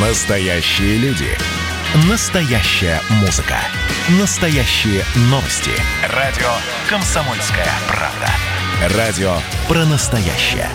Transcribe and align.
Настоящие 0.00 0.96
люди. 0.98 1.26
Настоящая 2.08 3.00
музыка. 3.20 3.56
Настоящие 4.20 5.02
новости. 5.22 5.72
Радио 6.14 6.46
«Комсомольская 6.88 7.66
правда». 7.88 8.96
Радио 8.96 9.32
про 9.66 9.84
настоящее. 9.86 10.68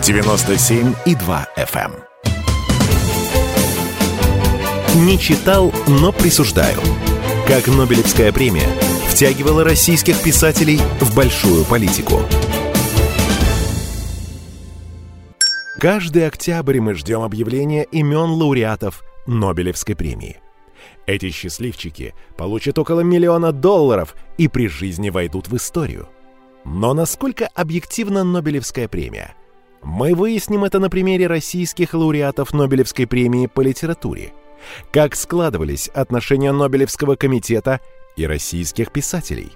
97,2 0.00 1.46
FM. 1.58 1.92
эм. 4.94 5.06
Не 5.06 5.18
читал, 5.18 5.74
но 5.86 6.10
присуждаю. 6.10 6.80
Как 7.46 7.66
Нобелевская 7.66 8.32
премия 8.32 8.68
втягивала 9.10 9.62
российских 9.62 10.22
писателей 10.22 10.80
в 11.00 11.14
большую 11.14 11.66
политику. 11.66 12.22
Каждый 15.80 16.26
октябрь 16.26 16.78
мы 16.78 16.92
ждем 16.92 17.22
объявления 17.22 17.84
имен 17.84 18.32
лауреатов 18.32 19.02
Нобелевской 19.26 19.96
премии. 19.96 20.36
Эти 21.06 21.30
счастливчики 21.30 22.12
получат 22.36 22.78
около 22.78 23.00
миллиона 23.00 23.50
долларов 23.50 24.14
и 24.36 24.46
при 24.46 24.68
жизни 24.68 25.08
войдут 25.08 25.48
в 25.48 25.56
историю. 25.56 26.06
Но 26.66 26.92
насколько 26.92 27.46
объективна 27.54 28.24
Нобелевская 28.24 28.88
премия? 28.88 29.34
Мы 29.82 30.14
выясним 30.14 30.64
это 30.64 30.80
на 30.80 30.90
примере 30.90 31.26
российских 31.26 31.94
лауреатов 31.94 32.52
Нобелевской 32.52 33.06
премии 33.06 33.46
по 33.46 33.62
литературе. 33.62 34.34
Как 34.92 35.16
складывались 35.16 35.88
отношения 35.88 36.52
Нобелевского 36.52 37.16
комитета 37.16 37.80
и 38.18 38.26
российских 38.26 38.92
писателей. 38.92 39.52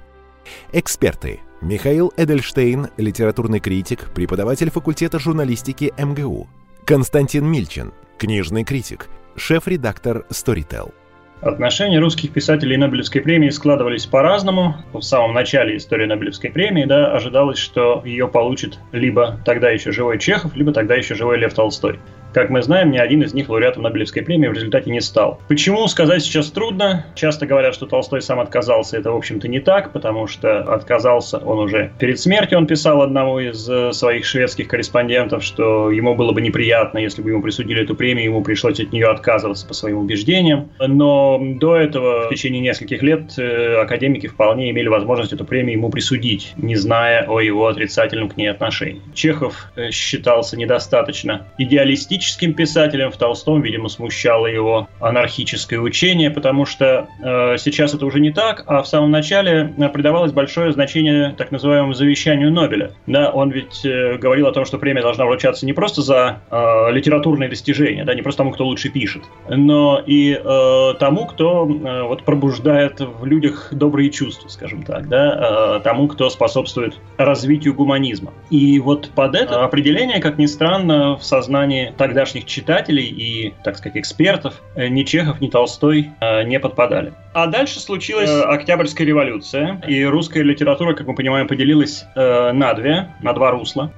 Эксперты– 0.72 1.40
Михаил 1.64 2.12
Эдельштейн, 2.18 2.88
литературный 2.98 3.58
критик, 3.58 4.10
преподаватель 4.14 4.70
факультета 4.70 5.18
журналистики 5.18 5.94
МГУ. 5.96 6.46
Константин 6.84 7.46
Мильчин, 7.46 7.94
книжный 8.18 8.64
критик, 8.64 9.08
шеф-редактор 9.34 10.26
Storytel. 10.30 10.92
Отношения 11.40 12.00
русских 12.00 12.32
писателей 12.32 12.76
Нобелевской 12.76 13.22
премии 13.22 13.48
складывались 13.48 14.04
по-разному. 14.04 14.76
В 14.92 15.00
самом 15.00 15.32
начале 15.32 15.78
истории 15.78 16.04
Нобелевской 16.04 16.50
премии 16.50 16.84
да, 16.84 17.14
ожидалось, 17.14 17.58
что 17.58 18.02
ее 18.04 18.28
получит 18.28 18.78
либо 18.92 19.40
тогда 19.46 19.70
еще 19.70 19.90
живой 19.90 20.18
Чехов, 20.18 20.54
либо 20.54 20.70
тогда 20.70 20.94
еще 20.96 21.14
живой 21.14 21.38
Лев 21.38 21.54
Толстой. 21.54 21.98
Как 22.34 22.50
мы 22.50 22.62
знаем, 22.62 22.90
ни 22.90 22.98
один 22.98 23.22
из 23.22 23.32
них 23.32 23.48
лауреатом 23.48 23.84
Нобелевской 23.84 24.22
премии 24.22 24.48
в 24.48 24.52
результате 24.54 24.90
не 24.90 25.00
стал. 25.00 25.40
Почему, 25.46 25.86
сказать 25.86 26.20
сейчас 26.20 26.50
трудно. 26.50 27.06
Часто 27.14 27.46
говорят, 27.46 27.74
что 27.76 27.86
Толстой 27.86 28.22
сам 28.22 28.40
отказался. 28.40 28.98
Это, 28.98 29.12
в 29.12 29.16
общем-то, 29.16 29.46
не 29.46 29.60
так, 29.60 29.92
потому 29.92 30.26
что 30.26 30.58
отказался 30.62 31.38
он 31.38 31.60
уже 31.60 31.92
перед 32.00 32.18
смертью. 32.18 32.58
Он 32.58 32.66
писал 32.66 33.02
одному 33.02 33.38
из 33.38 33.68
э, 33.70 33.92
своих 33.92 34.24
шведских 34.24 34.66
корреспондентов, 34.66 35.44
что 35.44 35.92
ему 35.92 36.16
было 36.16 36.32
бы 36.32 36.40
неприятно, 36.40 36.98
если 36.98 37.22
бы 37.22 37.30
ему 37.30 37.40
присудили 37.40 37.84
эту 37.84 37.94
премию, 37.94 38.24
ему 38.24 38.42
пришлось 38.42 38.80
от 38.80 38.90
нее 38.90 39.06
отказываться 39.06 39.64
по 39.64 39.72
своим 39.72 39.98
убеждениям. 39.98 40.70
Но 40.80 41.40
до 41.40 41.76
этого, 41.76 42.26
в 42.26 42.30
течение 42.30 42.60
нескольких 42.60 43.00
лет, 43.02 43.38
э, 43.38 43.76
академики 43.76 44.26
вполне 44.26 44.72
имели 44.72 44.88
возможность 44.88 45.32
эту 45.32 45.44
премию 45.44 45.76
ему 45.76 45.88
присудить, 45.88 46.52
не 46.56 46.74
зная 46.74 47.26
о 47.28 47.38
его 47.38 47.68
отрицательном 47.68 48.28
к 48.28 48.36
ней 48.36 48.48
отношении. 48.48 49.02
Чехов 49.14 49.68
э, 49.76 49.92
считался 49.92 50.56
недостаточно 50.56 51.46
идеалистичным 51.58 52.23
анархическим 52.24 52.54
писателем. 52.54 53.10
В 53.10 53.16
Толстом, 53.16 53.60
видимо, 53.60 53.88
смущало 53.88 54.46
его 54.46 54.88
анархическое 55.00 55.78
учение, 55.78 56.30
потому 56.30 56.64
что 56.64 57.06
э, 57.22 57.56
сейчас 57.58 57.94
это 57.94 58.06
уже 58.06 58.20
не 58.20 58.32
так, 58.32 58.64
а 58.66 58.82
в 58.82 58.86
самом 58.86 59.10
начале 59.10 59.74
э, 59.76 59.88
придавалось 59.90 60.32
большое 60.32 60.72
значение 60.72 61.34
так 61.36 61.50
называемому 61.50 61.92
завещанию 61.92 62.50
Нобеля. 62.50 62.92
Да, 63.06 63.30
он 63.30 63.50
ведь 63.50 63.84
э, 63.84 64.16
говорил 64.16 64.46
о 64.46 64.52
том, 64.52 64.64
что 64.64 64.78
премия 64.78 65.02
должна 65.02 65.26
вручаться 65.26 65.66
не 65.66 65.72
просто 65.72 66.02
за 66.02 66.40
э, 66.50 66.92
литературные 66.92 67.48
достижения, 67.48 68.04
да, 68.04 68.14
не 68.14 68.22
просто 68.22 68.38
тому, 68.38 68.52
кто 68.52 68.64
лучше 68.64 68.88
пишет, 68.88 69.22
но 69.48 70.02
и 70.04 70.32
э, 70.32 70.94
тому, 70.98 71.26
кто 71.26 71.68
э, 71.68 72.02
вот 72.04 72.24
пробуждает 72.24 73.00
в 73.00 73.26
людях 73.26 73.68
добрые 73.72 74.10
чувства, 74.10 74.48
скажем 74.48 74.82
так, 74.82 75.08
да, 75.08 75.76
э, 75.76 75.80
тому, 75.84 76.08
кто 76.08 76.30
способствует 76.30 76.94
развитию 77.18 77.74
гуманизма. 77.74 78.32
И 78.50 78.78
вот 78.80 79.10
под 79.14 79.34
это 79.34 79.62
определение, 79.64 80.20
как 80.20 80.38
ни 80.38 80.46
странно, 80.46 81.16
в 81.16 81.24
сознании 81.24 81.92
так 81.96 82.13
тогдашних 82.14 82.44
читателей 82.44 83.06
и, 83.06 83.54
так 83.64 83.76
сказать, 83.76 83.96
экспертов 83.96 84.62
э, 84.76 84.86
ни 84.86 85.02
Чехов, 85.02 85.40
ни 85.40 85.48
Толстой 85.48 86.12
э, 86.20 86.44
не 86.44 86.60
подпадали. 86.60 87.12
А 87.34 87.46
дальше 87.48 87.80
случилась 87.80 88.30
э, 88.30 88.42
Октябрьская 88.42 89.06
революция, 89.06 89.82
и 89.86 90.04
русская 90.04 90.42
литература, 90.42 90.94
как 90.94 91.06
мы 91.06 91.14
понимаем, 91.14 91.48
поделилась 91.48 92.06
на 92.14 92.74
две, 92.74 93.08
на 93.20 93.32
два 93.32 93.50
русла. 93.50 93.90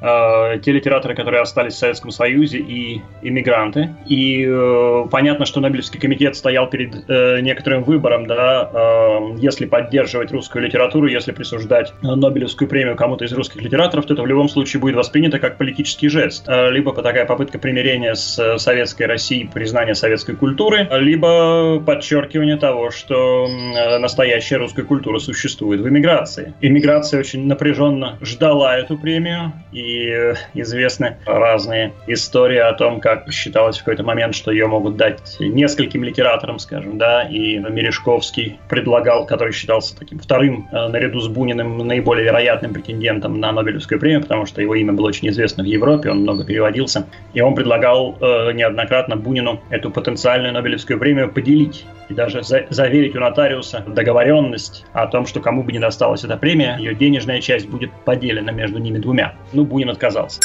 Те 0.63 0.73
литераторы, 0.73 1.15
которые 1.15 1.43
остались 1.43 1.75
в 1.75 1.79
Советском 1.79 2.11
Союзе, 2.11 2.59
и 2.59 3.03
иммигранты. 3.23 3.95
И 4.07 4.47
понятно, 5.11 5.45
что 5.45 5.61
Нобелевский 5.61 6.01
комитет 6.01 6.37
стоял 6.37 6.69
перед 6.69 7.09
некоторым 7.43 7.83
выбором, 7.85 8.27
да, 8.27 8.71
если 9.39 9.67
поддерживать 9.67 10.33
русскую 10.33 10.65
литературу, 10.65 11.07
если 11.07 11.33
присуждать 11.33 11.93
Нобелевскую 12.03 12.69
премию 12.69 12.97
кому-то 12.97 13.25
из 13.25 13.33
русских 13.33 13.61
литераторов, 13.63 14.07
то 14.07 14.15
это 14.15 14.23
в 14.23 14.27
любом 14.27 14.49
случае 14.49 14.81
будет 14.81 14.97
воспринято 14.97 15.39
как 15.39 15.59
политический 15.59 16.09
жест, 16.09 16.49
либо 16.49 16.95
такая 16.95 17.27
попытка 17.27 17.59
примирения 17.59 18.15
с 18.15 18.39
э, 18.39 18.59
советской 18.59 19.05
Россией, 19.05 19.49
признание 19.53 19.95
советской 19.95 20.35
культуры, 20.35 20.89
либо 20.93 21.81
подчеркивание 21.81 22.57
того, 22.57 22.91
что 22.91 23.26
э, 23.47 23.99
настоящая 23.99 24.57
русская 24.57 24.83
культура 24.83 25.19
существует 25.19 25.81
в 25.81 25.89
эмиграции. 25.89 26.55
Иммиграция 26.61 27.21
очень 27.21 27.47
напряженно 27.47 28.19
ждала 28.21 28.77
эту 28.77 28.97
премию, 28.97 29.53
и 29.73 30.09
э, 30.09 30.35
известны 30.55 31.17
разные 31.27 31.93
истории 32.07 32.59
о 32.59 32.73
том, 32.73 33.01
как 33.01 33.31
считалось 33.33 33.77
в 33.77 33.81
какой-то 33.81 34.03
момент, 34.03 34.35
что 34.35 34.51
ее 34.51 34.67
могут 34.67 34.97
дать 34.97 35.37
нескольким 35.41 36.05
литераторам, 36.05 36.59
скажем, 36.59 36.99
да, 36.99 37.23
и 37.23 37.59
Мережковский 37.59 38.59
предлагал, 38.69 39.27
который 39.27 39.53
считался 39.53 39.97
таким 39.97 40.19
вторым 40.19 40.69
наряду 40.73 41.21
с 41.21 41.29
Буниным 41.29 41.79
наиболее 41.79 42.25
вероятным 42.25 42.73
претендентом 42.73 43.41
на 43.41 43.53
Нобелевскую 43.53 43.99
премию, 44.01 44.23
потому 44.23 44.47
что 44.47 44.61
его 44.63 44.75
имя 44.75 44.93
было 44.93 45.09
очень 45.09 45.29
известно 45.29 45.63
в 45.63 45.67
Европе, 45.67 46.11
он 46.11 46.21
много 46.21 46.45
переводился, 46.45 47.07
и 47.35 47.41
он 47.41 47.55
предлагал 47.55 48.17
э, 48.21 48.53
неоднократно 48.53 49.17
Бунину 49.17 49.61
эту 49.71 49.91
потенциальную 49.91 50.53
Нобелевскую 50.53 50.99
премию 50.99 51.31
поделить 51.31 51.85
и 52.09 52.15
даже 52.15 52.43
за 52.43 52.67
заверить 52.71 53.16
у 53.17 53.21
нотариуса 53.21 53.85
договоренность 53.87 54.85
о 54.93 55.07
том, 55.07 55.27
что 55.27 55.41
кому 55.41 55.63
бы 55.63 55.73
не 55.73 55.79
досталась 55.79 56.25
эта 56.25 56.37
премия, 56.37 56.77
ее 56.79 56.95
денежная 56.95 57.41
часть 57.41 57.69
будет 57.69 57.91
поделена 58.05 58.53
между 58.53 58.79
ними 58.79 58.99
двумя. 58.99 59.35
Ну, 59.53 59.65
Бунин 59.65 59.91
отказался. 59.91 60.41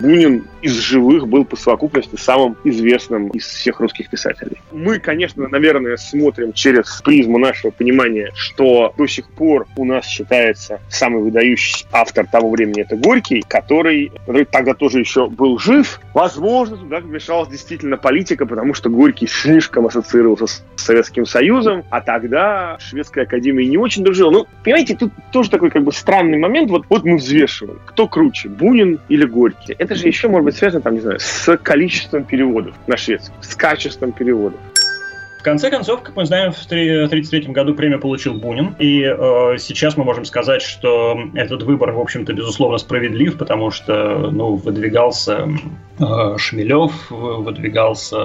Бунин 0.00 0.44
из 0.60 0.78
живых 0.78 1.28
был 1.28 1.44
по 1.44 1.56
совокупности 1.56 2.16
самым 2.16 2.56
известным 2.64 3.28
из 3.28 3.44
всех 3.44 3.80
русских 3.80 4.08
писателей. 4.08 4.56
Мы, 4.72 4.98
конечно, 4.98 5.48
наверное, 5.48 5.96
смотрим 5.96 6.52
через 6.52 7.00
призму 7.02 7.38
нашего 7.38 7.70
понимания, 7.70 8.30
что 8.34 8.92
до 8.96 9.06
сих 9.06 9.28
пор 9.28 9.66
у 9.76 9.84
нас 9.84 10.06
считается 10.06 10.80
самый 10.88 11.22
выдающийся 11.22 11.86
автор 11.92 12.26
того 12.26 12.50
времени 12.50 12.80
это 12.82 12.96
Горький, 12.96 13.44
который, 13.46 14.08
который 14.08 14.44
тогда 14.46 14.74
тоже 14.74 15.00
еще 15.00 15.28
был 15.28 15.58
жив. 15.58 16.00
Возможно, 16.14 16.76
туда 16.76 17.00
вмешалась 17.00 17.48
действительно 17.48 17.96
политика, 17.96 18.46
потому 18.46 18.74
что 18.74 18.88
Горький 18.88 19.26
слишком 19.26 19.86
ассоциировался 19.86 20.46
с 20.46 20.62
Советским 20.76 21.26
Союзом, 21.26 21.84
а 21.90 22.00
тогда 22.00 22.78
Шведская 22.80 23.22
Академия 23.22 23.66
не 23.66 23.76
очень 23.76 24.02
дружила. 24.02 24.30
Ну, 24.30 24.46
понимаете, 24.64 24.96
тут 24.96 25.12
тоже 25.32 25.50
такой 25.50 25.70
как 25.70 25.84
бы 25.84 25.92
странный 25.92 26.38
момент. 26.38 26.70
Вот, 26.70 26.86
вот 26.88 27.04
мы 27.04 27.16
взвешиваем, 27.16 27.78
кто 27.84 28.08
круче, 28.08 28.48
Бунин 28.48 28.98
или 29.08 29.24
Горький 29.24 29.76
это 29.84 29.94
же 29.94 30.06
еще 30.06 30.28
может 30.28 30.46
быть 30.46 30.56
связано, 30.56 30.82
там, 30.82 30.94
не 30.94 31.00
знаю, 31.00 31.18
с 31.20 31.56
количеством 31.58 32.24
переводов 32.24 32.74
на 32.86 32.96
шведский, 32.96 33.34
с 33.40 33.54
качеством 33.54 34.12
переводов. 34.12 34.58
Конце 35.44 35.70
концов, 35.70 36.02
как 36.02 36.16
мы 36.16 36.24
знаем, 36.24 36.52
в 36.52 36.64
1933 36.64 37.52
году 37.52 37.74
премию 37.74 38.00
получил 38.00 38.32
Бунин, 38.32 38.74
и 38.78 39.02
э, 39.02 39.58
сейчас 39.58 39.94
мы 39.94 40.02
можем 40.02 40.24
сказать, 40.24 40.62
что 40.62 41.18
этот 41.34 41.64
выбор, 41.64 41.92
в 41.92 42.00
общем-то, 42.00 42.32
безусловно 42.32 42.78
справедлив, 42.78 43.36
потому 43.36 43.70
что, 43.70 44.30
ну, 44.32 44.54
выдвигался 44.54 45.46
Э, 46.00 46.36
Шмелев, 46.38 47.10
выдвигался 47.10 48.16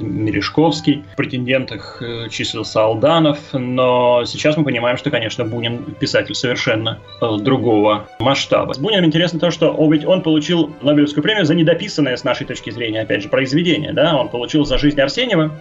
Мережковский, 0.00 1.04
в 1.12 1.16
претендентах 1.16 2.02
э, 2.02 2.28
числился 2.28 2.82
Алданов, 2.82 3.38
но 3.52 4.24
сейчас 4.24 4.56
мы 4.56 4.64
понимаем, 4.64 4.96
что, 4.96 5.10
конечно, 5.10 5.44
Бунин 5.44 5.84
писатель 6.00 6.34
совершенно 6.34 6.98
э, 7.20 7.36
другого 7.38 8.08
масштаба. 8.18 8.72
С 8.72 8.78
Буниным 8.78 9.04
интересно 9.04 9.38
то, 9.38 9.52
что 9.52 9.70
он, 9.70 9.92
ведь 9.92 10.04
он 10.04 10.22
получил 10.22 10.74
Нобелевскую 10.82 11.22
премию 11.22 11.44
за 11.44 11.54
недописанное, 11.54 12.16
с 12.16 12.24
нашей 12.24 12.44
точки 12.44 12.70
зрения, 12.70 13.02
опять 13.02 13.22
же, 13.22 13.28
произведение. 13.28 13.92
Да? 13.92 14.16
Он 14.16 14.28
получил 14.28 14.64
за 14.64 14.78
«Жизнь 14.78 15.00
Арсеньева», 15.00 15.52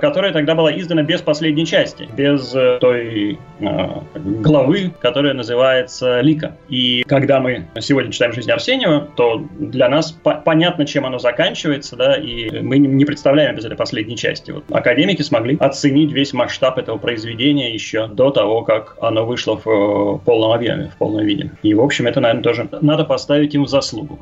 которая 0.00 0.32
тогда 0.32 0.47
была 0.54 0.76
издана 0.78 1.02
без 1.02 1.22
последней 1.22 1.66
части, 1.66 2.08
без 2.16 2.50
той 2.80 3.38
главы, 3.58 4.92
которая 5.00 5.34
называется 5.34 6.20
«Лика». 6.20 6.56
И 6.68 7.02
когда 7.06 7.40
мы 7.40 7.66
сегодня 7.80 8.12
читаем 8.12 8.32
«Жизнь 8.32 8.50
Арсеньева», 8.50 9.08
то 9.16 9.42
для 9.58 9.88
нас 9.88 10.12
понятно, 10.44 10.86
чем 10.86 11.06
оно 11.06 11.18
заканчивается, 11.18 11.96
да, 11.96 12.16
и 12.16 12.60
мы 12.60 12.78
не 12.78 13.04
представляем 13.04 13.56
без 13.56 13.64
этой 13.64 13.76
последней 13.76 14.16
части. 14.16 14.50
Вот 14.50 14.64
академики 14.70 15.22
смогли 15.22 15.56
оценить 15.60 16.12
весь 16.12 16.32
масштаб 16.32 16.78
этого 16.78 16.98
произведения 16.98 17.72
еще 17.72 18.06
до 18.06 18.30
того, 18.30 18.62
как 18.62 18.96
оно 19.00 19.24
вышло 19.24 19.56
в 19.56 19.66
э, 19.66 20.18
полном 20.24 20.52
объеме, 20.52 20.90
в 20.94 20.98
полном 20.98 21.24
виде. 21.24 21.50
И, 21.62 21.74
в 21.74 21.80
общем, 21.80 22.06
это, 22.06 22.20
наверное, 22.20 22.42
тоже 22.42 22.68
надо 22.80 23.04
поставить 23.04 23.54
им 23.54 23.66
заслугу. 23.66 24.18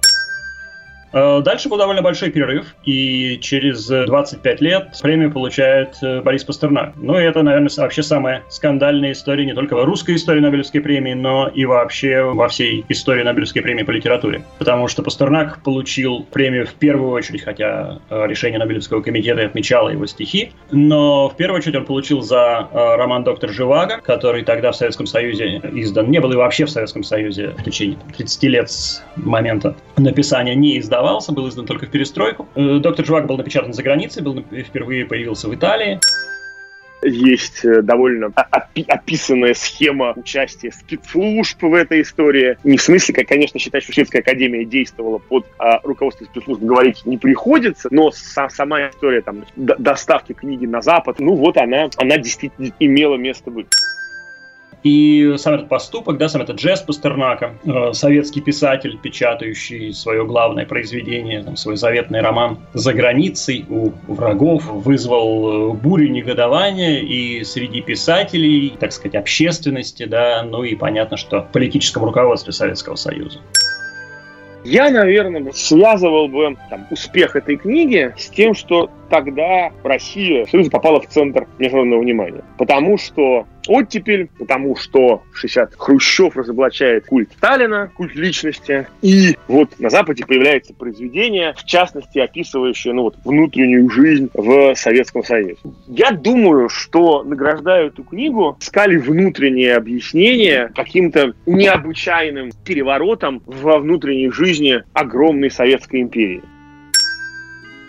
Э, 1.16 1.40
дальше 1.40 1.70
был 1.70 1.78
довольно 1.78 2.02
большой 2.02 2.30
перерыв, 2.30 2.74
и 2.84 3.38
через 3.40 3.86
25 3.86 4.60
лет 4.60 4.88
премию 5.00 5.32
получает 5.32 5.96
э, 6.02 6.20
Борис 6.20 6.44
Пастернак. 6.44 6.92
Ну, 6.96 7.18
и 7.18 7.22
это, 7.22 7.42
наверное, 7.42 7.70
вообще 7.74 8.02
самая 8.02 8.42
скандальная 8.50 9.12
история 9.12 9.46
не 9.46 9.54
только 9.54 9.76
в 9.76 9.84
русской 9.84 10.16
истории 10.16 10.40
Нобелевской 10.40 10.82
премии, 10.82 11.14
но 11.14 11.48
и 11.48 11.64
вообще 11.64 12.22
во 12.22 12.48
всей 12.48 12.84
истории 12.90 13.22
Нобелевской 13.22 13.62
премии 13.62 13.82
по 13.82 13.92
литературе. 13.92 14.44
Потому 14.58 14.88
что 14.88 15.02
Пастернак 15.02 15.62
получил 15.62 16.26
премию 16.30 16.66
в 16.66 16.74
первую 16.74 17.12
очередь, 17.12 17.42
хотя 17.42 17.98
э, 18.10 18.26
решение 18.26 18.58
Нобелевского 18.58 19.00
комитета 19.00 19.46
отмечало 19.46 19.88
его 19.88 20.04
стихи, 20.04 20.52
но 20.70 21.30
в 21.30 21.36
первую 21.36 21.60
очередь 21.60 21.76
он 21.76 21.86
получил 21.86 22.20
за 22.20 22.68
роман 22.72 23.24
«Доктор 23.24 23.50
Живаго», 23.50 24.00
который 24.02 24.42
тогда 24.42 24.72
в 24.72 24.76
Советском 24.76 25.06
Союзе 25.06 25.62
издан, 25.72 26.10
не 26.10 26.20
был 26.20 26.32
и 26.32 26.36
вообще 26.36 26.66
в 26.66 26.70
Советском 26.70 27.02
Союзе 27.02 27.54
в 27.56 27.62
течение 27.62 27.96
30 28.16 28.42
лет 28.44 28.70
с 28.70 29.02
момента 29.16 29.74
написания 29.96 30.54
не 30.54 30.78
издавался, 30.78 31.05
был 31.32 31.48
издан 31.48 31.66
только 31.66 31.86
в 31.86 31.90
перестройку. 31.90 32.48
Э, 32.54 32.78
Доктор 32.78 33.04
Жвак 33.04 33.26
был 33.26 33.36
напечатан 33.36 33.72
за 33.72 33.82
границей, 33.82 34.22
был 34.22 34.42
впервые 34.42 35.04
появился 35.04 35.48
в 35.48 35.54
Италии 35.54 36.00
есть 37.02 37.64
э, 37.64 37.82
довольно 37.82 38.26
опи- 38.26 38.86
описанная 38.88 39.54
схема 39.54 40.12
участия 40.16 40.72
спецслужб 40.72 41.62
в 41.62 41.74
этой 41.74 42.02
истории. 42.02 42.56
Не 42.64 42.78
в 42.78 42.82
смысле, 42.82 43.14
как, 43.14 43.28
конечно, 43.28 43.60
считать, 43.60 43.82
что 43.82 43.92
Шведская 43.92 44.20
Академия 44.20 44.64
действовала 44.64 45.18
под 45.18 45.46
а, 45.58 45.80
руководством 45.82 46.28
спецслужб, 46.28 46.62
говорить 46.62 47.04
не 47.04 47.18
приходится, 47.18 47.88
но 47.90 48.10
са- 48.10 48.48
сама 48.48 48.88
история 48.88 49.20
там, 49.20 49.44
доставки 49.56 50.32
книги 50.32 50.66
на 50.66 50.80
Запад, 50.82 51.18
ну 51.18 51.34
вот 51.34 51.56
она, 51.56 51.90
она 51.96 52.18
действительно 52.18 52.70
имела 52.78 53.16
место 53.16 53.50
быть. 53.50 53.66
И 54.86 55.34
сам 55.38 55.54
этот 55.54 55.68
поступок, 55.68 56.16
да, 56.16 56.28
сам 56.28 56.42
этот 56.42 56.60
жест 56.60 56.86
Пастернака, 56.86 57.54
э, 57.64 57.92
советский 57.92 58.40
писатель, 58.40 58.96
печатающий 59.02 59.92
свое 59.92 60.24
главное 60.24 60.64
произведение, 60.64 61.42
там, 61.42 61.56
свой 61.56 61.76
заветный 61.76 62.20
роман 62.20 62.58
за 62.72 62.92
границей 62.92 63.66
у 63.68 63.90
врагов, 64.06 64.64
вызвал 64.66 65.72
э, 65.72 65.74
бурю 65.74 66.08
негодования 66.08 67.00
и 67.00 67.42
среди 67.42 67.80
писателей, 67.80 68.74
так 68.78 68.92
сказать, 68.92 69.16
общественности, 69.16 70.04
да, 70.04 70.44
ну 70.44 70.62
и 70.62 70.76
понятно, 70.76 71.16
что 71.16 71.42
в 71.42 71.50
политическом 71.50 72.04
руководстве 72.04 72.52
Советского 72.52 72.94
Союза. 72.94 73.40
Я, 74.68 74.90
наверное, 74.90 75.52
связывал 75.52 76.26
бы 76.26 76.56
там, 76.70 76.86
успех 76.90 77.36
этой 77.36 77.56
книги 77.56 78.12
с 78.16 78.28
тем, 78.28 78.52
что 78.52 78.90
тогда 79.10 79.70
Россия 79.84 80.44
Союз 80.46 80.68
попала 80.70 81.00
в 81.00 81.06
центр 81.06 81.46
международного 81.58 82.00
внимания. 82.00 82.44
Потому 82.58 82.98
что 82.98 83.46
оттепель, 83.68 84.28
потому 84.38 84.76
что 84.76 85.22
60 85.32 85.74
Хрущев 85.76 86.36
разоблачает 86.36 87.06
культ 87.06 87.30
Сталина, 87.36 87.90
культ 87.94 88.14
личности, 88.14 88.86
и 89.02 89.36
вот 89.48 89.78
на 89.78 89.90
Западе 89.90 90.24
появляется 90.26 90.74
произведение, 90.74 91.54
в 91.56 91.64
частности, 91.64 92.18
описывающее 92.18 92.92
ну, 92.92 93.02
вот, 93.02 93.16
внутреннюю 93.24 93.88
жизнь 93.90 94.30
в 94.34 94.74
Советском 94.74 95.24
Союзе. 95.24 95.56
Я 95.88 96.10
думаю, 96.10 96.68
что 96.68 97.22
награждаю 97.22 97.88
эту 97.88 98.02
книгу, 98.02 98.56
искали 98.60 98.96
внутреннее 98.96 99.76
объяснение 99.76 100.70
каким-то 100.74 101.34
необычайным 101.46 102.50
переворотом 102.64 103.42
во 103.46 103.78
внутренней 103.78 104.30
жизни 104.30 104.82
огромной 104.92 105.50
Советской 105.50 106.00
империи. 106.00 106.42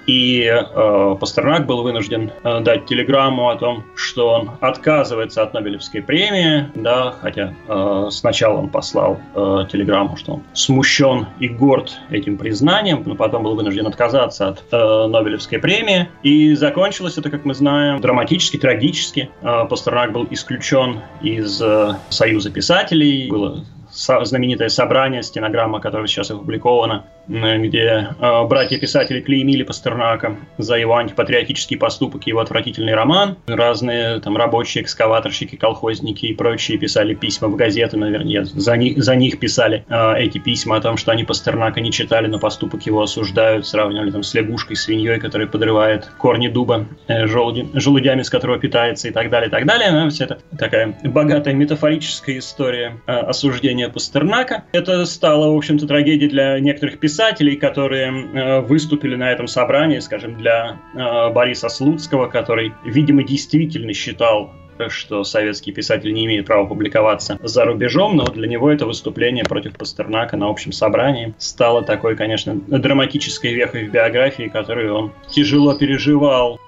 И 0.07 0.43
э, 0.43 1.15
Пастернак 1.19 1.65
был 1.65 1.83
вынужден 1.83 2.31
э, 2.43 2.61
дать 2.61 2.85
телеграмму 2.85 3.49
о 3.49 3.55
том, 3.57 3.83
что 3.95 4.29
он 4.29 4.51
отказывается 4.61 5.43
от 5.43 5.53
Нобелевской 5.53 6.01
премии, 6.01 6.69
да, 6.75 7.13
хотя 7.21 7.53
э, 7.67 8.07
сначала 8.09 8.59
он 8.59 8.69
послал 8.69 9.19
э, 9.35 9.65
телеграмму, 9.69 10.15
что 10.15 10.35
он 10.35 10.43
смущен 10.53 11.27
и 11.39 11.49
горд 11.49 11.99
этим 12.09 12.37
признанием, 12.37 13.03
но 13.05 13.15
потом 13.15 13.43
был 13.43 13.55
вынужден 13.55 13.85
отказаться 13.85 14.47
от 14.47 14.63
э, 14.71 15.07
Нобелевской 15.07 15.59
премии. 15.59 16.07
И 16.23 16.55
закончилось 16.55 17.17
это, 17.17 17.29
как 17.29 17.43
мы 17.43 17.53
знаем, 17.53 17.99
драматически, 17.99 18.57
трагически. 18.57 19.29
Э, 19.41 19.65
Пастернак 19.69 20.13
был 20.13 20.25
исключен 20.29 21.01
из 21.21 21.61
э, 21.61 21.95
Союза 22.09 22.49
писателей, 22.49 23.29
было 23.29 23.65
знаменитое 23.91 24.69
собрание, 24.69 25.23
стенограмма, 25.23 25.79
которая 25.79 26.07
сейчас 26.07 26.31
опубликована, 26.31 27.05
где 27.27 28.09
э, 28.19 28.43
братья-писатели 28.45 29.21
клеймили 29.21 29.63
Пастернака 29.63 30.37
за 30.57 30.75
его 30.77 30.95
антипатриотический 30.95 31.77
поступок, 31.77 32.25
его 32.25 32.39
отвратительный 32.39 32.93
роман. 32.93 33.37
Разные 33.47 34.19
там 34.21 34.37
рабочие, 34.37 34.83
экскаваторщики, 34.83 35.55
колхозники 35.55 36.27
и 36.27 36.33
прочие 36.33 36.77
писали 36.77 37.13
письма 37.13 37.49
в 37.49 37.55
газеты, 37.55 37.97
наверное, 37.97 38.45
за 38.45 38.77
них, 38.77 39.03
за 39.03 39.15
них 39.15 39.39
писали 39.39 39.85
э, 39.89 40.19
эти 40.19 40.37
письма 40.37 40.77
о 40.77 40.81
том, 40.81 40.97
что 40.97 41.11
они 41.11 41.25
Пастернака 41.25 41.81
не 41.81 41.91
читали, 41.91 42.27
но 42.27 42.39
поступок 42.39 42.83
его 42.83 43.01
осуждают, 43.01 43.67
сравнивали 43.67 44.11
там 44.11 44.23
с 44.23 44.33
лягушкой, 44.33 44.77
свиньей, 44.77 45.19
которая 45.19 45.47
подрывает 45.47 46.05
корни 46.17 46.47
дуба, 46.47 46.87
э, 47.07 47.27
желуди, 47.27 47.67
желудями, 47.73 48.21
с 48.21 48.29
которого 48.29 48.57
питается 48.57 49.09
и 49.09 49.11
так 49.11 49.29
далее, 49.29 49.49
и 49.49 49.51
так 49.51 49.65
далее. 49.65 49.91
Ну, 49.91 50.09
все 50.09 50.25
это 50.25 50.39
такая 50.57 50.97
богатая 51.03 51.53
метафорическая 51.53 52.37
история 52.37 52.97
э, 53.05 53.11
осуждения 53.11 53.76
Пастернака. 53.85 54.65
Это 54.71 55.05
стало, 55.05 55.53
в 55.53 55.57
общем-то, 55.57 55.87
трагедией 55.87 56.29
для 56.29 56.59
некоторых 56.59 56.99
писателей, 56.99 57.55
которые 57.55 58.11
э, 58.11 58.61
выступили 58.61 59.15
на 59.15 59.31
этом 59.31 59.47
собрании, 59.47 59.99
скажем, 59.99 60.37
для 60.37 60.79
э, 60.93 61.29
Бориса 61.31 61.69
Слуцкого, 61.69 62.27
который, 62.27 62.73
видимо, 62.85 63.23
действительно 63.23 63.93
считал 63.93 64.51
что 64.89 65.23
советский 65.23 65.71
писатель 65.71 66.13
не 66.13 66.25
имеет 66.25 66.45
права 66.45 66.67
публиковаться 66.67 67.39
за 67.41 67.65
рубежом, 67.65 68.15
но 68.15 68.25
для 68.25 68.47
него 68.47 68.69
это 68.69 68.85
выступление 68.85 69.43
против 69.43 69.75
Пастернака 69.75 70.37
на 70.37 70.47
общем 70.47 70.71
собрании 70.71 71.33
стало 71.37 71.83
такой, 71.83 72.15
конечно, 72.15 72.55
драматической 72.55 73.53
вехой 73.53 73.87
в 73.87 73.91
биографии, 73.91 74.49
которую 74.49 74.93
он 74.93 75.13
тяжело 75.29 75.75
переживал 75.75 76.59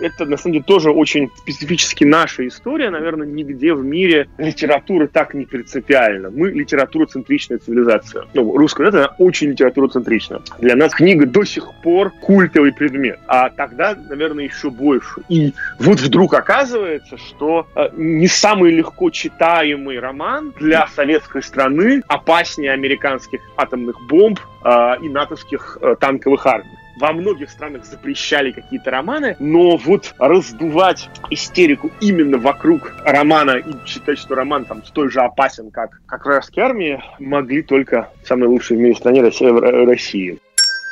это, 0.00 0.24
на 0.24 0.36
самом 0.36 0.54
деле, 0.54 0.64
тоже 0.64 0.90
очень 0.90 1.30
специфически 1.36 2.04
наша 2.04 2.46
история. 2.46 2.90
Наверное, 2.90 3.26
нигде 3.26 3.74
в 3.74 3.84
мире 3.84 4.28
литература 4.38 5.06
так 5.06 5.34
не 5.34 5.44
принципиальна. 5.44 6.30
Мы 6.30 6.50
литературоцентричная 6.50 7.58
цивилизация. 7.58 8.26
Ну, 8.34 8.56
русская 8.56 8.88
это 8.88 9.14
очень 9.18 9.50
литературоцентрична. 9.50 10.42
Для 10.58 10.76
нас 10.76 10.94
книга 10.94 11.26
до 11.26 11.44
сих 11.44 11.70
пор 11.82 12.12
культовый 12.20 12.72
предмет. 12.72 13.18
А 13.26 13.50
тогда, 13.50 13.96
наверное, 14.08 14.44
еще 14.44 14.70
больше. 14.70 15.22
И 15.28 15.52
вот 15.78 16.00
вдруг 16.00 16.34
оказывается, 16.34 17.16
что 17.16 17.66
э, 17.74 17.88
не 17.96 18.28
самый 18.28 18.72
легко 18.72 19.10
читаемый 19.10 19.98
роман 19.98 20.52
для 20.58 20.86
советской 20.88 21.42
страны 21.42 22.02
опаснее 22.08 22.72
американских 22.72 23.40
атомных 23.56 23.96
бомб 24.08 24.40
э, 24.64 24.96
и 25.02 25.08
натовских 25.08 25.78
э, 25.80 25.96
танковых 25.98 26.46
армий 26.46 26.76
во 26.96 27.12
многих 27.12 27.50
странах 27.50 27.84
запрещали 27.84 28.50
какие-то 28.50 28.90
романы, 28.90 29.36
но 29.38 29.76
вот 29.76 30.14
раздувать 30.18 31.08
истерику 31.30 31.90
именно 32.00 32.38
вокруг 32.38 32.94
романа 33.04 33.52
и 33.52 33.86
считать, 33.86 34.18
что 34.18 34.34
роман 34.34 34.64
там 34.64 34.84
столь 34.84 35.10
же 35.10 35.20
опасен, 35.20 35.70
как, 35.70 36.00
как 36.06 36.24
вражеские 36.24 36.64
армии, 36.64 37.02
могли 37.18 37.62
только 37.62 38.10
самые 38.24 38.48
лучшие 38.48 38.78
в 38.78 38.80
мире 38.80 38.94
стране 38.94 39.22
России. 39.22 40.38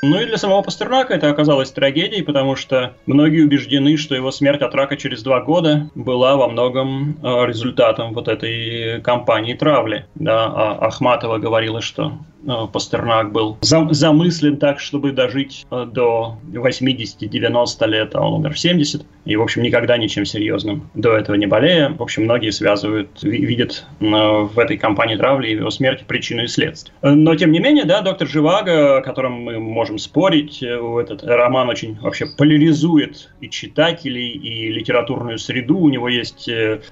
Ну 0.06 0.20
и 0.20 0.26
для 0.26 0.36
самого 0.36 0.60
Пастернака 0.60 1.14
это 1.14 1.30
оказалось 1.30 1.70
трагедией, 1.70 2.22
потому 2.22 2.56
что 2.56 2.92
многие 3.06 3.42
убеждены, 3.42 3.96
что 3.96 4.14
его 4.14 4.30
смерть 4.30 4.60
от 4.60 4.74
рака 4.74 4.98
через 4.98 5.22
два 5.22 5.40
года 5.40 5.88
была 5.94 6.36
во 6.36 6.48
многом 6.48 7.16
э, 7.22 7.46
результатом 7.46 8.12
вот 8.12 8.28
этой 8.28 9.00
кампании 9.00 9.54
травли. 9.54 10.06
Да, 10.14 10.44
а 10.44 10.86
Ахматова 10.86 11.38
говорила, 11.38 11.80
что 11.80 12.18
Э, 12.46 12.66
Пастернак 12.72 13.32
был 13.32 13.58
замыслен 13.60 14.56
так, 14.58 14.80
чтобы 14.80 15.12
дожить 15.12 15.66
э, 15.70 15.86
до 15.90 16.36
80-90 16.52 17.86
лет, 17.88 18.14
а 18.14 18.20
он 18.20 18.40
умер 18.40 18.54
в 18.54 18.58
70. 18.58 19.04
И, 19.24 19.36
в 19.36 19.42
общем, 19.42 19.62
никогда 19.62 19.96
ничем 19.96 20.24
серьезным 20.24 20.90
до 20.94 21.16
этого 21.16 21.36
не 21.36 21.46
болея. 21.46 21.90
В 21.90 22.02
общем, 22.02 22.24
многие 22.24 22.50
связывают, 22.50 23.22
видят 23.22 23.86
в 24.00 24.58
этой 24.58 24.76
кампании 24.76 25.16
травли 25.16 25.50
его 25.50 25.70
смерти 25.70 26.04
причину 26.06 26.44
и 26.44 26.46
следствие. 26.46 26.94
Но, 27.02 27.34
тем 27.34 27.52
не 27.52 27.60
менее, 27.60 27.84
да, 27.84 28.02
доктор 28.02 28.28
Живаго, 28.28 28.98
о 28.98 29.02
котором 29.02 29.32
мы 29.32 29.58
можем 29.58 29.93
спорить, 29.98 30.62
этот 30.62 31.24
роман 31.24 31.68
очень 31.68 31.98
вообще 32.00 32.26
поляризует 32.26 33.30
и 33.40 33.48
читателей, 33.48 34.30
и 34.30 34.68
литературную 34.70 35.38
среду. 35.38 35.78
У 35.78 35.88
него 35.88 36.08
есть 36.08 36.48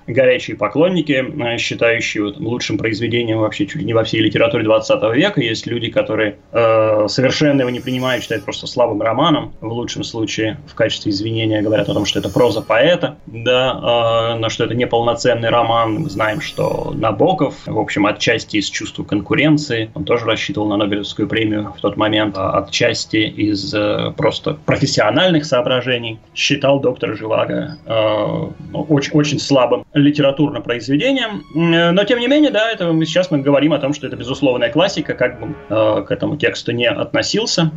горячие 0.07 0.57
поклонники, 0.57 1.25
считающие 1.59 2.25
вот, 2.25 2.39
лучшим 2.39 2.79
произведением 2.79 3.39
вообще 3.39 3.67
чуть 3.67 3.77
ли 3.77 3.85
не 3.85 3.95
во 3.95 4.05
всей 4.05 4.21
литературе 4.21 4.65
20 4.65 5.03
века 5.15 5.41
есть 5.41 5.67
люди, 5.67 5.91
которые 5.91 6.39
э, 6.53 7.07
совершенно 7.09 7.61
его 7.61 7.71
не 7.71 7.81
принимают, 7.81 8.23
считают 8.23 8.45
просто 8.45 8.67
слабым 8.67 9.03
романом. 9.03 9.55
В 9.61 9.73
лучшем 9.73 10.05
случае 10.05 10.59
в 10.67 10.75
качестве 10.75 11.11
извинения 11.11 11.63
говорят 11.63 11.89
о 11.89 11.95
том, 11.95 12.05
что 12.05 12.19
это 12.19 12.29
проза 12.29 12.63
поэта, 12.63 13.19
да, 13.27 14.35
э, 14.35 14.39
но 14.39 14.49
что 14.49 14.65
это 14.65 14.75
не 14.75 14.87
полноценный 14.87 15.49
роман. 15.49 15.95
Мы 15.95 16.11
знаем, 16.11 16.41
что 16.41 16.93
Набоков, 16.95 17.55
в 17.67 17.79
общем, 17.79 18.07
отчасти 18.07 18.59
из 18.59 18.69
чувства 18.69 19.05
конкуренции, 19.05 19.91
он 19.95 20.05
тоже 20.05 20.27
рассчитывал 20.27 20.69
на 20.69 20.77
Нобелевскую 20.77 21.29
премию 21.29 21.75
в 21.77 21.81
тот 21.81 21.97
момент, 21.97 22.37
а 22.37 22.59
отчасти 22.83 23.17
из 23.17 23.73
э, 23.75 24.13
просто 24.17 24.55
профессиональных 24.67 25.45
соображений 25.45 26.19
считал 26.35 26.81
доктора 26.81 27.17
Живаго 27.17 27.79
э, 27.87 28.75
очень, 28.75 29.13
очень 29.13 29.39
слабым 29.39 29.85
литературным 29.95 30.63
произведением. 30.63 31.43
Но, 31.55 32.05
тем 32.05 32.19
не 32.19 32.27
менее, 32.27 32.51
да, 32.51 32.71
это 32.71 32.93
мы 32.93 33.07
сейчас 33.07 33.31
мы 33.31 33.39
говорим 33.39 33.73
о 33.73 33.79
том, 33.79 33.95
что 33.95 34.07
это 34.07 34.17
безусловная 34.17 34.71
классика, 34.71 35.15
как 35.15 35.41
бы 35.41 35.55
э, 35.69 36.05
к 36.07 36.11
этому 36.11 36.37
тексту 36.37 36.73
не 36.73 36.89
относился. 36.89 37.71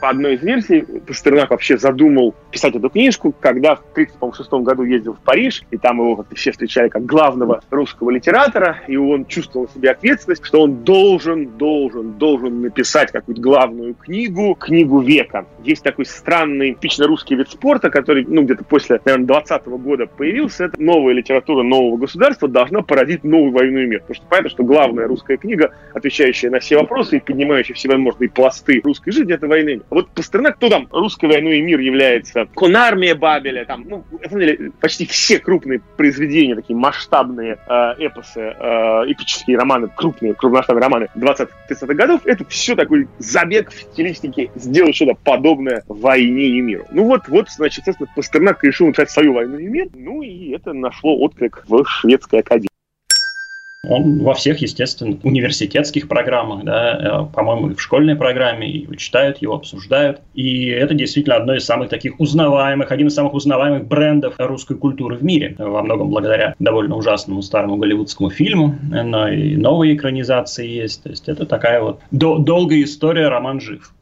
По 0.00 0.10
одной 0.10 0.34
из 0.34 0.42
версий, 0.42 0.82
Пастернак 1.06 1.50
вообще 1.50 1.78
задумал 1.78 2.34
писать 2.50 2.74
эту 2.74 2.88
книжку, 2.88 3.34
когда 3.38 3.76
в 3.76 3.82
1936 3.92 4.64
году 4.64 4.82
ездил 4.84 5.14
в 5.14 5.20
Париж, 5.20 5.62
и 5.70 5.76
там 5.76 5.98
его 5.98 6.16
как 6.16 6.26
все 6.34 6.52
встречали 6.52 6.88
как 6.88 7.04
главного 7.04 7.60
русского 7.70 8.10
литератора, 8.10 8.80
и 8.86 8.96
он 8.96 9.26
чувствовал 9.26 9.66
в 9.66 9.72
себе 9.72 9.90
ответственность, 9.90 10.44
что 10.44 10.62
он 10.62 10.84
должен, 10.84 11.56
должен, 11.56 12.12
должен 12.12 12.62
написать 12.62 13.12
какую-то 13.12 13.40
главную 13.40 13.94
книгу, 13.94 14.54
книгу 14.54 15.00
века. 15.00 15.46
Есть 15.64 15.82
такой 15.82 16.06
странный, 16.06 16.74
типично 16.74 17.06
русский 17.06 17.34
вид 17.34 17.48
спорта, 17.50 17.90
который, 17.90 18.24
ну, 18.26 18.42
где-то 18.42 18.64
после, 18.64 19.00
наверное, 19.04 19.26
20 19.26 19.66
-го 19.66 19.78
года 19.78 20.06
появился. 20.06 20.64
Это 20.64 20.80
новая 20.80 21.14
литература 21.14 21.62
нового 21.62 21.96
государства 21.96 22.48
должна 22.48 22.82
породить 22.82 23.24
новую 23.24 23.52
войну 23.52 23.78
и 23.80 23.86
мир. 23.86 24.00
Потому 24.00 24.14
что 24.14 24.26
понятно, 24.28 24.50
что 24.50 24.64
главная 24.64 25.06
русская 25.06 25.36
книга, 25.36 25.72
отвечающая 25.94 26.50
на 26.50 26.60
все 26.60 26.76
вопросы 26.76 27.16
и 27.16 27.20
поднимающая 27.20 27.74
всевозможные 27.74 28.30
пласты 28.30 28.80
русской 28.82 29.10
жизни, 29.10 29.34
это 29.34 29.46
мир. 29.46 29.82
Вот 29.90 30.10
Пастернак, 30.10 30.56
кто 30.56 30.68
там 30.68 30.86
русской 30.90 31.26
войной 31.26 31.58
и 31.58 31.62
мир 31.62 31.80
является? 31.80 32.46
Конармия 32.54 33.14
Бабеля, 33.14 33.64
там, 33.64 33.84
ну, 33.88 34.04
на 34.10 34.28
самом 34.28 34.40
деле, 34.40 34.72
почти 34.80 35.06
все 35.06 35.38
крупные 35.38 35.80
произведения, 35.96 36.54
такие 36.54 36.76
масштабные 36.76 37.58
э, 37.66 37.94
эпосы, 37.98 38.40
э, 38.40 39.12
эпические 39.12 39.56
романы, 39.56 39.88
крупные, 39.94 40.34
крупномасштабные 40.34 40.82
романы 40.82 41.08
20-30-х 41.14 41.94
годов, 41.94 42.20
это 42.26 42.44
все 42.46 42.74
такой 42.74 43.08
забег 43.18 43.70
в 43.70 43.80
стилистике 43.80 44.50
сделать 44.54 44.94
что-то 44.94 45.14
подобное 45.14 45.84
войне 45.88 46.46
и 46.48 46.60
миру. 46.60 46.86
Ну 46.90 47.04
вот, 47.04 47.28
вот, 47.28 47.48
значит, 47.50 47.78
естественно, 47.78 48.10
Пастернак 48.14 48.62
решил 48.64 48.86
написать 48.86 49.10
свою 49.10 49.32
войну 49.32 49.58
и 49.58 49.66
мир, 49.66 49.88
ну 49.94 50.22
и 50.22 50.50
это 50.50 50.72
нашло 50.72 51.16
отклик 51.18 51.64
в 51.66 51.84
шведской 51.86 52.40
академии. 52.40 52.68
Он 53.86 54.22
во 54.24 54.34
всех, 54.34 54.58
естественно, 54.58 55.16
университетских 55.22 56.08
программах, 56.08 56.64
да, 56.64 57.26
э, 57.30 57.34
по-моему, 57.34 57.70
и 57.70 57.74
в 57.74 57.80
школьной 57.80 58.16
программе, 58.16 58.68
и 58.68 58.96
читают 58.96 59.38
его, 59.38 59.54
обсуждают. 59.54 60.20
И 60.34 60.66
это 60.66 60.94
действительно 60.94 61.36
одно 61.36 61.54
из 61.54 61.64
самых 61.64 61.88
таких 61.88 62.18
узнаваемых, 62.18 62.90
один 62.90 63.06
из 63.06 63.14
самых 63.14 63.34
узнаваемых 63.34 63.86
брендов 63.86 64.34
русской 64.38 64.76
культуры 64.76 65.16
в 65.16 65.22
мире. 65.22 65.54
Во 65.58 65.82
многом 65.82 66.10
благодаря 66.10 66.54
довольно 66.58 66.96
ужасному 66.96 67.40
старому 67.40 67.76
голливудскому 67.76 68.30
фильму, 68.30 68.74
но 68.90 69.28
и 69.28 69.56
новые 69.56 69.94
экранизации 69.94 70.66
есть. 70.66 71.04
То 71.04 71.10
есть 71.10 71.28
это 71.28 71.46
такая 71.46 71.80
вот 71.80 72.00
до- 72.10 72.38
долгая 72.38 72.82
история, 72.82 73.28
роман 73.28 73.60
жив. 73.60 73.94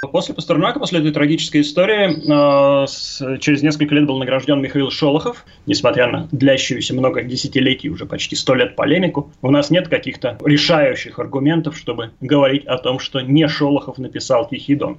После 0.00 0.32
Пастернака, 0.32 0.78
после 0.78 1.00
этой 1.00 1.10
трагической 1.10 1.62
истории, 1.62 2.82
э, 2.82 2.86
с, 2.86 3.18
через 3.40 3.64
несколько 3.64 3.96
лет 3.96 4.06
был 4.06 4.16
награжден 4.18 4.62
Михаил 4.62 4.92
Шолохов, 4.92 5.44
несмотря 5.66 6.06
на 6.06 6.28
длящуюся 6.30 6.94
много 6.94 7.24
десятилетий, 7.24 7.90
уже 7.90 8.06
почти 8.06 8.36
сто 8.36 8.54
лет 8.54 8.76
полемику. 8.76 9.32
У 9.42 9.50
нас 9.50 9.70
нет 9.70 9.88
каких-то 9.88 10.38
решающих 10.44 11.18
аргументов, 11.18 11.76
чтобы 11.76 12.12
говорить 12.20 12.64
о 12.66 12.78
том, 12.78 13.00
что 13.00 13.20
не 13.22 13.48
Шолохов 13.48 13.98
написал 13.98 14.48
«Тихий 14.48 14.76
дон». 14.76 14.98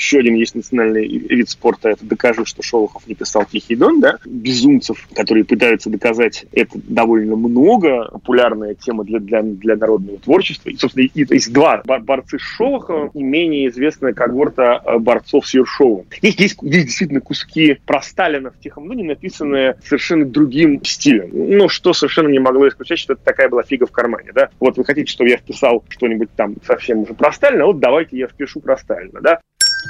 Еще 0.00 0.20
один 0.20 0.34
есть 0.34 0.54
национальный 0.54 1.06
вид 1.06 1.50
спорта, 1.50 1.90
это 1.90 2.06
докажу, 2.06 2.46
что 2.46 2.62
Шолохов 2.62 3.06
не 3.06 3.14
писал 3.14 3.44
«Тихий 3.44 3.76
дон», 3.76 4.00
да? 4.00 4.16
Безумцев, 4.24 5.06
которые 5.14 5.44
пытаются 5.44 5.90
доказать 5.90 6.46
это 6.52 6.80
довольно 6.84 7.36
много, 7.36 8.08
популярная 8.10 8.74
тема 8.74 9.04
для, 9.04 9.20
для, 9.20 9.42
для 9.42 9.76
народного 9.76 10.16
творчества. 10.16 10.70
И, 10.70 10.76
собственно, 10.78 11.04
и, 11.04 11.26
есть 11.28 11.52
два 11.52 11.82
борцы 11.84 12.38
с 12.38 12.40
Шолоховым 12.40 13.08
и 13.08 13.22
менее 13.22 13.68
известная 13.68 14.14
когорта 14.14 14.82
э, 14.82 14.96
борцов 14.96 15.46
с 15.46 15.52
Ершовым. 15.52 16.06
Есть, 16.22 16.40
есть, 16.40 16.56
есть 16.62 16.86
действительно 16.86 17.20
куски 17.20 17.78
про 17.84 18.00
Сталина 18.00 18.50
в 18.52 18.58
«Тихом 18.58 18.88
доне», 18.88 19.04
написанные 19.04 19.76
совершенно 19.84 20.24
другим 20.24 20.82
стилем. 20.82 21.28
Но 21.58 21.68
что 21.68 21.92
совершенно 21.92 22.28
не 22.28 22.38
могло 22.38 22.66
исключать, 22.68 23.00
что 23.00 23.12
это 23.12 23.22
такая 23.22 23.50
была 23.50 23.64
фига 23.64 23.84
в 23.84 23.92
кармане, 23.92 24.30
да? 24.34 24.48
Вот 24.60 24.78
вы 24.78 24.84
хотите, 24.86 25.12
чтобы 25.12 25.28
я 25.28 25.36
вписал 25.36 25.84
что-нибудь 25.90 26.30
там 26.34 26.54
совсем 26.66 27.00
уже 27.00 27.12
про 27.12 27.32
Сталина, 27.32 27.66
вот 27.66 27.80
давайте 27.80 28.16
я 28.16 28.28
впишу 28.28 28.60
про 28.60 28.78
Сталина, 28.78 29.20
да? 29.20 29.40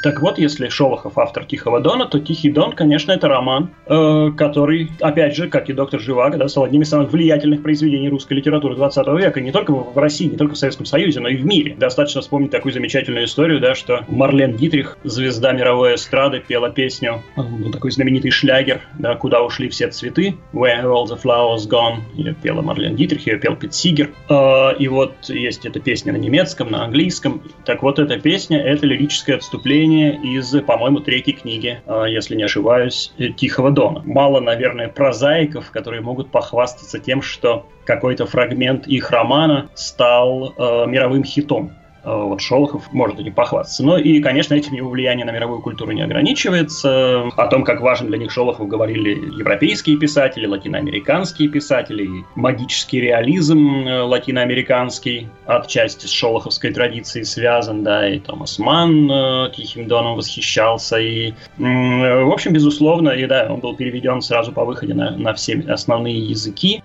Так 0.02 0.20
вот, 0.20 0.38
если 0.38 0.68
Шолохов 0.68 1.18
автор 1.18 1.44
«Тихого 1.44 1.80
дона», 1.80 2.06
то 2.06 2.20
«Тихий 2.20 2.50
дон», 2.50 2.72
конечно, 2.72 3.12
это 3.12 3.28
роман, 3.28 3.70
э, 3.86 4.30
который, 4.36 4.90
опять 5.00 5.36
же, 5.36 5.48
как 5.48 5.68
и 5.68 5.72
«Доктор 5.72 6.00
Живаго», 6.00 6.38
да, 6.38 6.48
стал 6.48 6.64
одним 6.64 6.82
из 6.82 6.88
самых 6.88 7.12
влиятельных 7.12 7.62
произведений 7.62 8.08
русской 8.08 8.34
литературы 8.34 8.76
20 8.76 9.06
века, 9.18 9.40
не 9.40 9.52
только 9.52 9.72
в 9.72 9.96
России, 9.98 10.26
не 10.26 10.36
только 10.36 10.54
в 10.54 10.58
Советском 10.58 10.86
Союзе, 10.86 11.20
но 11.20 11.28
и 11.28 11.36
в 11.36 11.44
мире. 11.44 11.74
Достаточно 11.78 12.20
вспомнить 12.20 12.50
такую 12.50 12.72
замечательную 12.72 13.26
историю, 13.26 13.60
да, 13.60 13.74
что 13.74 14.04
Марлен 14.08 14.56
Дитрих, 14.56 14.96
звезда 15.04 15.52
мировой 15.52 15.96
эстрады, 15.96 16.40
пела 16.40 16.70
песню, 16.70 17.22
ну, 17.36 17.70
такой 17.70 17.90
знаменитый 17.90 18.30
шлягер, 18.30 18.80
да, 18.98 19.16
«Куда 19.16 19.42
ушли 19.42 19.68
все 19.68 19.88
цветы», 19.88 20.36
«Where 20.52 20.84
all 20.84 21.06
the 21.06 21.20
flowers 21.20 21.68
gone», 21.68 22.00
ее 22.14 22.34
пела 22.34 22.62
Марлен 22.62 22.96
Дитрих, 22.96 23.26
ее 23.26 23.38
пел 23.38 23.56
Пит 23.56 23.74
Сигер. 23.74 24.10
Э, 24.28 24.74
и 24.78 24.88
вот 24.88 25.14
есть 25.28 25.66
эта 25.66 25.80
песня 25.80 26.12
на 26.12 26.16
немецком, 26.16 26.70
на 26.70 26.84
английском. 26.84 27.42
Так 27.64 27.82
вот, 27.82 27.98
эта 27.98 28.18
песня— 28.18 28.62
это 28.64 28.86
лирическое 28.86 29.36
отступление 29.36 29.79
из, 29.86 30.52
по-моему, 30.62 31.00
третьей 31.00 31.34
книги, 31.34 31.80
а, 31.86 32.04
если 32.04 32.36
не 32.36 32.42
ошибаюсь, 32.42 33.12
Тихого 33.36 33.70
Дона. 33.70 34.02
Мало, 34.04 34.40
наверное, 34.40 34.88
прозаиков, 34.88 35.70
которые 35.70 36.02
могут 36.02 36.30
похвастаться 36.30 36.98
тем, 36.98 37.22
что 37.22 37.66
какой-то 37.84 38.26
фрагмент 38.26 38.86
их 38.86 39.10
романа 39.10 39.68
стал 39.74 40.54
э, 40.56 40.86
мировым 40.86 41.24
хитом. 41.24 41.72
Э, 42.02 42.22
вот 42.24 42.40
Шолохов 42.40 42.92
может 42.92 43.18
этим 43.18 43.32
похвастаться. 43.32 43.84
Но 43.84 43.98
и, 43.98 44.20
конечно, 44.20 44.54
этим 44.54 44.74
его 44.74 44.90
влияние 44.90 45.26
на 45.26 45.30
мировую 45.30 45.60
культуру 45.60 45.92
не 45.92 46.02
ограничивается. 46.02 47.28
О 47.36 47.46
том, 47.48 47.64
как 47.64 47.80
важен 47.80 48.08
для 48.08 48.18
них 48.18 48.30
Шолохов, 48.30 48.68
говорили 48.68 49.10
европейские 49.10 49.98
писатели, 49.98 50.46
латиноамериканские 50.46 51.48
писатели, 51.48 52.08
магический 52.34 53.00
реализм 53.00 53.86
э, 53.86 54.02
латиноамериканский 54.02 55.28
отчасти 55.46 56.06
с 56.06 56.10
шолоховской 56.10 56.72
традицией 56.72 57.24
связан, 57.24 57.82
да, 57.82 58.08
и 58.08 58.18
Томас 58.18 58.58
Манн 58.58 59.10
э, 59.10 59.50
Тихим 59.54 59.88
Доном 59.88 60.16
восхищался, 60.16 60.98
и, 60.98 61.32
в 61.58 62.32
общем, 62.32 62.52
безусловно, 62.52 63.10
и 63.10 63.26
да, 63.26 63.46
он 63.50 63.60
был 63.60 63.76
переведен 63.76 64.20
сразу 64.22 64.52
по 64.52 64.64
выходе 64.64 64.94
на, 64.94 65.10
на 65.10 65.34
все 65.34 65.62
основные 65.68 66.18
языки 66.18 66.82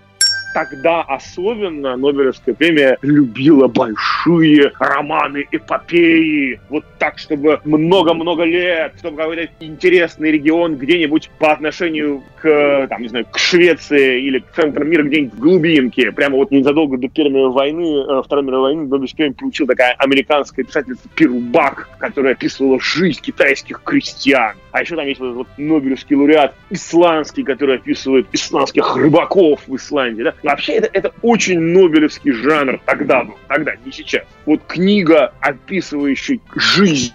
тогда 0.55 1.01
особенно 1.01 1.97
Нобелевская 1.97 2.55
премия 2.55 2.97
любила 3.01 3.67
большие 3.67 4.71
романы, 4.79 5.45
эпопеи, 5.51 6.61
вот 6.69 6.85
так, 6.97 7.17
чтобы 7.17 7.59
много-много 7.65 8.45
лет, 8.45 8.93
чтобы 8.97 9.17
какой-то 9.17 9.49
интересный 9.59 10.31
регион 10.31 10.77
где-нибудь 10.77 11.29
по 11.39 11.51
отношению 11.51 12.23
к, 12.41 12.87
там, 12.89 13.01
не 13.01 13.09
знаю, 13.09 13.25
к 13.29 13.37
Швеции 13.37 14.21
или 14.21 14.39
к 14.39 14.53
центру 14.55 14.85
мира 14.85 15.03
где-нибудь 15.03 15.33
в 15.33 15.39
глубинке. 15.39 16.13
Прямо 16.13 16.37
вот 16.37 16.51
незадолго 16.51 16.97
до 16.97 17.09
Первой 17.09 17.31
мировой 17.31 17.51
войны, 17.51 18.05
э, 18.07 18.21
Второй 18.23 18.45
мировой 18.45 18.69
войны 18.69 18.87
Нобелевскую 18.87 19.17
премию 19.17 19.35
получил 19.35 19.67
такая 19.67 19.91
американская 19.97 20.63
писательница 20.63 21.09
Пирубак, 21.15 21.89
которая 21.97 22.31
описывала 22.31 22.79
жизнь 22.79 23.19
китайских 23.21 23.81
крестьян. 23.83 24.55
А 24.75 24.81
еще 24.81 24.97
там 24.97 25.07
есть 25.07 25.21
вот, 25.21 25.35
вот 25.35 25.47
Нобелевский 25.57 26.17
лауреат 26.17 26.53
исландский, 26.69 27.43
который 27.43 27.77
описывает 27.77 28.27
исландских 28.33 28.97
рыбаков 28.97 29.61
в 29.67 29.75
Исландии. 29.77 30.23
Да? 30.23 30.33
Вообще 30.43 30.73
это, 30.73 30.89
это 30.91 31.13
очень 31.21 31.61
нобелевский 31.61 32.33
жанр 32.33 32.81
тогда 32.85 33.23
был, 33.23 33.35
тогда, 33.47 33.71
не 33.85 33.93
сейчас. 33.93 34.23
Вот 34.45 34.59
книга, 34.67 35.31
описывающая 35.39 36.39
жизнь 36.55 37.13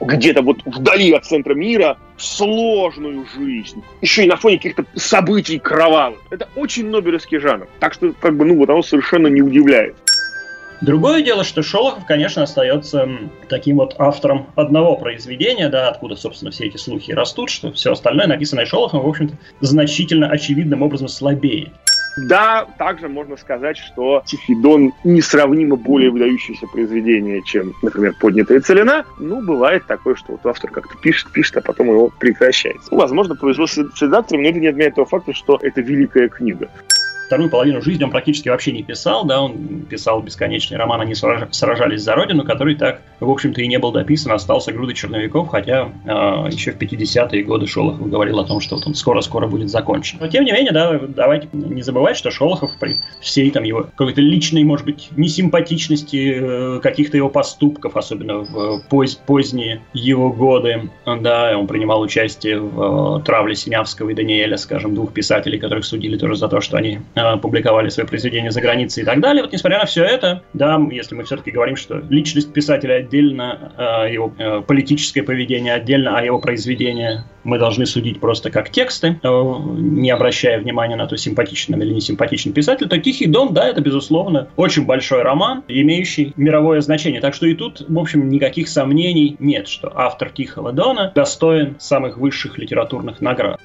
где-то 0.00 0.42
вот 0.42 0.58
вдали 0.64 1.12
от 1.12 1.24
центра 1.24 1.54
мира, 1.54 1.96
сложную 2.16 3.24
жизнь, 3.36 3.84
еще 4.00 4.24
и 4.24 4.26
на 4.26 4.36
фоне 4.36 4.56
каких-то 4.56 4.84
событий 4.96 5.60
кровавых. 5.60 6.18
Это 6.30 6.48
очень 6.56 6.90
нобелевский 6.90 7.38
жанр. 7.38 7.68
Так 7.78 7.92
что, 7.92 8.12
как 8.20 8.36
бы, 8.36 8.44
ну, 8.44 8.56
вот 8.56 8.68
оно 8.68 8.82
совершенно 8.82 9.28
не 9.28 9.42
удивляет. 9.42 9.94
Другое 10.82 11.22
дело, 11.22 11.42
что 11.42 11.62
Шолохов, 11.62 12.04
конечно, 12.04 12.42
остается 12.42 13.08
таким 13.48 13.76
вот 13.76 13.94
автором 13.98 14.48
одного 14.56 14.96
произведения, 14.96 15.68
да, 15.68 15.88
откуда, 15.88 16.16
собственно, 16.16 16.50
все 16.50 16.66
эти 16.66 16.76
слухи 16.76 17.12
растут, 17.12 17.50
что 17.50 17.72
все 17.72 17.92
остальное, 17.92 18.26
написанное 18.26 18.66
Шолоховым, 18.66 19.06
в 19.06 19.08
общем-то, 19.08 19.34
значительно 19.60 20.28
очевидным 20.28 20.82
образом 20.82 21.08
слабее. 21.08 21.72
Да, 22.16 22.66
также 22.78 23.08
можно 23.08 23.36
сказать, 23.36 23.76
что 23.76 24.22
Тифидон 24.24 24.94
несравнимо 25.04 25.76
более 25.76 26.10
выдающееся 26.10 26.66
произведение, 26.66 27.42
чем, 27.42 27.74
например, 27.82 28.14
«Поднятая 28.18 28.60
целина». 28.60 29.04
Ну, 29.18 29.44
бывает 29.44 29.86
такое, 29.86 30.14
что 30.14 30.32
вот 30.32 30.46
автор 30.46 30.70
как-то 30.70 30.96
пишет, 31.02 31.30
пишет, 31.32 31.58
а 31.58 31.60
потом 31.60 31.88
его 31.88 32.10
прекращает. 32.18 32.78
Ну, 32.90 32.98
возможно, 32.98 33.34
повезло 33.34 33.66
с 33.66 33.76
редактором, 33.76 34.42
но 34.42 34.48
это 34.48 34.58
не 34.58 34.68
отменяет 34.68 34.94
того 34.94 35.06
факта, 35.06 35.34
что 35.34 35.58
это 35.60 35.82
великая 35.82 36.28
книга 36.28 36.70
вторую 37.26 37.50
половину 37.50 37.82
жизни 37.82 38.04
он 38.04 38.10
практически 38.10 38.48
вообще 38.48 38.72
не 38.72 38.82
писал, 38.82 39.24
да, 39.24 39.42
он 39.42 39.82
писал 39.82 40.22
бесконечный 40.22 40.78
роман 40.78 41.00
«Они 41.00 41.14
сражались 41.14 42.02
за 42.02 42.14
Родину», 42.14 42.44
который 42.44 42.76
так, 42.76 43.02
в 43.20 43.28
общем-то, 43.28 43.60
и 43.60 43.66
не 43.66 43.78
был 43.78 43.92
дописан, 43.92 44.32
остался 44.32 44.72
грудой 44.72 44.94
черновиков, 44.94 45.48
хотя 45.48 45.90
э, 46.04 46.08
еще 46.50 46.72
в 46.72 46.78
50-е 46.78 47.42
годы 47.42 47.66
Шолохов 47.66 48.08
говорил 48.08 48.38
о 48.40 48.44
том, 48.44 48.60
что 48.60 48.76
вот 48.76 48.86
он 48.86 48.94
скоро-скоро 48.94 49.46
будет 49.46 49.70
закончен. 49.70 50.18
Но, 50.20 50.28
тем 50.28 50.44
не 50.44 50.52
менее, 50.52 50.72
да, 50.72 50.98
давайте 50.98 51.48
не 51.52 51.82
забывать, 51.82 52.16
что 52.16 52.30
Шолохов 52.30 52.70
при 52.78 52.96
всей 53.20 53.50
там 53.50 53.64
его 53.64 53.82
какой-то 53.82 54.20
личной, 54.20 54.64
может 54.64 54.86
быть, 54.86 55.08
несимпатичности 55.16 56.38
э, 56.38 56.80
каких-то 56.80 57.16
его 57.16 57.28
поступков, 57.28 57.96
особенно 57.96 58.38
в 58.38 58.82
поз 58.88 59.14
поздние 59.14 59.82
его 59.92 60.30
годы, 60.30 60.90
да, 61.04 61.56
он 61.56 61.66
принимал 61.66 62.00
участие 62.00 62.60
в 62.60 63.18
э, 63.18 63.24
травле 63.24 63.54
Синявского 63.54 64.10
и 64.10 64.14
Даниэля, 64.14 64.56
скажем, 64.56 64.94
двух 64.94 65.12
писателей, 65.12 65.58
которых 65.58 65.84
судили 65.84 66.16
тоже 66.16 66.36
за 66.36 66.48
то, 66.48 66.60
что 66.60 66.76
они 66.76 67.00
публиковали 67.40 67.88
свои 67.88 68.06
произведения 68.06 68.50
за 68.50 68.60
границей 68.60 69.02
и 69.02 69.06
так 69.06 69.20
далее. 69.20 69.42
Вот 69.42 69.52
несмотря 69.52 69.78
на 69.78 69.86
все 69.86 70.04
это, 70.04 70.42
да, 70.52 70.80
если 70.90 71.14
мы 71.14 71.24
все-таки 71.24 71.50
говорим, 71.50 71.76
что 71.76 72.02
личность 72.10 72.52
писателя 72.52 72.96
отдельно, 72.96 73.72
э, 73.76 74.12
его 74.12 74.32
э, 74.38 74.62
политическое 74.66 75.22
поведение 75.22 75.74
отдельно, 75.74 76.18
а 76.18 76.22
его 76.22 76.38
произведения 76.38 77.24
мы 77.46 77.58
должны 77.58 77.86
судить 77.86 78.20
просто 78.20 78.50
как 78.50 78.70
тексты, 78.70 79.18
э, 79.22 79.54
не 79.78 80.10
обращая 80.10 80.60
внимания 80.60 80.96
на 80.96 81.06
то, 81.06 81.16
симпатичный 81.16 81.78
или 81.78 81.94
не 81.94 82.00
симпатичный 82.00 82.52
писатель, 82.52 82.88
то 82.88 82.98
«Тихий 82.98 83.26
дом», 83.26 83.54
да, 83.54 83.66
это, 83.68 83.80
безусловно, 83.80 84.48
очень 84.56 84.84
большой 84.84 85.22
роман, 85.22 85.62
имеющий 85.68 86.32
мировое 86.36 86.80
значение. 86.80 87.20
Так 87.20 87.34
что 87.34 87.46
и 87.46 87.54
тут, 87.54 87.84
в 87.88 87.98
общем, 87.98 88.28
никаких 88.28 88.68
сомнений 88.68 89.36
нет, 89.38 89.68
что 89.68 89.92
автор 89.94 90.30
«Тихого 90.30 90.72
дона» 90.72 91.12
достоин 91.14 91.76
самых 91.78 92.18
высших 92.18 92.58
литературных 92.58 93.20
наград. 93.20 93.60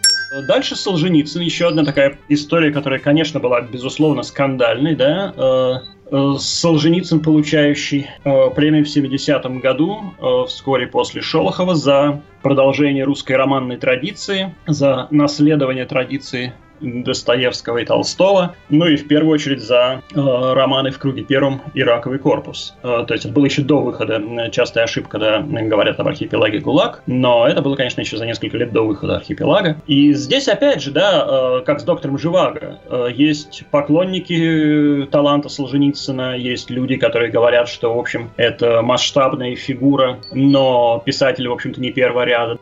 Дальше 0.48 0.78
Солженицын, 0.78 1.42
еще 1.42 1.68
одна 1.68 1.84
такая 1.84 2.18
история, 2.30 2.72
которая, 2.72 3.00
конечно, 3.00 3.42
была, 3.42 3.62
безусловно, 3.62 4.24
скандальной, 4.24 4.96
да, 4.96 5.34
э, 5.36 6.01
Солженицын, 6.12 7.22
получающий 7.22 8.10
э, 8.24 8.50
премию 8.50 8.86
в 8.86 8.88
70-м 8.88 9.60
году, 9.60 10.14
вскоре 10.48 10.88
после 10.88 11.22
Шолохова, 11.22 11.76
за 11.76 12.22
продолжение 12.42 13.06
русской 13.06 13.34
романной 13.34 13.78
традиции, 13.78 14.54
за 14.68 15.08
наследование 15.10 15.86
традиции 15.86 16.54
Достоевского 16.82 17.80
и 17.80 17.86
Толстого, 17.86 18.56
ну 18.70 18.86
и 18.88 18.96
в 18.96 19.08
первую 19.08 19.34
очередь 19.34 19.62
за 19.62 20.02
э, 20.14 20.20
романы 20.54 20.92
в 20.92 21.00
круге 21.00 21.24
первом 21.24 21.62
и 21.74 21.84
раковый 21.84 22.20
корпус. 22.20 22.76
Э, 22.84 23.04
то 23.08 23.14
есть 23.14 23.26
это 23.26 23.34
было 23.34 23.46
еще 23.46 23.62
до 23.62 23.82
выхода. 23.82 24.22
Частая 24.52 24.86
ошибка, 24.86 25.12
когда 25.12 25.40
говорят 25.42 26.00
об 26.00 26.08
архипелаге 26.08 26.60
ГУЛАГ, 26.60 27.04
но 27.08 27.48
это 27.48 27.62
было, 27.62 27.76
конечно, 27.76 28.02
еще 28.02 28.18
за 28.18 28.26
несколько 28.26 28.58
лет 28.58 28.72
до 28.72 28.84
выхода 28.84 29.18
архипелага. 29.18 29.78
И 29.88 30.14
здесь, 30.14 30.48
опять 30.48 30.82
же, 30.82 30.92
да, 30.92 31.26
э, 31.28 31.62
как 31.66 31.80
с 31.80 31.84
доктором 31.84 32.18
Живаго, 32.18 32.80
э, 32.90 33.08
есть 33.14 33.64
поклонники 33.72 35.08
таланта 35.12 35.50
Солженицына, 35.50 36.38
есть 36.38 36.70
люди, 36.70 36.96
которые 36.96 37.32
говорят, 37.32 37.68
что, 37.68 37.94
в 37.94 38.00
общем, 38.00 38.32
это 38.38 38.82
масштабная 38.82 39.56
фигура, 39.56 40.20
но 40.32 41.02
писатель, 41.06 41.48
в 41.48 41.52
общем-то, 41.52 41.80
не 41.82 41.92
первого 41.92 42.24
ряда 42.24 42.58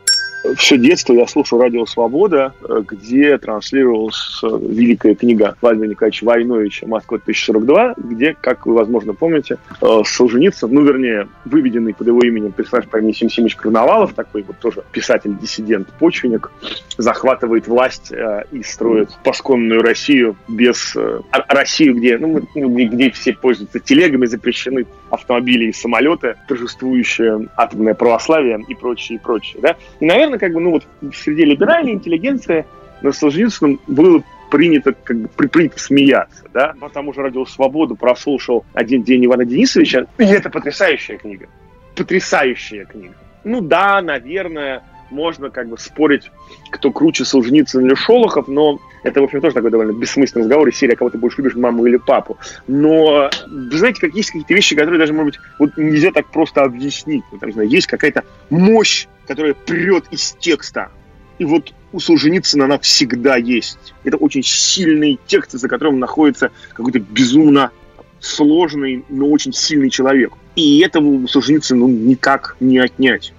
все 0.55 0.77
детство 0.77 1.13
я 1.13 1.27
слушал 1.27 1.61
радио 1.61 1.85
«Свобода», 1.85 2.53
э, 2.63 2.81
где 2.87 3.37
транслировалась 3.37 4.39
э, 4.43 4.47
великая 4.47 5.15
книга 5.15 5.55
Владимира 5.61 5.89
Николаевича 5.89 6.25
Войновича 6.25 6.87
«Москва-1042», 6.87 7.93
где, 7.97 8.35
как 8.39 8.65
вы, 8.65 8.73
возможно, 8.73 9.13
помните, 9.13 9.57
э, 9.81 10.01
Солженицын, 10.05 10.71
ну, 10.71 10.81
вернее, 10.83 11.27
выведенный 11.45 11.93
под 11.93 12.07
его 12.07 12.21
именем 12.21 12.51
персонаж 12.51 12.87
по 12.87 12.97
имени 12.97 13.11
Сим 13.11 13.29
Симич 13.29 13.55
Карнавалов, 13.55 14.13
такой 14.13 14.43
вот 14.43 14.57
тоже 14.59 14.83
писатель-диссидент, 14.91 15.89
почвенник, 15.99 16.51
захватывает 16.97 17.67
власть 17.67 18.11
и 18.51 18.63
строит 18.63 19.09
посконную 19.23 19.81
Россию 19.81 20.35
без... 20.47 20.95
Россию, 21.31 21.95
где, 21.95 22.17
ну, 22.17 22.41
где 22.55 23.11
все 23.11 23.33
пользуются 23.33 23.79
телегами, 23.79 24.25
запрещены 24.25 24.85
автомобили 25.09 25.65
и 25.65 25.73
самолеты, 25.73 26.35
торжествующие 26.47 27.47
атомное 27.55 27.93
православие 27.93 28.63
и 28.67 28.75
прочее, 28.75 29.17
и 29.17 29.21
прочее, 29.21 29.61
да? 29.61 29.75
И, 29.99 30.05
наверное, 30.05 30.28
наверное, 30.29 30.39
как 30.39 30.53
бы, 30.53 30.59
ну 30.59 30.71
вот 30.71 30.87
среди 31.15 31.45
либеральной 31.45 31.93
интеллигенции 31.93 32.65
на 33.01 33.11
Солженицыным 33.11 33.79
было 33.87 34.23
принято, 34.51 34.93
как 35.03 35.17
бы, 35.17 35.27
принято 35.47 35.79
смеяться, 35.79 36.45
да, 36.53 36.73
по 36.79 36.89
тому 36.89 37.13
же 37.13 37.21
«Радио 37.21 37.45
Свободу» 37.45 37.95
прослушал 37.95 38.65
«Один 38.73 39.03
день 39.03 39.25
Ивана 39.25 39.45
Денисовича», 39.45 40.07
и 40.17 40.23
это 40.23 40.49
потрясающая 40.49 41.17
книга, 41.17 41.47
потрясающая 41.95 42.85
книга. 42.85 43.13
Ну 43.43 43.61
да, 43.61 44.01
наверное, 44.01 44.83
можно 45.09 45.49
как 45.49 45.67
бы 45.69 45.77
спорить, 45.77 46.31
кто 46.71 46.91
круче 46.91 47.25
Солженицын 47.25 47.85
или 47.85 47.95
Шолохов, 47.95 48.47
но 48.47 48.79
это, 49.03 49.21
в 49.21 49.23
общем, 49.23 49.41
тоже 49.41 49.55
такой 49.55 49.71
довольно 49.71 49.91
бессмысленный 49.91 50.43
разговор 50.43 50.67
из 50.67 50.77
серии, 50.77 50.95
кого 50.95 51.09
ты 51.09 51.17
больше 51.17 51.41
любишь, 51.41 51.55
маму 51.55 51.85
или 51.85 51.97
папу. 51.97 52.37
Но, 52.67 53.29
знаете, 53.71 54.01
как 54.01 54.13
есть 54.13 54.29
какие-то 54.29 54.53
вещи, 54.53 54.75
которые 54.75 54.99
даже, 54.99 55.13
может 55.13 55.33
быть, 55.33 55.39
вот 55.57 55.77
нельзя 55.77 56.11
так 56.11 56.27
просто 56.27 56.61
объяснить. 56.63 57.23
Вот, 57.31 57.39
там, 57.39 57.51
знаю, 57.51 57.69
есть 57.69 57.87
какая-то 57.87 58.23
мощь, 58.49 59.07
которая 59.27 59.53
прет 59.53 60.05
из 60.11 60.35
текста. 60.39 60.89
И 61.37 61.45
вот 61.45 61.73
у 61.93 61.99
Солженицына 61.99 62.65
она 62.65 62.77
всегда 62.79 63.37
есть. 63.37 63.93
Это 64.03 64.17
очень 64.17 64.43
сильный 64.43 65.19
текст, 65.25 65.51
за 65.51 65.67
которым 65.67 65.99
находится 65.99 66.51
какой-то 66.73 66.99
безумно 66.99 67.71
сложный, 68.19 69.05
но 69.09 69.29
очень 69.29 69.53
сильный 69.53 69.89
человек. 69.89 70.33
И 70.55 70.79
этого 70.79 71.05
у 71.05 71.27
Солженицына 71.27 71.79
ну, 71.79 71.87
никак 71.87 72.57
не 72.59 72.79
отнять. 72.79 73.33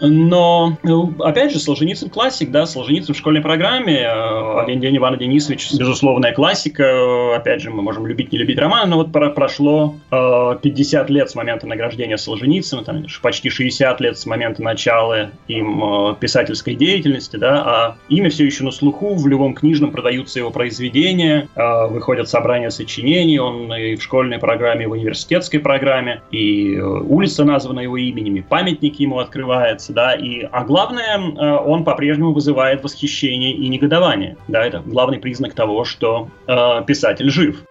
Но, 0.00 0.78
ну, 0.82 1.14
опять 1.20 1.52
же, 1.52 1.58
Солженицын 1.58 2.08
классик, 2.08 2.50
да, 2.50 2.66
Солженицын 2.66 3.14
в 3.14 3.18
школьной 3.18 3.42
программе, 3.42 4.08
э, 4.08 4.76
день 4.76 4.96
Ивана 4.96 5.16
Денисович, 5.16 5.74
безусловная 5.74 6.32
классика, 6.32 7.36
опять 7.36 7.60
же, 7.60 7.70
мы 7.70 7.82
можем 7.82 8.06
любить, 8.06 8.32
не 8.32 8.38
любить 8.38 8.58
роман, 8.58 8.88
но 8.88 8.96
вот 8.96 9.12
прошло 9.12 9.96
50 10.10 11.10
э, 11.10 11.12
лет 11.12 11.30
с 11.30 11.34
момента 11.34 11.66
награждения 11.66 12.16
Солженицына, 12.16 12.82
там, 12.82 13.04
почти 13.22 13.50
60 13.50 14.00
лет 14.00 14.18
с 14.18 14.24
момента 14.24 14.62
начала 14.62 15.30
им 15.48 15.82
э, 15.84 16.14
писательской 16.18 16.74
деятельности, 16.74 17.36
да, 17.36 17.62
а 17.62 17.96
имя 18.08 18.30
все 18.30 18.46
еще 18.46 18.64
на 18.64 18.70
слуху, 18.70 19.14
в 19.14 19.26
любом 19.26 19.54
книжном 19.54 19.90
продаются 19.90 20.38
его 20.38 20.50
произведения, 20.50 21.48
выходят 21.54 22.28
собрания 22.28 22.70
сочинений, 22.70 23.38
он 23.38 23.72
и 23.74 23.96
в 23.96 24.02
школьной 24.02 24.38
программе, 24.38 24.84
и 24.84 24.86
в 24.86 24.92
университетской 24.92 25.60
программе, 25.60 26.22
и 26.30 26.78
улица 26.78 27.44
названа 27.44 27.80
его 27.80 27.96
именем, 27.96 28.36
и 28.36 28.40
памятник 28.40 28.98
ему 28.98 29.18
открывается, 29.18 29.89
да, 29.90 30.14
и, 30.14 30.42
а 30.42 30.64
главное, 30.64 31.18
э, 31.18 31.56
он 31.64 31.84
по-прежнему 31.84 32.32
вызывает 32.32 32.82
восхищение 32.82 33.52
и 33.52 33.68
негодование, 33.68 34.36
да, 34.48 34.64
это 34.64 34.82
главный 34.84 35.18
признак 35.18 35.54
того, 35.54 35.84
что 35.84 36.28
э, 36.46 36.84
писатель 36.86 37.30
жив. 37.30 37.62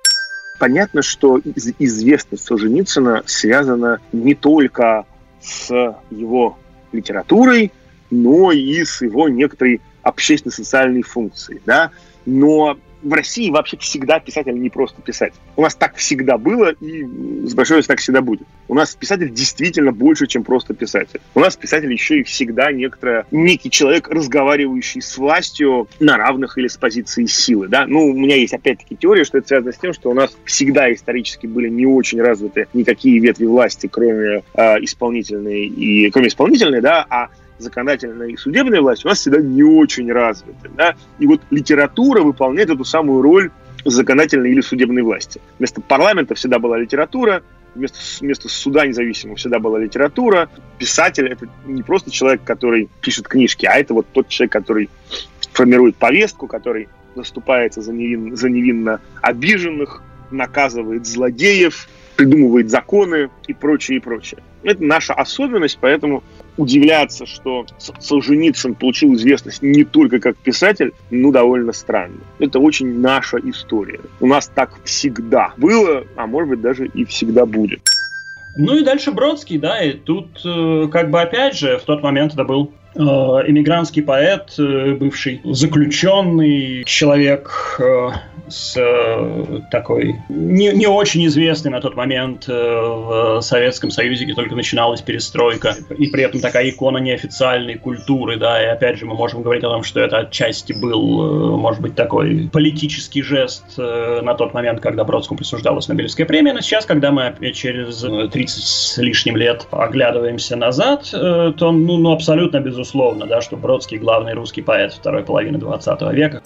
Понятно, 0.60 1.02
что 1.02 1.40
известность 1.40 2.46
Солженицына 2.46 3.24
связана 3.26 4.00
не 4.12 4.36
только 4.36 5.06
с 5.42 5.70
его 6.10 6.58
литературой, 6.92 7.72
но 8.12 8.52
и 8.52 8.84
с 8.84 9.02
его 9.02 9.30
некоторой 9.30 9.82
общественно-социальной 10.02 11.04
функцией, 11.04 11.62
да, 11.66 11.92
но 12.26 12.78
в 13.02 13.14
России 13.14 13.50
вообще 13.50 13.78
всегда 13.78 14.20
писатель 14.20 14.60
не 14.60 14.70
просто 14.70 15.02
писатель. 15.02 15.40
У 15.56 15.62
нас 15.62 15.76
так 15.76 15.96
всегда 15.96 16.38
было, 16.38 16.72
и 16.72 17.04
с 17.46 17.54
большой 17.54 17.82
так 17.84 18.00
всегда 18.00 18.22
будет. 18.22 18.48
У 18.68 18.76
нас 18.76 18.96
писатель 18.96 19.32
действительно 19.32 19.92
больше, 19.92 20.28
чем 20.28 20.44
просто 20.44 20.74
писатель. 20.74 21.22
У 21.34 21.40
нас 21.40 21.56
писатель 21.56 21.92
еще 21.92 22.20
и 22.20 22.24
всегда 22.24 22.72
некоторая, 22.72 23.26
некий 23.32 23.72
человек, 23.72 24.10
разговаривающий 24.10 25.02
с 25.02 25.18
властью 25.18 25.88
на 26.00 26.18
равных 26.18 26.58
или 26.58 26.68
с 26.68 26.78
позиции 26.78 27.26
силы. 27.26 27.68
Да? 27.68 27.88
Ну, 27.88 28.06
у 28.06 28.14
меня 28.14 28.36
есть 28.36 28.54
опять-таки 28.54 28.96
теория, 28.96 29.24
что 29.24 29.38
это 29.38 29.48
связано 29.48 29.72
с 29.72 29.78
тем, 29.78 29.94
что 29.94 30.10
у 30.10 30.14
нас 30.14 30.38
всегда 30.46 30.94
исторически 30.94 31.48
были 31.48 31.70
не 31.70 31.86
очень 31.86 32.22
развиты 32.22 32.68
никакие 32.74 33.20
ветви 33.20 33.46
власти, 33.46 33.90
кроме 33.92 34.44
э, 34.54 34.84
исполнительной 34.84 35.66
и 35.66 36.10
кроме 36.12 36.28
исполнительной, 36.28 36.82
да, 36.82 37.06
а 37.10 37.30
законодательная 37.60 38.28
и 38.28 38.38
судебная 38.38 38.82
власть 38.82 39.06
у 39.06 39.10
нас 39.10 39.20
всегда 39.20 39.40
не 39.40 39.64
очень 39.64 40.12
развиты. 40.12 40.70
Да? 40.76 40.96
И 41.20 41.28
вот 41.28 41.42
литература 41.50 42.22
выполняет 42.22 42.70
эту 42.70 42.84
самую 42.84 43.22
роль 43.22 43.52
законодательной 43.86 44.52
или 44.52 44.62
судебной 44.62 45.04
власти. 45.04 45.42
Вместо 45.58 45.82
парламента 45.82 46.36
всегда 46.36 46.60
была 46.60 46.78
литература, 46.78 47.44
вместо, 47.76 48.00
вместо 48.20 48.50
суда 48.50 48.86
независимого 48.86 49.38
всегда 49.38 49.60
была 49.60 49.80
литература. 49.80 50.50
Писатель— 50.78 51.28
это 51.32 51.48
не 51.66 51.84
просто 51.84 52.12
человек, 52.12 52.44
который 52.44 52.90
пишет 53.02 53.28
книжки, 53.28 53.66
а 53.66 53.76
это 53.76 53.94
вот 53.94 54.08
тот 54.12 54.28
человек, 54.28 54.52
который 54.52 54.90
формирует 55.54 55.96
повестку, 55.96 56.48
который 56.48 56.90
заступается 57.16 57.82
за, 57.82 57.92
невин, 57.92 58.36
за 58.36 58.50
невинно 58.50 59.02
обиженных, 59.22 60.02
наказывает 60.32 61.06
злодеев, 61.06 61.88
придумывает 62.16 62.70
законы 62.70 63.30
и 63.48 63.54
прочее, 63.54 63.98
и 63.98 64.02
прочее. 64.02 64.44
Это 64.64 64.84
наша 64.84 65.14
особенность, 65.14 65.78
поэтому 65.80 66.24
удивляться, 66.60 67.26
что 67.26 67.66
Солженицын 68.00 68.76
получил 68.76 69.14
известность 69.14 69.62
не 69.62 69.86
только 69.86 70.20
как 70.20 70.36
писатель, 70.38 70.92
ну, 71.10 71.32
довольно 71.32 71.72
странно. 71.72 72.18
Это 72.38 72.60
очень 72.60 73.00
наша 73.00 73.38
история. 73.38 74.02
У 74.20 74.28
нас 74.28 74.52
так 74.54 74.72
всегда 74.84 75.54
было, 75.56 76.04
а 76.18 76.28
может 76.28 76.50
быть 76.50 76.62
даже 76.62 76.88
и 76.88 77.06
всегда 77.06 77.46
будет. 77.46 77.80
Ну 78.58 78.76
и 78.76 78.84
дальше 78.84 79.12
Бродский, 79.12 79.58
да, 79.58 79.82
и 79.82 79.94
тут 79.94 80.42
э, 80.44 80.90
как 80.92 81.10
бы 81.12 81.22
опять 81.22 81.56
же 81.58 81.78
в 81.78 81.84
тот 81.84 82.04
момент 82.04 82.34
это 82.34 82.44
был 82.44 82.72
эмигрантский 82.96 84.02
поэт, 84.02 84.56
э, 84.58 84.96
бывший 84.96 85.42
заключенный, 85.44 86.84
человек 86.86 87.80
с 88.50 88.76
э, 88.78 89.62
такой 89.72 90.16
не, 90.30 90.72
не 90.74 90.88
очень 90.88 91.26
известной 91.28 91.72
на 91.72 91.82
тот 91.82 91.96
момент 91.96 92.46
э, 92.48 92.52
в 92.52 93.42
Советском 93.42 93.92
Союзе, 93.92 94.26
где 94.26 94.34
только 94.34 94.56
начиналась 94.56 95.02
перестройка, 95.02 95.76
и 95.98 96.08
при 96.08 96.24
этом 96.24 96.42
такая 96.42 96.70
икона 96.70 96.98
неофициальной 96.98 97.76
культуры, 97.76 98.38
да, 98.38 98.62
и 98.62 98.66
опять 98.68 98.98
же 98.98 99.06
мы 99.06 99.16
можем 99.16 99.42
говорить 99.42 99.64
о 99.64 99.70
том, 99.70 99.84
что 99.84 100.00
это 100.00 100.20
отчасти 100.20 100.74
был, 100.74 101.54
э, 101.54 101.58
может 101.58 101.82
быть, 101.82 101.96
такой 101.96 102.50
политический 102.52 103.22
жест 103.22 103.64
э, 103.78 104.22
на 104.22 104.34
тот 104.34 104.54
момент, 104.54 104.82
когда 104.82 105.04
Бродскому 105.04 105.38
присуждалась 105.38 105.88
Нобелевская 105.88 106.26
премия, 106.26 106.54
но 106.54 106.62
сейчас, 106.62 106.86
когда 106.86 107.12
мы 107.12 107.36
через 107.54 108.02
30 108.32 108.64
с 108.64 108.98
лишним 108.98 109.38
лет 109.38 109.68
оглядываемся 109.72 110.56
назад, 110.56 111.10
э, 111.14 111.54
то, 111.56 111.72
ну, 111.72 111.98
ну, 111.98 112.12
абсолютно 112.12 112.60
безусловно, 112.60 112.80
да, 113.28 113.42
что 113.42 113.58
Бродский 113.58 113.98
главный 113.98 114.34
русский 114.34 114.62
поэт 114.62 114.94
второй 114.94 115.24
половины 115.24 115.58
20 115.58 116.02
века. 116.14 116.42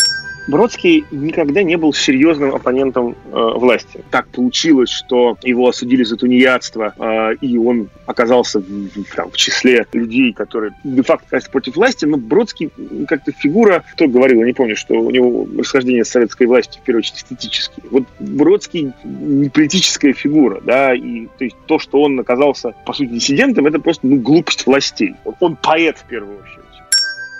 Бродский 0.48 1.06
никогда 1.12 1.64
не 1.64 1.78
был 1.78 1.94
серьезным 1.94 2.54
оппонентом 2.54 3.16
э, 3.26 3.30
власти. 3.32 4.04
Так 4.12 4.28
получилось, 4.28 4.90
что 4.90 5.38
его 5.44 5.70
осудили 5.70 6.04
за 6.04 6.18
тунеядство, 6.18 6.94
э, 6.98 7.36
и 7.42 7.58
он 7.58 7.90
оказался 8.06 8.60
в, 8.60 9.04
там, 9.16 9.32
в 9.32 9.38
числе 9.38 9.86
людей, 9.94 10.34
которые 10.34 10.74
де-факто 10.84 11.40
против 11.52 11.76
власти, 11.76 12.06
но 12.06 12.18
Бродский 12.18 12.72
как-то 13.08 13.32
фигура, 13.32 13.84
кто 13.94 14.08
говорил, 14.08 14.40
я 14.40 14.46
не 14.46 14.54
помню, 14.54 14.76
что 14.76 14.96
у 14.96 15.10
него 15.10 15.48
расхождение 15.58 16.04
с 16.04 16.10
советской 16.10 16.48
властью, 16.48 16.82
в 16.82 16.86
первую 16.86 17.00
очередь, 17.00 17.18
эстетические. 17.18 17.86
Вот 17.90 18.04
Бродский 18.20 18.92
не 19.04 19.50
политическая 19.50 20.14
фигура, 20.14 20.62
да, 20.62 20.94
и 20.94 21.28
то 21.38 21.44
есть 21.44 21.56
то, 21.66 21.80
что 21.80 22.02
он 22.02 22.20
оказался, 22.20 22.74
по 22.86 22.94
сути, 22.94 23.10
диссидентом, 23.10 23.66
это 23.68 23.80
просто, 23.80 24.08
ну, 24.08 24.18
глупость 24.18 24.66
властей. 24.66 25.16
Он, 25.24 25.36
он 25.40 25.56
поэт, 25.56 25.98
в 25.98 26.04
первую 26.06 26.40
очередь 26.40 26.63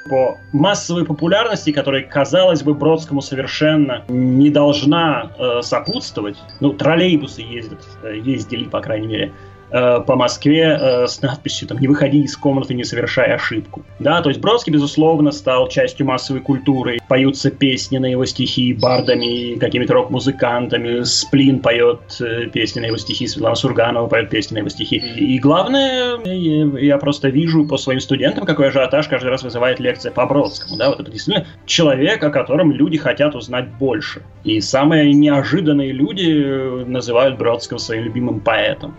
по 0.10 0.38
массовой 0.52 1.06
популярности, 1.06 1.72
которая, 1.72 2.04
казалось 2.04 2.64
бы, 2.64 2.74
Бродскому 2.74 3.22
совершенно 3.22 4.04
не 4.08 4.50
должна 4.50 5.32
э, 5.38 5.62
сопутствовать. 5.62 6.38
Ну, 6.60 6.74
троллейбусы 6.74 7.42
ездят, 7.42 7.80
э, 8.04 8.18
ездили, 8.18 8.66
по 8.66 8.82
крайней 8.82 9.08
мере, 9.08 9.34
Э, 9.74 10.02
по 10.06 10.16
Москве 10.16 10.78
э, 10.80 11.08
с 11.08 11.20
надписью 11.24 11.68
там 11.68 11.80
«Не 11.80 11.88
выходи 11.88 12.22
из 12.22 12.38
комнаты, 12.38 12.76
не 12.76 12.84
совершая 12.84 13.34
ошибку». 13.34 13.84
Да, 13.98 14.22
то 14.22 14.30
есть 14.30 14.40
Бродский, 14.40 14.72
безусловно, 14.72 15.32
стал 15.32 15.68
частью 15.68 16.06
массовой 16.06 16.42
культуры. 16.42 17.00
Поются 17.08 17.50
песни 17.50 17.98
на 17.98 18.06
его 18.06 18.24
стихи 18.26 18.74
бардами, 18.74 19.56
какими-то 19.56 19.96
рок-музыкантами. 19.96 21.02
Сплин 21.02 21.60
поет 21.60 22.02
э, 22.22 22.46
песни 22.54 22.82
на 22.82 22.86
его 22.86 22.98
стихи, 22.98 23.26
Светлана 23.26 23.56
Сурганова 23.56 24.08
поет 24.08 24.30
песни 24.30 24.54
на 24.54 24.60
его 24.60 24.70
стихи. 24.70 24.98
И 24.98 25.40
главное, 25.40 26.20
я 26.24 26.98
просто 27.00 27.30
вижу 27.30 27.66
по 27.66 27.78
своим 27.78 28.00
студентам, 28.00 28.46
какой 28.46 28.68
ажиотаж 28.68 29.08
каждый 29.08 29.30
раз 29.30 29.42
вызывает 29.42 29.80
лекция 29.80 30.12
по 30.12 30.28
Бродскому. 30.28 30.78
Да, 30.78 30.90
вот 30.90 31.00
это 31.00 31.10
действительно 31.10 31.48
человек, 31.66 32.24
о 32.24 32.30
котором 32.30 32.72
люди 32.72 33.00
хотят 33.00 33.34
узнать 33.34 33.70
больше. 33.80 34.22
И 34.44 34.62
самые 34.62 35.14
неожиданные 35.14 35.94
люди 35.94 36.86
называют 36.86 37.40
Бродского 37.40 37.80
своим 37.80 38.04
любимым 38.04 38.40
поэтом 38.40 38.96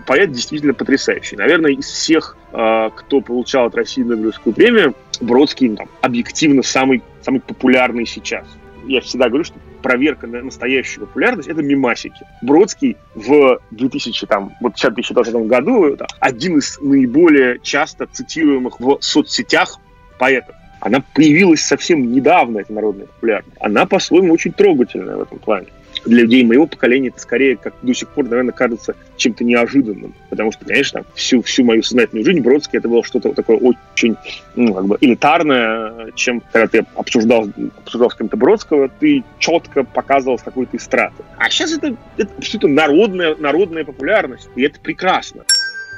поэт 0.00 0.32
действительно 0.32 0.74
потрясающий. 0.74 1.36
Наверное, 1.36 1.72
из 1.72 1.86
всех, 1.86 2.36
а, 2.52 2.90
кто 2.90 3.20
получал 3.20 3.66
от 3.66 3.74
России 3.74 4.02
Нобелевскую 4.02 4.54
премию, 4.54 4.94
Бродский 5.20 5.68
ну, 5.68 5.76
там, 5.76 5.88
объективно 6.00 6.62
самый, 6.62 7.02
самый 7.22 7.40
популярный 7.40 8.06
сейчас. 8.06 8.46
Я 8.86 9.00
всегда 9.00 9.28
говорю, 9.28 9.44
что 9.44 9.56
проверка 9.82 10.26
на 10.26 10.42
настоящую 10.42 11.06
популярность— 11.06 11.48
это 11.50 11.62
мимасики. 11.62 12.26
Бродский 12.40 12.96
в 13.14 13.60
2000, 13.70 14.26
там, 14.26 14.52
вот 14.60 14.74
2020 14.74 15.34
году 15.46 15.96
да, 15.96 16.06
один 16.20 16.58
из 16.58 16.78
наиболее 16.80 17.58
часто 17.62 18.06
цитируемых 18.06 18.80
в 18.80 18.98
соцсетях 19.00 19.78
поэтов. 20.18 20.54
Она 20.80 21.02
появилась 21.14 21.60
совсем 21.60 22.10
недавно, 22.12 22.58
эта 22.58 22.72
народная 22.72 23.06
популярность. 23.06 23.56
Она 23.60 23.86
по-своему 23.86 24.32
очень 24.32 24.52
трогательная 24.52 25.16
в 25.16 25.22
этом 25.22 25.38
плане 25.38 25.66
для 26.04 26.22
людей 26.22 26.44
моего 26.44 26.66
поколения 26.66 27.08
это 27.08 27.20
скорее, 27.20 27.56
как 27.56 27.74
до 27.82 27.94
сих 27.94 28.08
пор, 28.08 28.24
наверное, 28.24 28.52
кажется 28.52 28.94
чем-то 29.16 29.44
неожиданным. 29.44 30.14
Потому 30.30 30.52
что, 30.52 30.64
конечно, 30.64 31.04
всю, 31.14 31.42
всю 31.42 31.64
мою 31.64 31.82
сознательную 31.82 32.24
жизнь 32.24 32.40
Бродский 32.40 32.78
это 32.78 32.88
было 32.88 33.04
что-то 33.04 33.32
такое 33.32 33.56
очень 33.58 34.16
ну, 34.56 34.74
как 34.74 34.86
бы 34.86 34.98
элитарное, 35.00 36.12
чем 36.14 36.42
когда 36.52 36.66
ты 36.66 36.86
обсуждал, 36.94 37.48
обсуждал 37.78 38.10
с 38.10 38.14
кем-то 38.14 38.36
Бродского, 38.36 38.88
ты 38.88 39.22
четко 39.38 39.84
показывал 39.84 40.38
с 40.38 40.42
какой-то 40.42 40.78
страты. 40.78 41.22
А 41.36 41.48
сейчас 41.50 41.72
это, 41.72 41.96
это 42.16 42.30
абсолютно 42.36 42.68
народная, 42.68 43.36
народная 43.36 43.84
популярность, 43.84 44.48
и 44.56 44.62
это 44.62 44.80
прекрасно. 44.80 45.44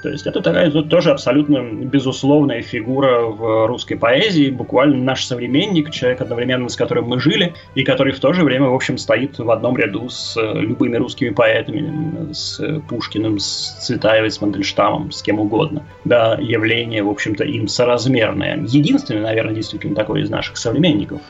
То 0.04 0.10
есть 0.10 0.26
это 0.26 0.42
такая 0.42 0.70
тоже 0.70 1.12
абсолютно 1.12 1.62
безусловная 1.62 2.60
фигура 2.60 3.20
в 3.20 3.66
русской 3.66 3.94
поэзии, 3.94 4.50
буквально 4.50 5.02
наш 5.02 5.24
современник, 5.24 5.90
человек, 5.90 6.20
одновременно 6.20 6.68
с 6.68 6.76
которым 6.76 7.06
мы 7.06 7.18
жили, 7.18 7.54
и 7.74 7.84
который 7.84 8.12
в 8.12 8.20
то 8.20 8.34
же 8.34 8.44
время, 8.44 8.68
в 8.68 8.74
общем, 8.74 8.98
стоит 8.98 9.38
в 9.38 9.50
одном 9.50 9.78
ряду 9.78 10.10
с 10.10 10.36
э, 10.36 10.60
любыми 10.60 10.98
русскими 10.98 11.30
поэтами, 11.30 12.34
с 12.34 12.60
Пушкиным, 12.86 13.38
с 13.38 13.78
Цветаевой, 13.80 14.30
с 14.30 14.42
Мандельштамом, 14.42 15.10
с 15.10 15.22
кем 15.22 15.40
угодно. 15.40 15.82
Да, 16.04 16.36
явление, 16.38 17.02
в 17.02 17.08
общем-то, 17.08 17.44
им 17.44 17.66
соразмерное. 17.66 18.58
Единственное, 18.58 19.22
наверное, 19.22 19.54
действительно 19.54 19.94
такое 19.94 20.20
из 20.20 20.28
наших 20.28 20.58
современников 20.58 21.22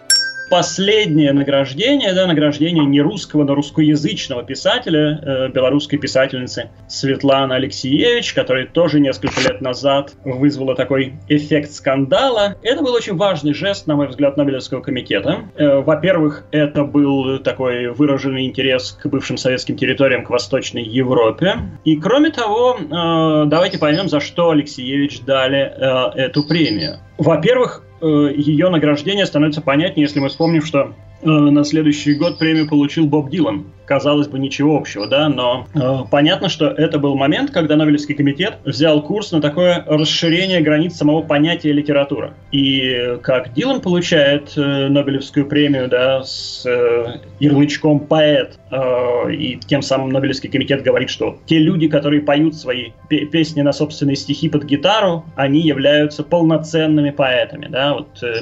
последнее 0.50 1.32
награждение, 1.32 2.12
да, 2.12 2.26
награждение 2.26 2.84
не 2.84 3.00
русского, 3.00 3.44
но 3.44 3.54
русскоязычного 3.54 4.42
писателя, 4.42 5.20
э, 5.22 5.48
белорусской 5.48 5.98
писательницы 5.98 6.70
Светланы 6.88 7.54
Алексеевич, 7.54 8.32
которая 8.34 8.66
тоже 8.66 9.00
несколько 9.00 9.40
лет 9.40 9.60
назад 9.60 10.12
вызвала 10.24 10.74
такой 10.74 11.14
эффект 11.28 11.72
скандала. 11.72 12.56
Это 12.62 12.82
был 12.82 12.92
очень 12.92 13.16
важный 13.16 13.54
жест, 13.54 13.86
на 13.86 13.96
мой 13.96 14.08
взгляд, 14.08 14.36
Нобелевского 14.36 14.80
комитета. 14.80 15.44
Э, 15.56 15.80
во-первых, 15.80 16.44
это 16.50 16.84
был 16.84 17.38
такой 17.38 17.88
выраженный 17.88 18.46
интерес 18.46 18.98
к 19.00 19.06
бывшим 19.06 19.36
советским 19.36 19.76
территориям, 19.76 20.24
к 20.24 20.30
Восточной 20.30 20.82
Европе. 20.82 21.56
И 21.84 21.96
кроме 21.96 22.30
того, 22.30 22.76
э, 22.78 23.46
давайте 23.46 23.78
поймем, 23.78 24.08
за 24.08 24.20
что 24.20 24.50
Алексеевич 24.50 25.20
дали 25.22 25.60
э, 25.60 26.24
эту 26.24 26.44
премию. 26.44 26.98
Во-первых, 27.18 27.82
Э, 28.04 28.34
ее 28.36 28.68
награждение 28.68 29.24
становится 29.24 29.62
понятнее, 29.62 30.02
если 30.02 30.20
мы 30.20 30.28
вспомним, 30.28 30.60
что 30.60 30.92
э, 31.22 31.26
на 31.26 31.64
следующий 31.64 32.14
год 32.14 32.38
премию 32.38 32.68
получил 32.68 33.06
Боб 33.06 33.30
Дилан 33.30 33.64
казалось 33.86 34.28
бы, 34.28 34.38
ничего 34.38 34.76
общего, 34.76 35.06
да, 35.06 35.28
но 35.28 35.66
э, 35.74 36.04
понятно, 36.10 36.48
что 36.48 36.66
это 36.66 36.98
был 36.98 37.16
момент, 37.16 37.50
когда 37.50 37.76
Нобелевский 37.76 38.14
комитет 38.14 38.58
взял 38.64 39.02
курс 39.02 39.32
на 39.32 39.40
такое 39.40 39.84
расширение 39.86 40.60
границ 40.60 40.96
самого 40.96 41.22
понятия 41.22 41.72
литература. 41.72 42.34
И 42.52 43.18
как 43.22 43.52
Дилан 43.54 43.80
получает 43.80 44.52
э, 44.56 44.88
Нобелевскую 44.88 45.46
премию, 45.46 45.88
да, 45.88 46.22
с 46.22 46.64
э, 46.66 47.18
ярлычком 47.40 48.00
поэт, 48.00 48.58
э, 48.70 49.32
и 49.32 49.58
тем 49.66 49.82
самым 49.82 50.10
Нобелевский 50.10 50.50
комитет 50.50 50.82
говорит, 50.82 51.10
что 51.10 51.38
те 51.46 51.58
люди, 51.58 51.88
которые 51.88 52.22
поют 52.22 52.56
свои 52.56 52.90
песни 53.08 53.62
на 53.62 53.72
собственные 53.72 54.16
стихи 54.16 54.48
под 54.48 54.64
гитару, 54.64 55.24
они 55.36 55.60
являются 55.60 56.22
полноценными 56.22 57.10
поэтами, 57.10 57.66
да, 57.66 57.94
вот 57.94 58.22
э, 58.22 58.40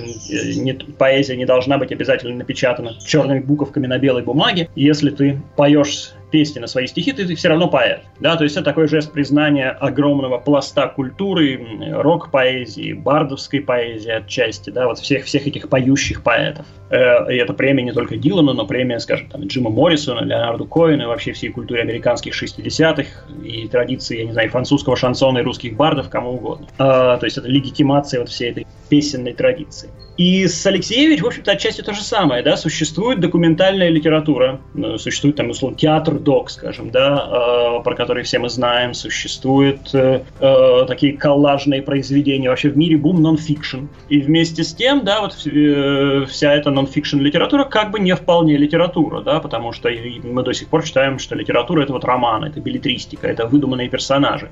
не, 0.56 0.72
поэзия 0.74 1.36
не 1.36 1.46
должна 1.46 1.78
быть 1.78 1.92
обязательно 1.92 2.36
напечатана 2.36 2.94
черными 3.04 3.40
буковками 3.40 3.86
на 3.86 3.98
белой 3.98 4.22
бумаге, 4.22 4.68
если 4.74 5.10
ты 5.10 5.31
поешь 5.56 6.14
песни 6.32 6.58
на 6.58 6.66
свои 6.66 6.88
стихи, 6.88 7.12
ты, 7.12 7.26
ты 7.26 7.36
все 7.36 7.48
равно 7.48 7.68
поэт. 7.68 8.00
Да? 8.18 8.36
То 8.36 8.42
есть 8.42 8.56
это 8.56 8.64
такой 8.64 8.88
жест 8.88 9.12
признания 9.12 9.70
огромного 9.70 10.38
пласта 10.38 10.88
культуры, 10.88 11.60
рок-поэзии, 11.92 12.94
бардовской 12.94 13.60
поэзии 13.60 14.10
отчасти, 14.10 14.70
да, 14.70 14.86
вот 14.86 14.98
всех, 14.98 15.26
всех 15.26 15.46
этих 15.46 15.68
поющих 15.68 16.22
поэтов. 16.22 16.66
Э, 16.90 17.32
и 17.32 17.36
это 17.36 17.52
премия 17.52 17.84
не 17.84 17.92
только 17.92 18.16
Дилану, 18.16 18.54
но 18.54 18.66
премия, 18.66 18.98
скажем, 18.98 19.28
там, 19.28 19.42
Джима 19.42 19.70
Моррисона, 19.70 20.24
Леонарду 20.24 20.64
Коэну 20.64 21.04
и 21.04 21.06
вообще 21.06 21.32
всей 21.32 21.50
культуре 21.50 21.82
американских 21.82 22.32
60-х 22.34 23.04
и 23.44 23.68
традиции, 23.68 24.18
я 24.18 24.24
не 24.24 24.32
знаю, 24.32 24.50
французского 24.50 24.96
шансона 24.96 25.38
и 25.38 25.42
русских 25.42 25.76
бардов, 25.76 26.08
кому 26.08 26.32
угодно. 26.32 26.66
Э, 26.78 27.18
то 27.18 27.24
есть 27.24 27.36
это 27.36 27.46
легитимация 27.46 28.20
вот 28.20 28.30
всей 28.30 28.50
этой 28.50 28.66
песенной 28.88 29.34
традиции. 29.34 29.90
И 30.16 30.46
с 30.46 30.64
Алексеевич, 30.66 31.22
в 31.22 31.26
общем-то, 31.26 31.52
отчасти 31.52 31.80
то 31.80 31.94
же 31.94 32.02
самое, 32.02 32.42
да, 32.42 32.56
существует 32.56 33.20
документальная 33.20 33.88
литература, 33.88 34.60
ну, 34.74 34.98
существует 34.98 35.36
там, 35.36 35.50
условно, 35.50 35.78
театр 35.78 36.18
док, 36.18 36.50
скажем, 36.50 36.90
да, 36.90 37.78
э, 37.78 37.82
про 37.82 37.94
который 37.94 38.22
все 38.22 38.38
мы 38.38 38.50
знаем, 38.50 38.92
существуют 38.92 39.94
э, 39.94 40.22
э, 40.38 40.84
такие 40.86 41.16
коллажные 41.16 41.82
произведения, 41.82 42.50
вообще 42.50 42.68
в 42.68 42.76
мире 42.76 42.98
бум 42.98 43.22
нон-фикшн. 43.22 43.86
И 44.10 44.20
вместе 44.20 44.64
с 44.64 44.74
тем, 44.74 45.04
да, 45.04 45.22
вот 45.22 45.34
э, 45.46 46.26
вся 46.28 46.52
эта 46.52 46.70
нон-фикшн 46.70 47.18
литература 47.18 47.64
как 47.64 47.90
бы 47.90 47.98
не 47.98 48.14
вполне 48.14 48.56
литература, 48.58 49.22
да, 49.22 49.40
потому 49.40 49.72
что 49.72 49.88
мы 50.24 50.42
до 50.42 50.52
сих 50.52 50.68
пор 50.68 50.84
считаем, 50.84 51.18
что 51.18 51.34
литература 51.34 51.82
это 51.82 51.92
вот 51.92 52.04
роман, 52.04 52.44
это 52.44 52.60
беллетристика, 52.60 53.28
это 53.28 53.46
выдуманные 53.46 53.88
персонажи 53.88 54.50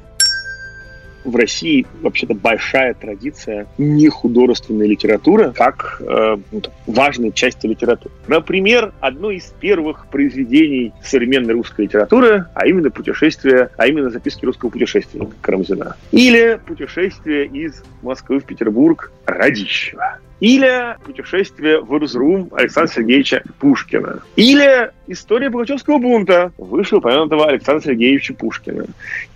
в 1.25 1.37
России 1.37 1.87
вообще-то 2.01 2.35
большая 2.35 2.95
традиция 2.95 3.67
не 3.79 4.09
художественной 4.09 4.87
литературы, 4.89 5.53
как 5.53 6.01
э, 6.01 6.37
ну, 6.51 6.63
важной 6.87 7.33
части 7.33 7.67
литературы. 7.67 8.15
Например, 8.27 8.93
одно 9.01 9.31
из 9.31 9.53
первых 9.61 10.07
произведений 10.07 10.93
современной 11.03 11.55
русской 11.55 11.83
литературы, 11.83 12.47
а 12.55 12.67
именно 12.67 12.91
путешествие, 12.91 13.71
а 13.77 13.87
именно 13.87 14.11
записки 14.11 14.45
русского 14.45 14.71
путешественника 14.71 15.33
Карамзина. 15.41 15.97
Или 16.13 16.61
путешествие 16.67 17.47
из 17.47 17.83
Москвы 18.03 18.41
в 18.41 18.45
Петербург 18.45 19.13
Радищева. 19.27 20.19
Или 20.41 20.97
«Путешествие 21.05 21.81
в 21.81 21.95
Ирзрум» 21.95 22.49
Александра 22.53 22.93
Сергеевича 22.93 23.43
Пушкина. 23.59 24.23
Или 24.37 24.91
«История 25.07 25.51
Пугачевского 25.51 25.99
бунта» 25.99 26.53
вышеупомянутого 26.57 27.47
Александра 27.47 27.85
Сергеевича 27.85 28.33
Пушкина. 28.35 28.87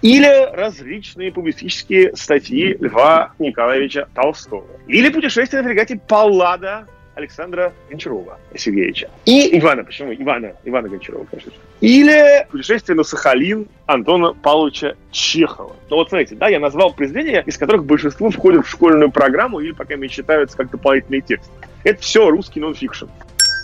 Или 0.01 0.51
различные 0.55 1.31
публицистические 1.31 2.17
статьи 2.17 2.77
Льва 2.81 3.33
Николаевича 3.38 4.09
Толстого. 4.14 4.64
Или 4.88 5.11
«Путешествие 5.11 5.62
на 5.62 5.69
фрегате 5.69 6.01
Паллада» 6.09 6.87
Александра 7.14 7.72
Гончарова 7.90 8.38
Сергеевича. 8.55 9.11
И 9.24 9.59
Ивана, 9.59 9.85
почему? 9.85 10.12
Ивана, 10.12 10.53
Ивана 10.64 10.88
Гончарова, 10.88 11.24
конечно 11.31 11.53
же. 11.53 11.59
Или 11.81 12.46
«Путешествие 12.50 12.96
на 12.96 13.05
Сахалин» 13.05 13.66
Антона 13.87 14.33
Павловича 14.35 14.94
Чехова. 15.11 15.77
Ну 15.90 15.96
вот 15.96 16.09
смотрите, 16.09 16.35
да, 16.35 16.48
я 16.48 16.61
назвал 16.61 16.92
произведения, 16.92 17.42
из 17.46 17.59
которых 17.59 17.85
большинство 17.85 18.31
входят 18.31 18.66
в 18.66 18.68
школьную 18.68 19.11
программу 19.11 19.61
или 19.61 19.72
пока 19.72 19.96
не 19.96 20.09
считаются 20.09 20.57
как 20.57 20.70
дополнительный 20.70 21.20
текст. 21.20 21.50
Это 21.85 22.00
все 22.00 22.31
русский 22.31 22.61
нонфикшн. 22.61 23.07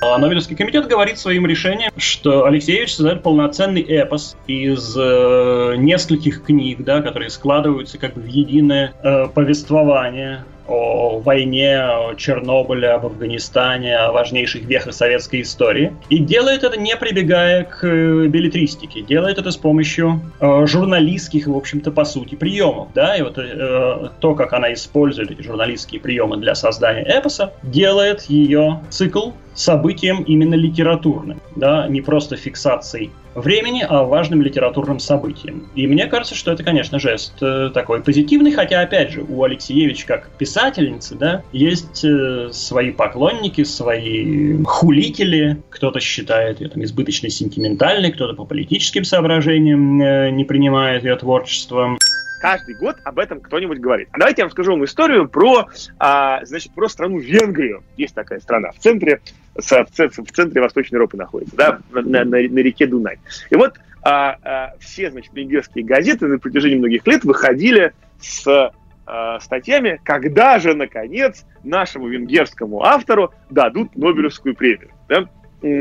А 0.03 0.17
Нобелевский 0.17 0.57
комитет 0.57 0.89
говорит 0.89 1.19
своим 1.19 1.45
решением, 1.45 1.91
что 1.99 2.47
Алексеевич 2.47 2.95
создает 2.95 3.23
полноценный 3.23 3.83
эпос 3.83 4.35
из 4.47 4.97
э, 4.97 5.75
нескольких 5.77 6.43
книг, 6.43 6.83
да, 6.83 7.03
которые 7.03 7.29
складываются 7.29 7.99
как 7.99 8.15
бы 8.15 8.23
в 8.23 8.27
единое 8.27 8.95
э, 9.03 9.27
повествование 9.29 10.45
о 10.71 11.19
войне, 11.19 11.79
о 11.81 12.15
Чернобыле, 12.15 12.91
об 12.91 13.07
Афганистане, 13.07 13.97
о 13.97 14.13
важнейших 14.13 14.63
вехах 14.63 14.95
советской 14.95 15.43
истории. 15.43 15.93
И 16.09 16.19
делает 16.19 16.65
это 16.65 16.79
не 16.79 16.97
прибегая 16.97 17.65
к 17.65 17.85
э, 17.85 18.27
билетристике, 18.27 19.03
делает 19.03 19.39
это 19.39 19.51
с 19.51 19.57
помощью 19.57 20.21
э, 20.41 20.67
журналистских, 20.67 21.47
в 21.47 21.57
общем-то, 21.57 21.91
по 21.91 22.05
сути, 22.05 22.35
приемов. 22.35 22.89
Да? 22.95 23.17
И 23.17 23.23
вот 23.23 23.39
э, 23.39 24.11
то, 24.21 24.35
как 24.35 24.53
она 24.53 24.73
использует 24.73 25.31
эти 25.31 25.43
журналистские 25.43 26.01
приемы 26.01 26.37
для 26.37 26.55
создания 26.55 27.03
эпоса, 27.03 27.53
делает 27.63 28.23
ее 28.23 28.81
цикл 28.91 29.31
событием 29.61 30.23
именно 30.23 30.55
литературным, 30.55 31.41
да, 31.55 31.87
не 31.89 32.01
просто 32.01 32.37
фиксацией 32.37 33.11
времени, 33.35 33.85
а 33.89 34.03
важным 34.03 34.43
литературным 34.43 34.99
событием. 34.99 35.69
И 35.77 35.87
мне 35.87 36.07
кажется, 36.07 36.35
что 36.35 36.51
это, 36.51 36.65
конечно, 36.65 36.99
жест 36.99 37.35
э, 37.43 37.71
такой 37.73 38.03
позитивный, 38.03 38.53
хотя, 38.53 38.81
опять 38.81 39.13
же, 39.13 39.23
у 39.23 39.45
Алексеевич 39.45 40.05
как 40.05 40.29
писательницы, 40.31 41.15
да, 41.15 41.43
есть 41.53 42.05
э, 42.05 42.49
свои 42.53 42.91
поклонники, 42.91 43.63
свои 43.63 44.63
хулители, 44.65 45.63
кто-то 45.71 46.01
считает 46.01 46.61
ее 46.61 46.71
там 46.71 46.83
избыточно 46.83 47.31
сентиментальной, 47.31 48.11
кто-то 48.11 48.35
по 48.35 48.45
политическим 48.45 49.05
соображениям 49.05 50.01
э, 50.01 50.31
не 50.31 50.45
принимает 50.45 51.05
ее 51.05 51.17
творчество 51.17 51.97
каждый 52.41 52.75
год 52.75 52.97
об 53.05 53.19
этом 53.19 53.41
кто-нибудь 53.41 53.79
говорит. 53.79 54.09
А 54.13 54.19
давайте 54.19 54.41
я 54.41 54.45
вам 54.45 54.49
расскажу 54.49 54.73
вам 54.73 54.85
историю 54.85 55.29
про, 55.29 55.69
а, 55.99 56.45
значит, 56.45 56.73
про 56.75 56.89
страну 56.89 57.19
Венгрию. 57.19 57.85
Есть 57.97 58.15
такая 58.15 58.41
страна 58.41 58.71
в 58.73 58.79
центре, 58.79 59.21
в, 59.55 60.31
центре 60.33 60.61
Восточной 60.61 60.97
Европы 60.97 61.17
находится, 61.17 61.57
да, 61.57 61.81
на, 61.91 62.03
на, 62.03 62.25
на 62.25 62.59
реке 62.59 62.87
Дунай. 62.87 63.19
И 63.51 63.57
вот 63.57 63.79
а, 64.03 64.37
а, 64.43 64.75
все, 64.79 65.11
значит, 65.11 65.33
венгерские 65.35 65.85
газеты 65.85 66.27
на 66.27 66.39
протяжении 66.39 66.79
многих 66.79 67.07
лет 67.07 67.25
выходили 67.25 67.93
с 68.21 68.73
а, 69.07 69.41
статьями, 69.41 70.01
когда 70.05 70.59
же, 70.59 70.75
наконец, 70.75 71.45
нашему 71.65 72.09
венгерскому 72.09 72.83
автору 72.83 73.33
дадут 73.51 73.97
Нобелевскую 73.97 74.55
премию. 74.55 74.91
Да? 75.09 75.29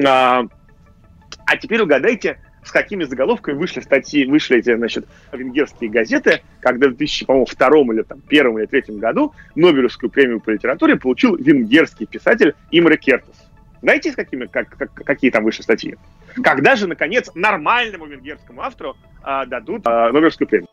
А, 0.08 0.48
а 1.46 1.58
теперь 1.58 1.82
угадайте, 1.82 2.40
с 2.64 2.72
какими 2.72 3.04
заголовками 3.06 3.56
вышли 3.56 3.80
статьи, 3.80 4.26
вышли 4.26 4.58
эти, 4.58 4.76
значит, 4.76 5.08
венгерские 5.32 5.90
газеты, 5.90 6.42
когда 6.60 6.88
в 6.90 6.98
2002 6.98 7.68
или 7.94 8.02
там, 8.02 8.20
первом 8.22 8.60
или 8.60 8.66
третьем 8.66 9.00
году 9.00 9.34
Нобелевскую 9.56 10.10
премию 10.10 10.42
по 10.42 10.50
литературе 10.50 10.98
получил 10.98 11.36
венгерский 11.36 12.06
писатель 12.06 12.56
Имре 12.72 12.98
Кертес. 12.98 13.49
Знаете, 13.82 14.12
с 14.12 14.16
какими, 14.16 14.46
как, 14.46 14.70
как, 14.70 14.94
какие 14.94 15.32
там 15.32 15.44
вышли 15.44 15.62
статьи? 15.62 15.96
Когда 16.44 16.76
же, 16.76 16.88
наконец, 16.88 17.32
нормальному 17.34 18.06
венгерскому 18.06 18.62
автору 18.62 18.98
а, 19.24 19.46
дадут 19.46 19.82
а, 19.86 20.12
Нобелевскую 20.12 20.48
премию? 20.48 20.68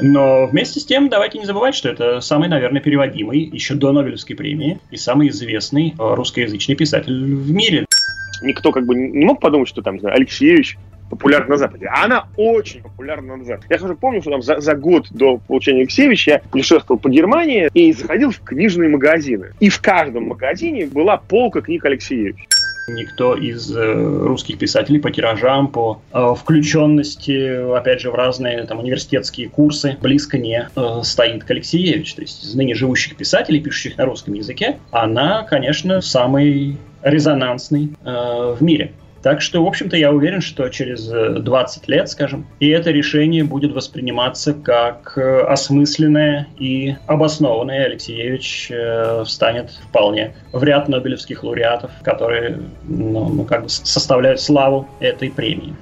Но 0.00 0.46
вместе 0.46 0.80
с 0.80 0.86
тем, 0.86 1.08
давайте 1.08 1.38
не 1.38 1.44
забывать, 1.44 1.74
что 1.74 1.88
это 1.88 2.20
самый, 2.20 2.48
наверное, 2.48 2.80
переводимый 2.80 3.40
еще 3.40 3.74
до 3.74 3.92
Нобелевской 3.92 4.34
премии 4.34 4.80
и 4.90 4.96
самый 4.96 5.28
известный 5.28 5.94
русскоязычный 5.98 6.76
писатель 6.76 7.12
в 7.12 7.50
мире. 7.50 7.84
Никто 8.40 8.72
как 8.72 8.86
бы 8.86 8.94
не 8.94 9.24
мог 9.24 9.40
подумать, 9.40 9.68
что 9.68 9.82
там, 9.82 10.00
знаю, 10.00 10.16
Алексеевич 10.16 10.78
популярна 11.12 11.50
на 11.50 11.56
Западе. 11.58 11.86
А 11.92 12.06
она 12.06 12.26
очень 12.38 12.80
популярна 12.80 13.36
на 13.36 13.44
Западе. 13.44 13.66
Я 13.68 13.78
тоже 13.78 13.94
помню, 13.94 14.22
что 14.22 14.30
там 14.30 14.40
за, 14.40 14.60
за 14.60 14.74
год 14.74 15.08
до 15.10 15.36
получения 15.36 15.80
Алексеевича 15.80 16.30
я 16.30 16.38
путешествовал 16.38 16.98
по 16.98 17.10
Германии 17.10 17.68
и 17.74 17.92
заходил 17.92 18.30
в 18.30 18.40
книжные 18.40 18.88
магазины. 18.88 19.52
И 19.60 19.68
в 19.68 19.78
каждом 19.82 20.28
магазине 20.28 20.86
была 20.86 21.18
полка 21.18 21.60
книг 21.60 21.84
Алексеевича 21.84 22.46
никто 22.88 23.36
из 23.36 23.70
э, 23.76 23.92
русских 24.24 24.58
писателей 24.58 24.98
по 24.98 25.10
тиражам, 25.10 25.68
по 25.68 26.02
э, 26.12 26.34
включенности, 26.36 27.76
опять 27.76 28.00
же, 28.00 28.10
в 28.10 28.14
разные 28.14 28.64
там 28.64 28.80
университетские 28.80 29.48
курсы 29.48 29.96
близко 30.00 30.36
не 30.36 30.68
э, 30.74 31.00
стоит 31.04 31.44
к 31.44 31.50
Алексеевич. 31.52 32.14
То 32.14 32.22
есть 32.22 32.42
из 32.42 32.54
ныне 32.56 32.74
живущих 32.74 33.16
писателей, 33.16 33.60
пишущих 33.60 33.96
на 33.98 34.04
русском 34.04 34.34
языке, 34.34 34.78
она, 34.90 35.44
конечно, 35.44 36.00
самый 36.00 36.76
резонансный 37.02 37.92
э, 38.04 38.56
в 38.58 38.62
мире. 38.62 38.92
Так 39.22 39.40
что, 39.40 39.64
в 39.64 39.66
общем-то, 39.66 39.96
я 39.96 40.12
уверен, 40.12 40.40
что 40.40 40.68
через 40.68 41.06
20 41.06 41.82
э, 41.88 41.92
лет, 41.92 42.08
скажем, 42.08 42.46
и 42.58 42.68
это 42.68 42.90
решение 42.90 43.44
будет 43.44 43.72
восприниматься 43.72 44.52
как 44.52 45.16
э, 45.16 45.40
осмысленное 45.42 46.48
и 46.58 46.96
обоснованное. 47.06 47.86
Алексеевич 47.86 48.68
э, 48.70 49.22
встанет 49.24 49.70
вполне 49.88 50.34
в 50.52 50.62
ряд 50.64 50.88
нобелевских 50.88 51.44
лауреатов, 51.44 51.92
которые 52.02 52.58
ну, 52.84 53.28
ну, 53.28 53.44
как 53.44 53.64
бы 53.64 53.68
составляют 53.68 54.40
славу 54.40 54.88
этой 55.00 55.30
премии. 55.30 55.74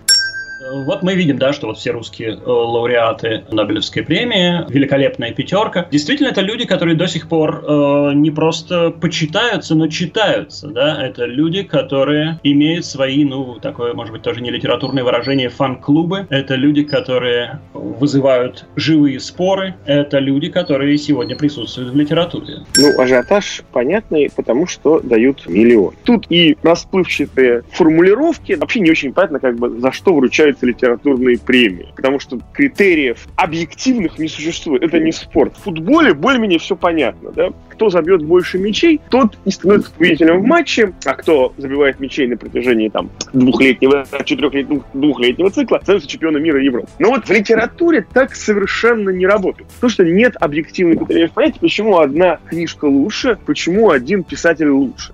Вот 0.71 1.03
мы 1.03 1.15
видим, 1.15 1.39
да, 1.39 1.53
что 1.53 1.67
вот 1.67 1.79
все 1.79 1.91
русские 1.91 2.31
э, 2.31 2.41
лауреаты 2.45 3.45
Нобелевской 3.51 4.03
премии, 4.03 4.65
великолепная 4.69 5.33
пятерка. 5.33 5.87
Действительно, 5.91 6.29
это 6.29 6.41
люди, 6.41 6.65
которые 6.65 6.97
до 6.97 7.07
сих 7.07 7.29
пор 7.29 7.65
э, 7.67 8.13
не 8.15 8.31
просто 8.31 8.91
почитаются, 8.91 9.75
но 9.75 9.89
читаются, 9.89 10.69
да. 10.69 11.05
Это 11.05 11.25
люди, 11.25 11.63
которые 11.63 12.39
имеют 12.43 12.85
свои, 12.85 13.25
ну, 13.25 13.59
такое, 13.61 13.95
может 13.95 14.13
быть, 14.13 14.23
тоже 14.23 14.41
не 14.41 14.51
литературное 14.51 15.03
выражение, 15.03 15.49
фан-клубы. 15.49 16.27
Это 16.31 16.55
люди, 16.55 16.85
которые 16.85 17.61
вызывают 17.73 18.65
живые 18.77 19.21
споры. 19.21 19.75
Это 19.87 20.19
люди, 20.19 20.51
которые 20.51 20.97
сегодня 20.99 21.37
присутствуют 21.37 21.91
в 21.93 21.97
литературе. 21.97 22.61
Ну, 22.77 23.01
ажиотаж 23.01 23.63
понятный, 23.73 24.31
потому 24.35 24.67
что 24.67 25.01
дают 25.01 25.47
миллион. 25.49 25.95
Тут 26.05 26.27
и 26.31 26.57
расплывчатые 26.63 27.63
формулировки. 27.73 28.53
Вообще 28.53 28.81
не 28.81 28.91
очень 28.91 29.13
понятно, 29.13 29.41
как 29.41 29.57
бы, 29.57 29.81
за 29.81 29.93
что 29.93 30.15
вручают 30.15 30.60
называется 30.61 30.67
литературные 30.67 31.39
премии. 31.39 31.89
Потому 31.97 32.21
что 32.21 32.39
критериев 32.53 33.27
объективных 33.37 34.19
не 34.19 34.29
существует. 34.29 34.83
Это 34.83 34.99
не 34.99 35.13
спорт. 35.13 35.57
В 35.57 35.65
футболе 35.65 36.15
более-менее 36.15 36.59
все 36.59 36.77
понятно. 36.77 37.31
Да? 37.33 37.51
Кто 37.71 37.91
забьет 37.91 38.23
больше 38.23 38.59
мячей, 38.59 39.01
тот 39.11 39.39
и 39.45 39.51
становится 39.51 39.91
победителем 39.93 40.41
в 40.41 40.45
матче, 40.45 40.93
а 41.05 41.15
кто 41.15 41.53
забивает 41.57 42.01
мячей 42.01 42.27
на 42.27 42.37
протяжении 42.37 42.89
там, 42.89 43.11
двухлетнего, 43.33 44.07
четырехлетнего, 44.25 44.85
двухлетнего 44.95 45.51
цикла, 45.51 45.79
становится 45.83 46.09
чемпионом 46.09 46.43
мира 46.43 46.61
и 46.61 46.65
Европы. 46.65 46.89
Но 46.99 47.11
вот 47.11 47.27
в 47.27 47.31
литературе 47.31 48.07
так 48.13 48.35
совершенно 48.35 49.11
не 49.11 49.27
работает. 49.27 49.69
Потому 49.71 49.91
что 49.91 50.05
нет 50.05 50.37
объективных 50.41 50.99
критериев 50.99 51.33
понять, 51.33 51.59
почему 51.61 51.99
одна 51.99 52.39
книжка 52.49 52.85
лучше, 52.85 53.39
почему 53.47 53.91
один 53.91 54.23
писатель 54.23 54.69
лучше. 54.69 55.13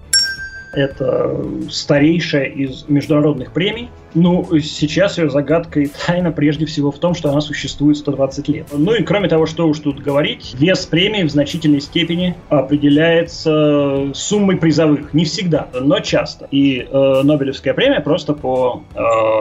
Это 0.74 1.34
старейшая 1.70 2.44
из 2.44 2.84
международных 2.88 3.52
премий, 3.52 3.88
ну, 4.16 4.48
сейчас 4.60 5.18
ее 5.18 5.30
загадка 5.30 5.80
и 5.80 5.86
тайна 6.06 6.32
прежде 6.32 6.66
всего 6.66 6.90
в 6.90 6.98
том, 6.98 7.14
что 7.14 7.30
она 7.30 7.40
существует 7.40 7.98
120 7.98 8.48
лет. 8.48 8.66
Ну 8.72 8.94
и 8.94 9.02
кроме 9.02 9.28
того, 9.28 9.46
что 9.46 9.68
уж 9.68 9.78
тут 9.80 10.00
говорить, 10.00 10.54
вес 10.58 10.86
премии 10.86 11.22
в 11.22 11.30
значительной 11.30 11.80
степени 11.80 12.34
определяется 12.48 14.10
суммой 14.14 14.56
призовых. 14.56 15.12
Не 15.12 15.24
всегда, 15.24 15.68
но 15.78 16.00
часто. 16.00 16.48
И 16.50 16.88
э, 16.90 17.20
Нобелевская 17.22 17.74
премия 17.74 18.00
просто 18.00 18.32
по 18.32 18.82
э, 18.94 18.98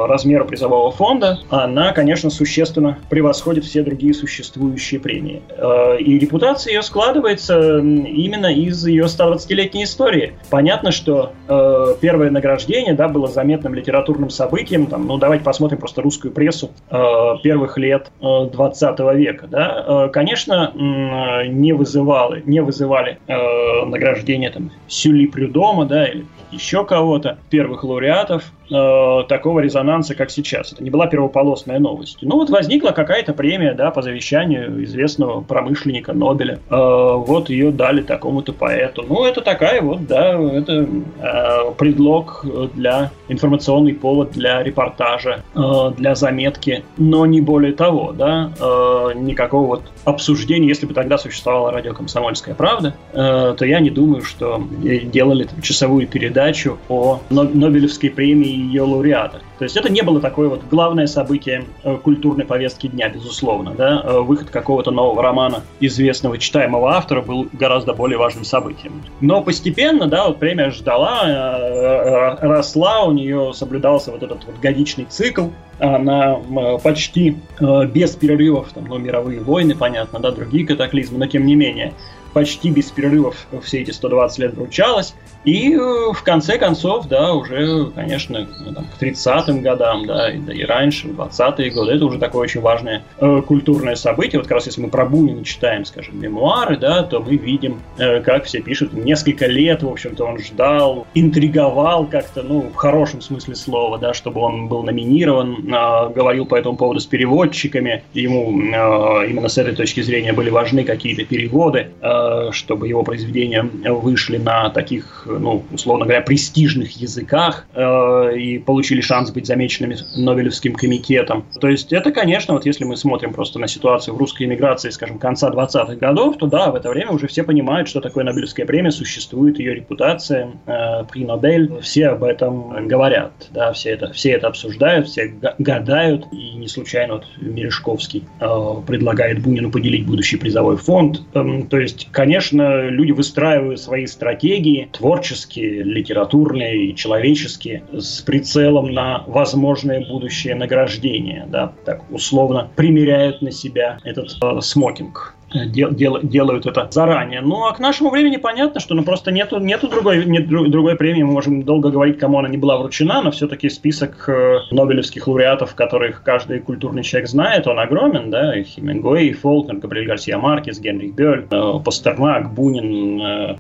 размеру 0.08 0.46
призового 0.46 0.92
фонда, 0.92 1.40
она, 1.50 1.94
конечно, 1.94 2.30
существенно 2.30 3.00
превосходит 3.10 3.64
все 3.64 3.82
другие 3.82 4.14
существующие 4.14 5.00
премии. 5.00 5.42
Э, 5.50 5.98
и 6.00 6.20
репутация 6.20 6.74
ее 6.74 6.84
складывается 6.84 7.80
именно 7.80 8.54
из 8.54 8.86
ее 8.86 9.06
120-летней 9.06 9.86
истории. 9.86 10.34
Понятно, 10.50 10.92
что 10.92 11.32
э, 11.48 11.96
первое 12.02 12.30
награждение 12.30 12.94
да, 12.94 13.08
было 13.08 13.28
заметным 13.28 13.74
литературным 13.74 14.30
событием, 14.30 14.64
событиям, 14.65 14.88
там, 14.88 15.08
ну 15.08 15.17
давайте 15.17 15.43
посмотрим 15.43 15.80
просто 15.80 16.01
русскую 16.01 16.34
прессу 16.34 16.71
э, 16.89 16.97
первых 17.43 17.78
лет 17.78 18.12
э, 18.21 18.49
20 18.51 18.99
века, 19.15 19.47
да, 19.47 19.86
э, 19.88 20.10
конечно, 20.12 20.71
э, 20.73 21.47
не 21.47 21.73
вызывали, 21.73 22.41
не 22.45 22.62
вызывали 22.62 23.19
э, 23.28 23.86
награждения 23.86 24.51
там 24.51 24.71
Сюли 24.88 25.28
Прюдома, 25.28 25.86
да, 25.86 26.08
или 26.08 26.25
еще 26.51 26.86
кого-то, 26.86 27.38
первых 27.49 27.84
лауреатов, 27.84 28.43
э, 28.69 29.23
такого 29.28 29.60
резонанса, 29.60 30.15
как 30.15 30.32
сейчас. 30.32 30.73
Это 30.73 30.84
не 30.84 30.89
была 30.89 31.08
первополосная 31.08 31.80
новость. 31.80 32.17
Ну 32.21 32.36
вот 32.36 32.49
возникла 32.49 32.91
какая-то 32.91 33.34
премия, 33.34 33.73
да, 33.73 33.91
по 33.91 34.01
завещанию 34.01 34.84
известного 34.84 35.41
промышленника 35.41 36.13
Нобеля. 36.13 36.60
Э, 36.69 37.15
вот 37.15 37.49
ее 37.49 37.71
дали 37.71 38.01
такому-то 38.01 38.54
поэту. 38.54 39.04
Ну 39.08 39.25
это 39.25 39.41
такая 39.41 39.82
вот, 39.82 40.06
да, 40.08 40.39
это 40.39 40.88
э, 41.21 41.71
предлог 41.78 42.45
для 42.73 43.12
информационный 43.28 43.93
повод 43.93 44.32
для 44.32 44.62
репортажа, 44.63 45.43
э, 45.56 45.91
для 45.97 46.15
заметки, 46.15 46.84
но 46.97 47.25
не 47.25 47.41
более 47.41 47.73
того, 47.73 48.12
да, 48.12 48.51
э, 48.60 49.12
никакого 49.15 49.67
вот 49.67 49.84
обсуждения, 50.04 50.67
если 50.67 50.86
бы 50.86 50.93
тогда 50.93 51.17
существовала 51.17 51.71
радио 51.71 51.93
«Комсомольская 51.93 52.56
правда», 52.56 52.95
э, 53.13 53.56
то 53.58 53.65
я 53.65 53.80
не 53.80 53.89
думаю, 53.89 54.23
что 54.23 54.62
делали 54.82 55.45
там, 55.45 55.62
часовую 55.62 56.08
передачу 56.08 56.78
о 56.89 57.19
Нобелевской 57.30 58.10
премии 58.10 58.55
ее 58.56 58.84
лауреатах. 58.84 59.41
То 59.58 59.63
есть 59.63 59.78
это 59.78 59.89
не 59.89 60.02
было 60.02 60.20
такое 60.20 60.50
вот 60.50 60.63
главное 60.70 61.08
событие 61.08 61.65
э, 61.84 61.98
культурной 61.98 62.46
повестки 62.46 62.88
дня, 62.88 63.10
безусловно. 63.10 63.72
Да? 63.72 64.02
Э, 64.04 64.20
выход 64.20 64.50
какого-то 64.50 64.91
нового 64.91 65.22
романа 65.24 65.63
известного 65.80 66.38
читаемого 66.38 66.94
автора 66.94 67.22
был 67.22 67.48
гораздо 67.54 67.94
более 67.94 68.18
важным 68.18 68.44
событием. 68.44 69.04
Но 69.22 69.41
постепенно, 69.41 70.08
да, 70.08 70.28
вот 70.28 70.39
премия 70.39 70.72
ждала, 70.72 71.24
э, 71.26 72.36
росла, 72.41 73.04
у 73.04 73.12
нее 73.12 73.54
соблюдался 73.54 74.12
вот 74.12 74.24
этот 74.24 74.46
вот 74.46 74.60
годичный 74.60 75.06
цикл, 75.06 75.48
она 75.80 76.38
почти 76.84 77.38
без 77.60 78.15
перерывов, 78.15 78.72
там, 78.74 78.86
ну, 78.86 78.98
мировые 78.98 79.41
войны, 79.41 79.76
понятно, 79.76 80.20
да, 80.20 80.32
другие 80.32 80.65
катаклизмы, 80.65 81.20
но 81.20 81.28
тем 81.28 81.46
не 81.46 81.56
менее, 81.56 81.94
почти 82.36 82.69
без 82.69 82.91
перерывов 82.91 83.48
все 83.63 83.80
эти 83.80 83.91
120 83.91 84.39
лет 84.39 84.54
вручалась. 84.56 85.15
И 85.45 85.74
э, 85.74 85.78
в 85.78 86.21
конце 86.24 86.58
концов, 86.58 87.08
да, 87.08 87.34
уже, 87.34 87.86
конечно, 87.91 88.45
ну, 88.65 88.74
там, 88.74 88.86
к 88.86 89.02
30-м 89.02 89.62
годам, 89.62 90.06
да, 90.06 90.32
и, 90.32 90.39
да, 90.39 90.52
и 90.52 90.63
раньше, 90.63 91.08
в 91.08 91.21
20-е 91.21 91.69
годы, 91.69 91.93
это 91.93 92.06
уже 92.06 92.19
такое 92.19 92.41
очень 92.41 92.62
важное 92.62 93.04
э, 93.19 93.41
культурное 93.41 93.95
событие. 93.95 94.39
Вот 94.39 94.48
как 94.48 94.56
раз 94.56 94.65
если 94.65 94.82
мы 94.82 94.89
про 94.89 95.06
Бунина 95.06 95.45
читаем, 95.45 95.86
скажем, 95.86 96.19
мемуары, 96.19 96.78
да, 96.78 97.04
то 97.04 97.21
мы 97.21 97.38
видим, 97.38 97.80
э, 97.98 98.21
как 98.21 98.45
все 98.45 98.60
пишут, 98.60 98.91
несколько 98.93 99.45
лет, 99.45 99.84
в 99.84 99.88
общем-то, 99.88 100.26
он 100.26 100.39
ждал, 100.39 101.08
интриговал 101.13 102.06
как-то, 102.08 102.41
ну, 102.41 102.62
в 102.62 102.76
хорошем 102.76 103.21
смысле 103.21 103.56
слова, 103.56 103.98
да, 103.98 104.13
чтобы 104.13 104.41
он 104.41 104.67
был 104.67 104.84
номинирован, 104.84 105.74
э, 105.74 106.10
говорил 106.13 106.48
по 106.48 106.56
этому 106.56 106.76
поводу 106.76 107.00
с 107.00 107.06
переводчиками, 107.06 108.04
ему 108.13 108.50
э, 108.50 109.30
именно 109.30 109.48
с 109.48 109.58
этой 109.58 109.76
точки 109.76 110.02
зрения 110.02 110.34
были 110.34 110.50
важны 110.50 110.84
какие-то 110.84 111.24
переводы, 111.24 111.91
э, 112.02 112.25
чтобы 112.52 112.88
его 112.88 113.04
произведения 113.04 113.64
вышли 113.64 114.38
на 114.38 114.70
таких 114.70 115.26
ну, 115.40 115.64
условно 115.72 116.06
говоря, 116.06 116.22
престижных 116.22 116.92
языках 116.92 117.66
э, 117.74 118.38
и 118.38 118.60
получили 118.60 119.02
шанс 119.02 119.32
быть 119.32 119.46
замеченными 119.46 119.98
Нобелевским 120.16 120.74
комитетом. 120.74 121.46
То 121.60 121.68
есть 121.68 121.94
это, 121.94 122.12
конечно, 122.12 122.54
вот 122.54 122.66
если 122.66 122.84
мы 122.84 122.98
смотрим 122.98 123.34
просто 123.34 123.60
на 123.60 123.68
ситуацию 123.68 124.16
в 124.16 124.18
русской 124.18 124.44
эмиграции, 124.44 124.90
скажем, 124.90 125.20
конца 125.20 125.50
20-х 125.50 125.96
годов, 125.96 126.38
то 126.38 126.48
да, 126.48 126.72
в 126.72 126.76
это 126.76 126.90
время 126.90 127.12
уже 127.12 127.28
все 127.28 127.44
понимают, 127.44 127.88
что 127.88 128.02
такое 128.02 128.24
Нобелевская 128.24 128.66
премия, 128.66 128.92
существует 128.92 129.60
ее 129.60 129.76
репутация, 129.76 130.52
э, 130.66 131.04
при 131.12 131.26
Нобель, 131.26 131.80
все 131.82 132.10
об 132.10 132.24
этом 132.24 132.88
говорят, 132.88 133.32
да, 133.52 133.74
все 133.74 133.92
это, 133.92 134.12
все 134.14 134.32
это 134.32 134.48
обсуждают, 134.48 135.08
все 135.08 135.34
гадают, 135.60 136.26
и 136.32 136.54
не 136.56 136.68
случайно 136.68 137.16
вот 137.16 137.26
Мережковский 137.40 138.24
э, 138.40 138.48
предлагает 138.88 139.42
Бунину 139.42 139.72
поделить 139.72 140.06
будущий 140.06 140.38
призовой 140.38 140.78
фонд. 140.78 141.22
Э, 141.34 141.62
то 141.70 141.78
есть, 141.78 142.08
конечно, 142.15 142.88
люди 142.88 143.12
выстраивают 143.12 143.80
свои 143.80 144.08
стратегии, 144.08 144.89
творческие 144.91 145.84
литературные 145.84 146.88
и 146.88 146.95
человеческие, 146.95 147.84
с 147.91 148.21
прицелом 148.21 148.93
на 148.93 149.23
возможное 149.28 149.99
будущее 150.08 150.56
награждение, 150.56 151.45
да, 151.49 151.73
так 151.84 152.10
условно 152.10 152.71
примеряют 152.75 153.41
на 153.41 153.51
себя 153.51 153.99
этот 154.06 154.38
э, 154.41 154.62
смокинг 154.62 155.36
дел, 155.65 155.91
дел, 155.91 156.20
делают 156.22 156.65
это 156.65 156.88
заранее. 156.91 157.41
Ну, 157.41 157.65
а 157.65 157.74
к 157.74 157.80
нашему 157.80 158.10
времени 158.10 158.38
понятно, 158.38 158.80
что 158.80 158.96
ну, 158.96 159.04
просто 159.04 159.32
нету, 159.32 159.60
нету 159.60 159.88
другой, 159.88 160.26
нет 160.26 160.48
другой 160.48 160.96
премии. 160.96 161.24
Мы 161.24 161.32
можем 161.32 161.63
долго 161.63 161.89
говорить, 161.89 162.20
кому 162.20 162.39
она 162.39 162.50
не 162.50 162.58
была 162.58 162.78
вручена, 162.78 163.22
но 163.22 163.32
все-таки 163.32 163.70
список 163.70 164.28
э, 164.28 164.60
нобелевских 164.72 165.28
лауреатов, 165.28 165.76
которых 165.76 166.24
каждый 166.24 166.60
культурный 166.60 167.04
человек 167.04 167.30
знает, 167.30 167.68
он 167.68 167.80
огромен, 167.80 168.30
да, 168.30 168.58
и 168.58 168.63
Хемингуэй, 168.63 169.28
и 169.28 169.34
Фолкнер, 169.34 169.78
Габриэль 169.78 170.08
Гарсия 170.08 170.38
Маркес, 170.38 170.80
Генри 170.80 171.08
Бёль, 171.08 171.46
э, 171.50 171.74
Пастернак, 171.84 172.54
Бунин, 172.54 173.22
э, 173.22 173.56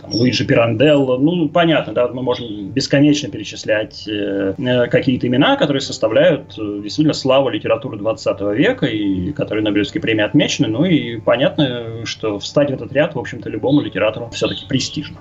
там, 0.00 0.10
Луиджи 0.12 0.46
Пиранделло. 0.46 1.18
Ну, 1.18 1.48
понятно, 1.48 1.92
да, 1.92 2.08
мы 2.08 2.22
можем 2.22 2.68
бесконечно 2.70 3.28
перечислять 3.28 4.08
какие-то 4.90 5.26
имена, 5.26 5.56
которые 5.56 5.80
составляют 5.80 6.54
действительно 6.56 7.14
славу 7.14 7.48
литературы 7.48 7.98
20 7.98 8.40
века 8.54 8.86
и 8.86 9.32
которые 9.32 9.64
Нобелевской 9.64 10.00
премии 10.00 10.24
отмечены, 10.24 10.68
ну 10.68 10.84
и 10.84 11.18
понятно, 11.26 12.06
что 12.06 12.38
встать 12.38 12.70
в 12.70 12.74
этот 12.74 12.92
ряд, 12.92 13.14
в 13.14 13.18
общем-то, 13.18 13.50
любому 13.50 13.82
литератору 13.82 14.30
все-таки 14.30 14.64
престижно 14.66 15.18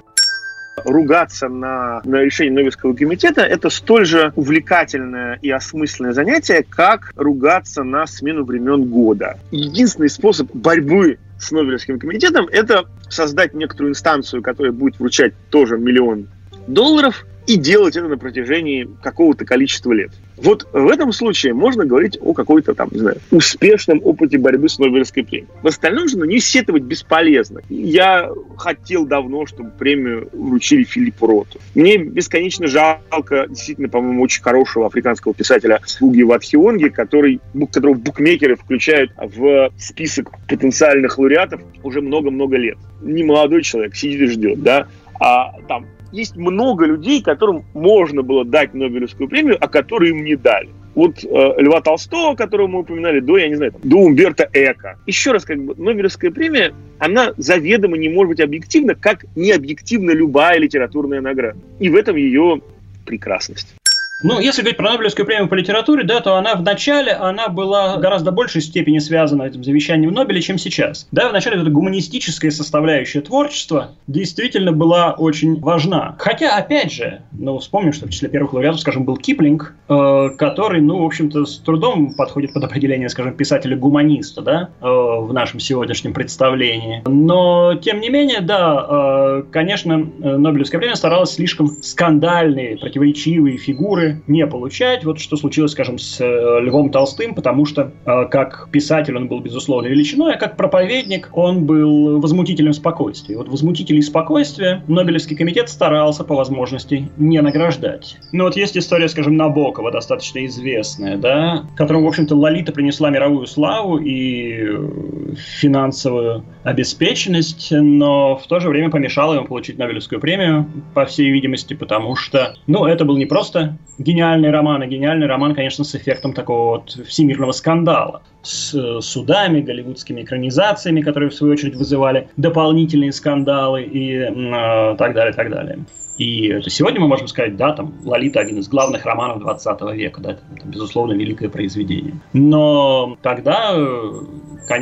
ругаться 0.83 1.47
на, 1.47 2.01
на 2.03 2.17
решение 2.17 2.53
Нобелевского 2.53 2.93
комитета– 2.93 3.41
это 3.43 3.69
столь 3.69 4.05
же 4.05 4.33
увлекательное 4.35 5.39
и 5.41 5.49
осмысленное 5.49 6.13
занятие, 6.13 6.63
как 6.67 7.11
ругаться 7.15 7.83
на 7.83 8.05
смену 8.05 8.43
времен 8.43 8.85
года. 8.85 9.39
Единственный 9.51 10.09
способ 10.09 10.53
борьбы 10.53 11.17
с 11.39 11.49
Нобелевским 11.51 11.97
комитетом– 11.97 12.47
это 12.51 12.85
создать 13.09 13.53
некоторую 13.53 13.91
инстанцию, 13.91 14.43
которая 14.43 14.73
будет 14.73 14.99
вручать 14.99 15.33
тоже 15.49 15.77
миллион 15.77 16.27
долларов, 16.67 17.25
и 17.47 17.57
делать 17.57 17.95
это 17.95 18.07
на 18.07 18.17
протяжении 18.17 18.87
какого-то 19.01 19.45
количества 19.45 19.91
лет. 19.91 20.11
Вот 20.37 20.67
в 20.71 20.87
этом 20.87 21.11
случае 21.11 21.53
можно 21.53 21.85
говорить 21.85 22.17
о 22.21 22.33
какой-то 22.33 22.73
там, 22.73 22.89
не 22.91 22.99
знаю, 22.99 23.17
успешном 23.31 24.01
опыте 24.03 24.37
борьбы 24.37 24.69
с 24.69 24.79
Нобелевской 24.79 25.23
премией. 25.23 25.47
В 25.61 25.67
остальном 25.67 26.07
же 26.07 26.17
на 26.17 26.25
нее 26.25 26.39
сетовать 26.39 26.83
бесполезно. 26.83 27.61
Я 27.69 28.29
хотел 28.57 29.05
давно, 29.05 29.45
чтобы 29.45 29.71
премию 29.71 30.29
вручили 30.33 30.83
Филиппу 30.83 31.27
Роту. 31.27 31.59
Мне 31.73 31.97
бесконечно 31.97 32.67
жалко, 32.67 33.45
действительно, 33.47 33.89
по-моему, 33.89 34.23
очень 34.23 34.41
хорошего 34.41 34.87
африканского 34.87 35.33
писателя 35.33 35.79
Слуги 35.85 36.23
Ватхионги, 36.23 36.89
который, 36.89 37.39
которого 37.71 37.95
букмекеры 37.95 38.55
включают 38.55 39.11
в 39.17 39.71
список 39.77 40.31
потенциальных 40.47 41.17
лауреатов 41.17 41.61
уже 41.83 42.01
много-много 42.01 42.57
лет. 42.57 42.77
Не 43.01 43.23
молодой 43.23 43.63
человек, 43.63 43.95
сидит 43.95 44.21
и 44.21 44.27
ждет, 44.27 44.61
да, 44.61 44.87
а 45.19 45.53
там 45.67 45.85
есть 46.15 46.35
много 46.35 46.85
людей, 46.85 47.21
которым 47.21 47.65
можно 47.73 48.21
было 48.21 48.45
дать 48.45 48.73
Нобелевскую 48.73 49.29
премию, 49.29 49.57
а 49.59 49.67
которые 49.67 50.11
им 50.11 50.23
не 50.23 50.35
дали. 50.35 50.69
Вот 50.95 51.23
э, 51.23 51.53
Льва 51.57 51.81
Толстого, 51.81 52.35
которого 52.35 52.67
мы 52.67 52.79
упоминали, 52.79 53.19
до, 53.19 53.37
я 53.37 53.49
не 53.49 53.55
знаю, 53.55 53.73
там, 53.73 53.81
до 53.83 53.97
Умберта 53.97 54.49
Эко. 54.53 54.97
Еще 55.05 55.33
раз, 55.33 55.43
как 55.43 55.61
бы, 55.61 55.75
Нобелевская 55.75 56.31
премия, 56.31 56.73
она 56.99 57.33
заведомо 57.35 57.97
не 57.97 58.07
может 58.07 58.29
быть 58.29 58.39
объективна, 58.39 58.95
как 58.95 59.25
не 59.35 59.51
объективна 59.51 60.11
любая 60.11 60.57
литературная 60.57 61.19
награда. 61.19 61.57
И 61.79 61.89
в 61.89 61.95
этом 61.95 62.15
ее 62.15 62.61
прекрасность. 63.05 63.75
Ну, 64.23 64.39
если 64.39 64.61
говорить 64.61 64.77
про 64.77 64.91
Нобелевскую 64.91 65.25
премию 65.25 65.49
по 65.49 65.55
литературе, 65.55 66.03
да, 66.03 66.21
то 66.21 66.35
она 66.35 66.55
в 66.55 66.63
начале 66.63 67.11
она 67.11 67.49
была 67.49 67.97
гораздо 67.97 68.31
большей 68.31 68.61
степени 68.61 68.97
связана 68.99 69.43
этим 69.43 69.63
завещанием 69.63 70.11
Нобеля, 70.11 70.41
чем 70.41 70.57
сейчас. 70.57 71.07
Да, 71.11 71.29
в 71.29 71.33
начале 71.33 71.61
эта 71.61 71.69
гуманистическая 71.69 72.49
составляющая 72.49 73.19
творчества 73.21 73.91
действительно 74.07 74.71
была 74.71 75.11
очень 75.11 75.59
важна. 75.59 76.15
Хотя, 76.17 76.55
опять 76.55 76.93
же, 76.93 77.21
ну, 77.33 77.59
вспомним, 77.59 77.91
что 77.91 78.07
в 78.07 78.09
числе 78.09 78.29
первых 78.29 78.53
лауреатов, 78.53 78.79
скажем, 78.79 79.03
был 79.03 79.17
Киплинг, 79.17 79.75
э, 79.89 80.29
который, 80.37 80.81
ну, 80.81 81.03
в 81.03 81.05
общем-то, 81.05 81.45
с 81.45 81.59
трудом 81.59 82.15
подходит 82.15 82.53
под 82.53 82.63
определение, 82.63 83.09
скажем, 83.09 83.35
писателя-гуманиста, 83.35 84.41
да, 84.41 84.69
э, 84.81 84.85
в 84.85 85.33
нашем 85.33 85.59
сегодняшнем 85.59 86.13
представлении. 86.13 87.03
Но, 87.05 87.75
тем 87.75 87.99
не 87.99 88.09
менее, 88.09 88.39
да, 88.39 88.87
э, 88.89 89.43
конечно, 89.51 89.97
Нобелевская 89.97 90.79
премия 90.79 90.95
старалась 90.95 91.33
слишком 91.33 91.67
скандальные, 91.83 92.77
противоречивые 92.77 93.57
фигуры 93.57 94.14
не 94.27 94.45
получать. 94.47 95.03
Вот 95.05 95.19
что 95.19 95.37
случилось, 95.37 95.71
скажем, 95.71 95.97
с 95.97 96.19
э, 96.21 96.59
Львом 96.61 96.89
Толстым, 96.89 97.35
потому 97.35 97.65
что 97.65 97.91
э, 98.05 98.25
как 98.29 98.69
писатель 98.71 99.15
он 99.15 99.27
был, 99.27 99.39
безусловно, 99.39 99.87
величиной, 99.87 100.35
а 100.35 100.37
как 100.37 100.57
проповедник 100.57 101.29
он 101.33 101.65
был 101.65 102.19
возмутителем 102.19 102.73
спокойствия. 102.73 103.37
Вот 103.37 103.49
возмутителей 103.49 104.01
спокойствия 104.01 104.83
Нобелевский 104.87 105.35
комитет 105.35 105.69
старался 105.69 106.23
по 106.23 106.35
возможности 106.35 107.09
не 107.17 107.41
награждать. 107.41 108.17
Ну 108.31 108.45
вот 108.45 108.55
есть 108.55 108.77
история, 108.77 109.09
скажем, 109.09 109.35
Набокова, 109.35 109.91
достаточно 109.91 110.45
известная, 110.45 111.17
да, 111.17 111.65
которому, 111.75 112.05
в 112.05 112.09
общем-то, 112.09 112.35
Лолита 112.35 112.71
принесла 112.71 113.09
мировую 113.09 113.47
славу 113.47 113.97
и 113.97 114.63
э, 114.63 115.35
финансовую 115.35 116.43
обеспеченность, 116.63 117.69
но 117.71 118.37
в 118.37 118.47
то 118.47 118.59
же 118.59 118.69
время 118.69 118.89
помешала 118.89 119.35
ему 119.35 119.45
получить 119.45 119.77
Нобелевскую 119.77 120.19
премию, 120.19 120.65
по 120.93 121.05
всей 121.05 121.31
видимости, 121.31 121.73
потому 121.73 122.15
что, 122.15 122.55
ну, 122.67 122.85
это 122.85 123.05
был 123.05 123.17
не 123.17 123.25
просто 123.25 123.77
гениальный 123.97 124.51
роман, 124.51 124.83
и 124.83 124.87
гениальный 124.87 125.27
роман, 125.27 125.55
конечно, 125.55 125.83
с 125.83 125.95
эффектом 125.95 126.33
такого 126.33 126.77
вот 126.77 126.89
всемирного 127.07 127.51
скандала, 127.51 128.21
с 128.41 128.73
э, 128.73 129.01
судами, 129.01 129.61
голливудскими 129.61 130.21
экранизациями, 130.21 131.01
которые, 131.01 131.29
в 131.29 131.33
свою 131.33 131.53
очередь, 131.53 131.75
вызывали 131.75 132.27
дополнительные 132.37 133.11
скандалы 133.11 133.83
и 133.83 134.15
э, 134.15 134.95
так 134.97 135.13
далее, 135.13 135.33
так 135.33 135.49
далее. 135.49 135.79
И 136.17 136.47
это 136.47 136.69
сегодня 136.69 137.01
мы 137.01 137.07
можем 137.07 137.27
сказать, 137.27 137.57
да, 137.57 137.73
там 137.73 137.93
«Лолита» 138.05 138.39
один 138.39 138.59
из 138.59 138.69
главных 138.69 139.05
романов 139.05 139.39
20 139.39 139.81
века, 139.93 140.21
да, 140.21 140.31
это, 140.31 140.41
это 140.55 140.67
безусловно, 140.67 141.13
великое 141.13 141.49
произведение. 141.49 142.15
Но 142.33 143.17
тогда, 143.21 143.73
э, 143.75 144.11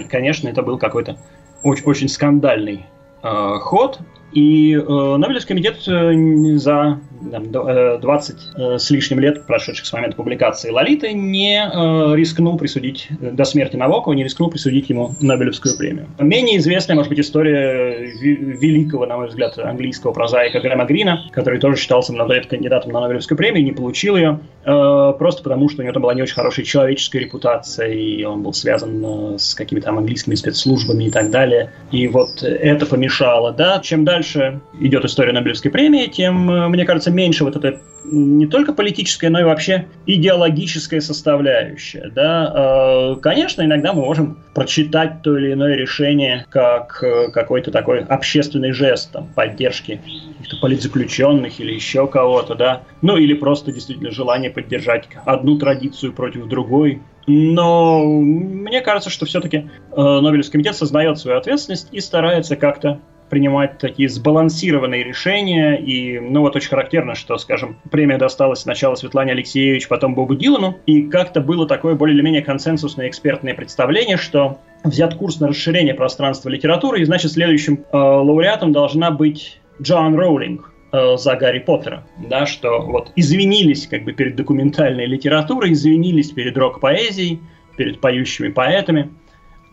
конечно, 0.09 0.47
это 0.47 0.61
был 0.61 0.77
какой-то 0.77 1.17
очень, 1.63 1.85
очень 1.85 2.07
скандальный 2.07 2.85
э, 3.23 3.57
ход, 3.61 3.99
и 4.33 4.73
э, 4.73 5.17
Нобелевский 5.17 5.49
комитет 5.49 5.87
э, 5.87 6.57
за 6.57 6.99
там, 7.31 7.51
20 7.51 8.35
э, 8.35 8.75
э, 8.75 8.77
с 8.77 8.89
лишним 8.89 9.19
лет, 9.19 9.45
прошедших 9.45 9.85
с 9.85 9.93
момента 9.93 10.15
публикации 10.15 10.69
Лолиты, 10.69 11.13
не 11.13 11.63
э, 11.63 12.15
рискнул 12.15 12.57
присудить 12.57 13.07
до 13.09 13.43
смерти 13.45 13.75
Набокова, 13.75 14.13
не 14.13 14.23
рискнул 14.23 14.49
присудить 14.49 14.89
ему 14.89 15.15
Нобелевскую 15.21 15.77
премию. 15.77 16.07
Менее 16.19 16.57
известная, 16.57 16.95
может 16.95 17.09
быть, 17.09 17.19
история 17.19 17.99
великого, 17.99 19.05
на 19.05 19.17
мой 19.17 19.27
взгляд, 19.27 19.57
английского 19.57 20.11
прозаика 20.11 20.59
Грэма 20.59 20.85
Грина, 20.85 21.25
который 21.31 21.59
тоже 21.59 21.77
считался 21.77 22.13
много 22.13 22.33
лет 22.33 22.47
кандидатом 22.47 22.91
на 22.91 23.01
Нобелевскую 23.01 23.37
премию, 23.37 23.63
не 23.63 23.71
получил 23.71 24.15
ее, 24.15 24.39
просто 24.63 25.43
потому 25.43 25.69
что 25.69 25.81
у 25.81 25.83
него 25.83 25.93
там 25.93 26.01
была 26.01 26.13
не 26.13 26.21
очень 26.21 26.35
хорошая 26.35 26.65
человеческая 26.65 27.19
репутация, 27.19 27.87
и 27.87 28.23
он 28.23 28.43
был 28.43 28.53
связан 28.53 29.37
с 29.37 29.53
какими-то 29.55 29.87
там 29.87 29.97
английскими 29.97 30.35
спецслужбами 30.35 31.05
и 31.05 31.11
так 31.11 31.29
далее. 31.29 31.71
И 31.91 32.07
вот 32.07 32.43
это 32.43 32.85
помешало, 32.85 33.51
да. 33.51 33.79
Чем 33.79 34.05
дальше 34.05 34.61
идет 34.79 35.05
история 35.05 35.33
Нобелевской 35.33 35.71
премии, 35.71 36.07
тем, 36.07 36.69
мне 36.69 36.85
кажется, 36.85 37.11
меньше 37.13 37.43
вот 37.43 37.55
эта 37.55 37.79
не 38.05 38.47
только 38.47 38.73
политическая, 38.73 39.29
но 39.29 39.39
и 39.39 39.43
вообще 39.43 39.87
идеологическая 40.05 41.01
составляющая. 41.01 42.11
Да? 42.13 43.13
Э, 43.15 43.15
конечно, 43.21 43.61
иногда 43.61 43.93
мы 43.93 44.01
можем 44.01 44.39
прочитать 44.53 45.21
то 45.21 45.37
или 45.37 45.53
иное 45.53 45.75
решение 45.75 46.45
как 46.49 47.01
э, 47.01 47.29
какой-то 47.31 47.71
такой 47.71 47.99
общественный 47.99 48.71
жест 48.71 49.11
там, 49.11 49.27
поддержки 49.33 50.01
каких-то 50.37 50.57
политзаключенных 50.61 51.59
или 51.59 51.73
еще 51.73 52.07
кого-то, 52.07 52.55
да, 52.55 52.83
ну 53.01 53.17
или 53.17 53.33
просто 53.33 53.71
действительно 53.71 54.11
желание 54.11 54.49
поддержать 54.49 55.07
одну 55.25 55.57
традицию 55.57 56.13
против 56.13 56.47
другой. 56.47 57.01
Но 57.25 58.03
мне 58.03 58.81
кажется, 58.81 59.09
что 59.09 59.25
все-таки 59.25 59.57
э, 59.57 59.65
Нобелевский 59.95 60.53
комитет 60.53 60.75
сознает 60.75 61.17
свою 61.17 61.37
ответственность 61.37 61.87
и 61.91 62.01
старается 62.01 62.57
как-то 62.57 62.99
принимать 63.33 63.79
такие 63.79 64.09
сбалансированные 64.09 65.03
решения. 65.03 65.75
И, 65.75 66.19
ну, 66.19 66.41
вот 66.41 66.55
очень 66.55 66.69
характерно, 66.69 67.15
что, 67.15 67.35
скажем, 67.39 67.77
премия 67.89 68.19
досталась 68.19 68.59
сначала 68.59 68.93
Светлане 68.93 69.31
Алексеевич, 69.31 69.87
потом 69.87 70.13
Бобу 70.13 70.35
Дилану, 70.35 70.77
и 70.85 71.01
как-то 71.09 71.41
было 71.41 71.67
такое 71.67 71.95
более 71.95 72.13
или 72.15 72.21
менее 72.21 72.43
консенсусное 72.43 73.07
экспертное 73.09 73.55
представление, 73.55 74.17
что 74.17 74.59
взят 74.83 75.15
курс 75.15 75.39
на 75.39 75.47
расширение 75.47 75.95
пространства 75.95 76.49
литературы, 76.49 77.01
и, 77.01 77.05
значит, 77.05 77.31
следующим 77.31 77.79
э, 77.91 77.97
лауреатом 77.97 78.71
должна 78.71 79.09
быть 79.09 79.59
Джоан 79.81 80.13
Роулинг 80.13 80.71
э, 80.91 81.17
за 81.17 81.35
Гарри 81.35 81.57
Поттера, 81.57 82.05
да, 82.29 82.45
что 82.45 82.81
вот 82.81 83.13
извинились 83.15 83.87
как 83.87 84.03
бы 84.03 84.13
перед 84.13 84.35
документальной 84.35 85.07
литературой, 85.07 85.71
извинились 85.71 86.29
перед 86.29 86.55
рок-поэзией, 86.55 87.39
перед 87.77 87.99
поющими 87.99 88.49
поэтами, 88.49 89.09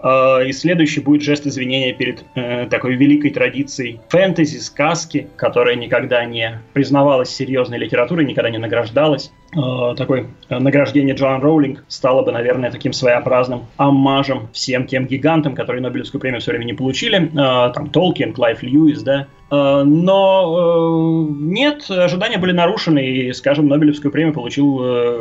и 0.02 0.52
следующий 0.52 1.00
будет 1.00 1.22
жест 1.22 1.46
извинения 1.46 1.92
перед 1.92 2.24
э, 2.34 2.66
такой 2.70 2.96
великой 2.96 3.30
традицией 3.30 4.00
фэнтези, 4.08 4.58
сказки, 4.58 5.28
которая 5.36 5.74
никогда 5.76 6.24
не 6.24 6.62
признавалась 6.72 7.28
серьезной 7.28 7.78
литературой, 7.78 8.24
никогда 8.24 8.50
не 8.50 8.58
награждалась. 8.58 9.30
Э, 9.56 9.94
такое 9.96 10.28
награждение 10.48 11.14
Джоан 11.14 11.42
Роулинг 11.42 11.84
стало 11.88 12.22
бы, 12.22 12.32
наверное, 12.32 12.70
таким 12.70 12.92
своеобразным 12.92 13.66
оммажем 13.76 14.48
всем 14.52 14.86
тем 14.86 15.06
гигантам, 15.06 15.54
которые 15.54 15.82
Нобелевскую 15.82 16.20
премию 16.20 16.40
все 16.40 16.52
время 16.52 16.64
не 16.64 16.74
получили. 16.74 17.30
Э, 17.32 17.72
там 17.72 17.90
Толкин, 17.90 18.32
Клайв 18.32 18.62
Льюис, 18.62 19.02
да, 19.02 19.26
Э, 19.50 19.82
но 19.84 21.28
э, 21.28 21.32
нет, 21.40 21.90
ожидания 21.90 22.38
были 22.38 22.52
нарушены, 22.52 23.04
и, 23.04 23.32
скажем, 23.32 23.68
Нобелевскую 23.68 24.12
премию 24.12 24.32
получил 24.32 24.80
э, 24.80 25.18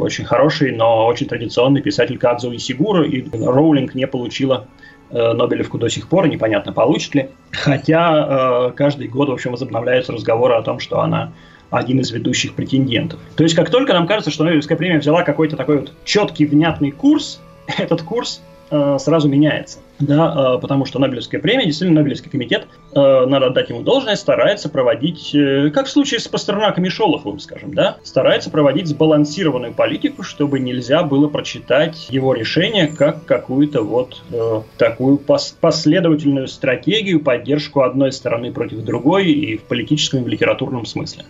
очень 0.00 0.24
хороший, 0.24 0.72
но 0.72 1.06
очень 1.06 1.26
традиционный 1.26 1.80
писатель 1.80 2.18
Кадзо 2.18 2.54
Исигура, 2.54 3.04
и 3.04 3.24
Роулинг 3.32 3.94
не 3.94 4.06
получила 4.06 4.66
Нобелевку 5.10 5.76
до 5.76 5.88
сих 5.88 6.08
пор, 6.08 6.28
непонятно, 6.28 6.72
получит 6.72 7.16
ли. 7.16 7.30
Хотя 7.50 8.70
каждый 8.76 9.08
год, 9.08 9.28
в 9.28 9.32
общем, 9.32 9.50
возобновляются 9.50 10.12
разговоры 10.12 10.54
о 10.54 10.62
том, 10.62 10.78
что 10.78 11.00
она 11.00 11.32
один 11.70 12.00
из 12.00 12.10
ведущих 12.10 12.54
претендентов. 12.54 13.20
То 13.36 13.42
есть, 13.42 13.54
как 13.54 13.70
только 13.70 13.92
нам 13.92 14.06
кажется, 14.06 14.30
что 14.30 14.44
Нобелевская 14.44 14.76
премия 14.76 14.98
взяла 14.98 15.22
какой-то 15.22 15.56
такой 15.56 15.78
вот 15.80 15.92
четкий, 16.04 16.46
внятный 16.46 16.90
курс, 16.90 17.40
этот 17.78 18.02
курс 18.02 18.42
э, 18.70 18.96
сразу 18.98 19.28
меняется. 19.28 19.78
Да, 19.98 20.54
э, 20.56 20.60
потому 20.60 20.86
что 20.86 20.98
Нобелевская 20.98 21.40
премия, 21.40 21.66
действительно, 21.66 22.00
Нобелевский 22.00 22.30
комитет, 22.30 22.66
э, 22.94 23.26
надо 23.26 23.46
отдать 23.46 23.68
ему 23.68 23.82
должное, 23.82 24.16
старается 24.16 24.68
проводить, 24.68 25.34
э, 25.34 25.70
как 25.70 25.86
в 25.86 25.90
случае 25.90 26.20
с 26.20 26.28
Пастернаком 26.28 26.84
и 26.84 26.88
Шолоховым, 26.88 27.38
скажем, 27.38 27.74
да, 27.74 27.98
старается 28.02 28.50
проводить 28.50 28.86
сбалансированную 28.86 29.74
политику, 29.74 30.22
чтобы 30.22 30.58
нельзя 30.58 31.02
было 31.02 31.28
прочитать 31.28 32.08
его 32.10 32.34
решение 32.34 32.86
как 32.86 33.24
какую-то 33.26 33.82
вот 33.82 34.22
э, 34.32 34.62
такую 34.78 35.18
пос 35.18 35.56
последовательную 35.60 36.48
стратегию, 36.48 37.20
поддержку 37.20 37.82
одной 37.82 38.12
стороны 38.12 38.52
против 38.52 38.78
другой 38.78 39.30
и 39.30 39.58
в 39.58 39.64
политическом 39.64 40.20
и 40.20 40.24
в 40.24 40.28
литературном 40.28 40.86
смысле. 40.86 41.24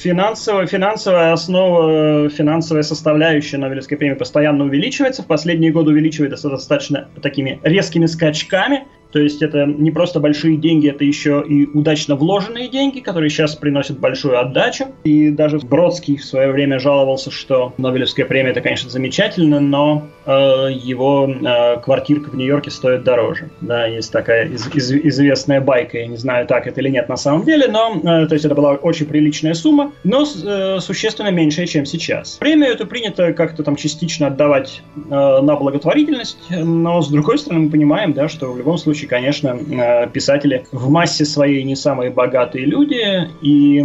Финансовая, 0.00 0.66
финансовая 0.66 1.32
основа, 1.34 2.30
финансовая 2.30 2.82
составляющая 2.82 3.58
Нобелевской 3.58 3.98
премии 3.98 4.14
постоянно 4.14 4.64
увеличивается. 4.64 5.22
В 5.22 5.26
последние 5.26 5.72
годы 5.72 5.90
увеличивается 5.90 6.48
достаточно 6.48 7.10
такими 7.20 7.60
резкими 7.64 8.06
скачками. 8.06 8.86
То 9.12 9.18
есть 9.18 9.42
это 9.42 9.66
не 9.66 9.90
просто 9.90 10.20
большие 10.20 10.56
деньги, 10.56 10.88
это 10.88 11.04
еще 11.04 11.44
и 11.46 11.66
удачно 11.66 12.14
вложенные 12.14 12.68
деньги, 12.68 13.00
которые 13.00 13.30
сейчас 13.30 13.56
приносят 13.56 13.98
большую 13.98 14.38
отдачу. 14.38 14.86
И 15.04 15.30
даже 15.30 15.58
Бродский 15.58 16.16
в 16.16 16.24
свое 16.24 16.50
время 16.50 16.78
жаловался, 16.78 17.30
что 17.30 17.72
Нобелевская 17.78 18.26
премия 18.26 18.50
это, 18.50 18.60
конечно, 18.60 18.90
замечательно, 18.90 19.60
но 19.60 20.06
э, 20.26 20.30
его 20.72 21.28
э, 21.28 21.80
квартирка 21.80 22.30
в 22.30 22.36
Нью-Йорке 22.36 22.70
стоит 22.70 23.04
дороже. 23.04 23.50
Да, 23.60 23.86
есть 23.86 24.12
такая 24.12 24.48
из, 24.48 24.68
из, 24.74 24.92
известная 24.92 25.60
байка, 25.60 25.98
я 25.98 26.06
не 26.06 26.16
знаю, 26.16 26.46
так 26.46 26.66
это 26.66 26.80
или 26.80 26.88
нет 26.88 27.08
на 27.08 27.16
самом 27.16 27.44
деле, 27.44 27.68
но 27.68 27.94
э, 27.96 28.26
то 28.26 28.34
есть 28.34 28.44
это 28.44 28.54
была 28.54 28.72
очень 28.72 29.06
приличная 29.06 29.54
сумма, 29.54 29.92
но 30.04 30.24
э, 30.24 30.78
существенно 30.80 31.30
меньшая, 31.30 31.66
чем 31.66 31.84
сейчас. 31.84 32.36
Премию 32.36 32.70
это 32.70 32.86
принято 32.86 33.32
как-то 33.32 33.62
там 33.62 33.76
частично 33.76 34.28
отдавать 34.28 34.82
э, 34.96 35.00
на 35.10 35.56
благотворительность, 35.56 36.38
но 36.50 37.02
с 37.02 37.08
другой 37.08 37.38
стороны 37.38 37.64
мы 37.64 37.70
понимаем, 37.70 38.12
да, 38.12 38.28
что 38.28 38.52
в 38.52 38.58
любом 38.58 38.78
случае 38.78 38.99
случае, 39.00 39.08
конечно, 39.08 39.48
э, 39.48 40.08
писатели 40.08 40.66
в 40.72 40.90
массе 40.90 41.24
своей 41.24 41.62
не 41.62 41.76
самые 41.76 42.10
богатые 42.10 42.66
люди, 42.66 43.28
и 43.42 43.82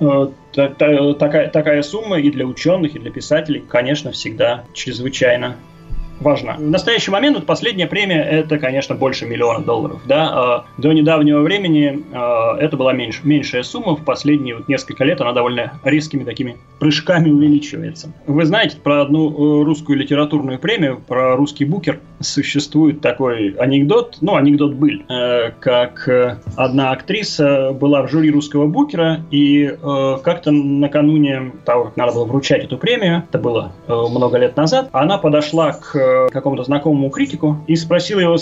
э, 0.00 0.28
такая, 0.52 1.48
такая 1.48 1.82
сумма 1.82 2.18
и 2.18 2.30
для 2.30 2.46
ученых, 2.46 2.96
и 2.96 2.98
для 2.98 3.10
писателей, 3.10 3.64
конечно, 3.68 4.12
всегда 4.12 4.64
чрезвычайно 4.72 5.56
важна. 6.20 6.54
В 6.54 6.62
настоящий 6.62 7.10
момент 7.10 7.36
вот 7.36 7.46
последняя 7.46 7.86
премия 7.86 8.22
это, 8.22 8.58
конечно, 8.58 8.94
больше 8.94 9.26
миллиона 9.26 9.64
долларов. 9.64 10.00
Да? 10.06 10.28
А 10.32 10.64
до 10.78 10.92
недавнего 10.92 11.40
времени 11.40 12.04
а, 12.12 12.56
это 12.58 12.76
была 12.76 12.92
меньше, 12.92 13.20
меньшая 13.24 13.62
сумма. 13.62 13.96
В 13.96 14.04
последние 14.04 14.56
вот 14.56 14.68
несколько 14.68 15.04
лет 15.04 15.20
она 15.20 15.32
довольно 15.32 15.78
резкими 15.84 16.24
такими 16.24 16.56
прыжками 16.78 17.30
увеличивается. 17.30 18.12
Вы 18.26 18.44
знаете 18.44 18.76
про 18.82 19.02
одну 19.02 19.30
э, 19.30 19.64
русскую 19.64 19.98
литературную 19.98 20.58
премию, 20.58 21.00
про 21.06 21.36
русский 21.36 21.64
букер. 21.64 22.00
Существует 22.20 23.00
такой 23.00 23.50
анекдот, 23.58 24.18
ну, 24.20 24.36
анекдот 24.36 24.74
был, 24.74 25.02
э, 25.08 25.52
как 25.60 26.08
э, 26.08 26.38
одна 26.56 26.92
актриса 26.92 27.72
была 27.72 28.02
в 28.02 28.10
жюри 28.10 28.30
русского 28.30 28.66
букера, 28.66 29.20
и 29.30 29.76
как-то 30.22 30.50
накануне 30.50 31.52
того, 31.64 31.84
как 31.84 31.96
надо 31.96 32.12
было 32.12 32.24
вручать 32.24 32.64
эту 32.64 32.78
премию, 32.78 33.24
это 33.28 33.38
было 33.38 33.72
много 33.86 34.38
лет 34.38 34.56
назад, 34.56 34.88
она 34.92 35.18
подошла 35.18 35.72
к 35.72 35.96
какому-то 36.30 36.64
знакомому 36.64 37.10
критику 37.10 37.64
и 37.66 37.76
спросил 37.76 38.18
его, 38.18 38.36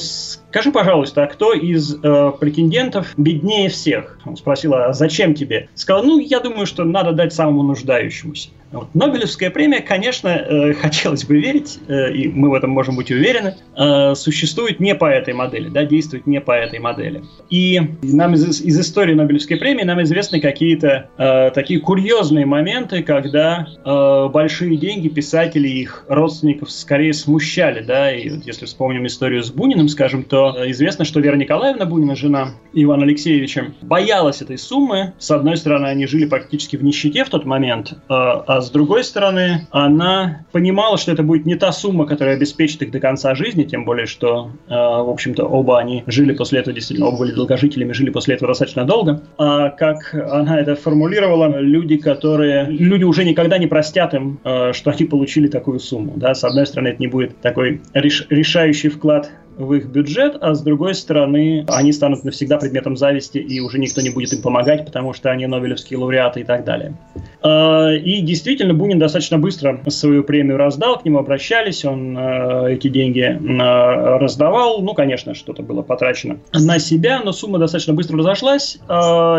скажи, 0.57 0.73
пожалуйста, 0.73 1.25
а 1.25 1.27
кто 1.27 1.53
из 1.53 1.99
э, 2.03 2.33
претендентов 2.41 3.13
беднее 3.19 3.69
всех? 3.69 4.19
Он 4.25 4.39
спросил, 4.39 4.73
а 4.73 4.95
зачем 4.95 5.35
тебе? 5.35 5.69
Сказал, 5.75 6.03
ну, 6.03 6.19
я 6.19 6.41
думаю, 6.41 6.65
что 6.65 6.85
надо 6.85 7.13
дать 7.13 7.35
самому 7.35 7.63
нуждающемуся. 7.63 8.49
Вот. 8.73 8.89
Нобелевская 8.95 9.51
премия, 9.51 9.81
конечно, 9.81 10.29
э, 10.29 10.75
хотелось 10.81 11.25
бы 11.25 11.39
верить, 11.39 11.79
э, 11.89 12.13
и 12.13 12.29
мы 12.29 12.51
в 12.51 12.55
этом 12.55 12.71
можем 12.71 12.97
быть 12.97 13.11
уверены, 13.11 13.57
э, 13.77 14.15
существует 14.15 14.81
не 14.81 14.95
по 14.95 15.07
этой 15.07 15.35
модели, 15.35 15.69
да, 15.69 15.85
действует 15.85 16.27
не 16.27 16.41
по 16.41 16.53
этой 16.53 16.79
модели. 16.79 17.23
И 17.49 17.81
нам 18.03 18.35
из, 18.35 18.61
из 18.61 18.81
истории 18.81 19.15
Нобелевской 19.15 19.57
премии 19.57 19.85
нам 19.85 20.03
известны 20.03 20.41
какие-то 20.41 21.09
э, 21.17 21.51
такие 21.55 21.81
курьезные 21.81 22.45
моменты, 22.45 23.03
когда 23.03 23.67
э, 23.85 24.29
большие 24.33 24.77
деньги 24.77 25.09
писатели 25.09 25.69
и 25.69 25.83
их 25.83 26.05
родственников 26.09 26.71
скорее 26.71 27.13
смущали, 27.13 27.83
да, 27.83 28.13
и 28.13 28.31
вот 28.31 28.47
если 28.47 28.67
вспомним 28.67 29.07
историю 29.07 29.43
с 29.43 29.51
Буниным, 29.51 29.89
скажем, 29.89 30.25
то 30.25 30.46
что 30.53 30.71
известно, 30.71 31.05
что 31.05 31.21
Вера 31.21 31.37
Николаевна 31.37 31.87
Бунина, 31.87 32.17
жена 32.17 32.51
Ивана 32.73 33.05
Алексеевича, 33.05 33.73
боялась 33.83 34.43
этой 34.43 34.59
суммы. 34.59 35.13
С 35.19 35.31
одной 35.31 35.57
стороны, 35.57 35.87
они 35.87 36.07
жили 36.07 36.27
практически 36.27 36.77
в 36.77 36.85
нищете 36.85 37.25
в 37.25 37.31
тот 37.31 37.45
момент, 37.45 37.95
а, 38.09 38.45
а 38.47 38.61
с 38.61 38.71
другой 38.71 39.05
стороны, 39.05 39.67
она 39.71 40.45
понимала, 40.53 40.99
что 40.99 41.13
это 41.13 41.23
будет 41.23 41.47
не 41.47 41.55
та 41.55 41.73
сумма, 41.73 42.07
которая 42.07 42.37
обеспечит 42.37 42.83
их 42.83 42.91
до 42.91 43.01
конца 43.01 43.35
жизни, 43.35 43.65
тем 43.65 43.85
более, 43.85 44.07
что, 44.07 44.51
а, 44.69 45.03
в 45.03 45.11
общем-то, 45.11 45.45
оба 45.45 45.79
они 45.79 46.05
жили 46.07 46.33
после 46.33 46.61
этого, 46.61 46.75
действительно, 46.75 47.09
оба 47.09 47.19
были 47.19 47.33
долгожителями, 47.33 47.93
жили 47.93 48.11
после 48.11 48.35
этого 48.35 48.49
достаточно 48.49 48.85
долго. 48.85 49.23
А 49.39 49.71
как 49.71 50.15
она 50.15 50.61
это 50.61 50.77
формулировала, 50.77 51.61
люди, 51.61 51.97
которые... 51.97 52.67
Люди 52.67 53.05
уже 53.05 53.25
никогда 53.25 53.59
не 53.59 53.67
простят 53.67 54.15
им, 54.15 54.39
что 54.43 54.91
они 54.91 55.05
получили 55.05 55.49
такую 55.49 55.81
сумму. 55.81 56.15
Да? 56.17 56.35
С 56.35 56.45
одной 56.45 56.67
стороны, 56.67 56.89
это 56.89 56.99
не 56.99 57.07
будет 57.07 57.41
такой 57.41 57.81
реш... 57.95 58.27
решающий 58.31 58.89
вклад 58.89 59.31
в 59.57 59.73
их 59.75 59.87
бюджет, 59.87 60.37
а 60.41 60.55
с 60.55 60.63
другой 60.63 60.95
стороны, 60.95 61.65
они 61.69 61.93
станут 61.93 62.25
навсегда 62.25 62.59
предметом 62.59 62.97
зависти, 62.97 63.39
и 63.39 63.61
уже 63.61 63.79
никто 63.79 64.01
не 64.01 64.11
будет 64.11 64.33
им 64.33 64.43
помогать, 64.43 64.85
потому 64.85 65.13
что 65.13 65.31
они 65.31 65.47
нобелевские 65.47 65.99
лауреаты 65.99 66.41
и 66.41 66.45
так 66.45 66.65
далее. 66.65 66.95
А, 67.43 67.91
и 67.93 68.21
действительно, 68.21 68.75
Бунин 68.75 68.99
достаточно 68.99 69.39
быстро 69.39 69.81
свою 69.89 70.25
премию 70.25 70.57
раздал, 70.57 70.99
к 70.99 71.05
нему 71.05 71.19
обращались, 71.19 71.85
он 71.85 72.17
а, 72.19 72.67
эти 72.67 72.89
деньги 72.89 73.39
а, 73.61 74.19
раздавал. 74.19 74.83
Ну, 74.83 74.95
конечно, 74.95 75.35
что-то 75.35 75.63
было 75.63 75.83
потрачено 75.83 76.39
на 76.53 76.79
себя, 76.79 77.23
но 77.25 77.33
сумма 77.33 77.59
достаточно 77.59 77.95
быстро 77.95 78.19
разошлась, 78.19 78.79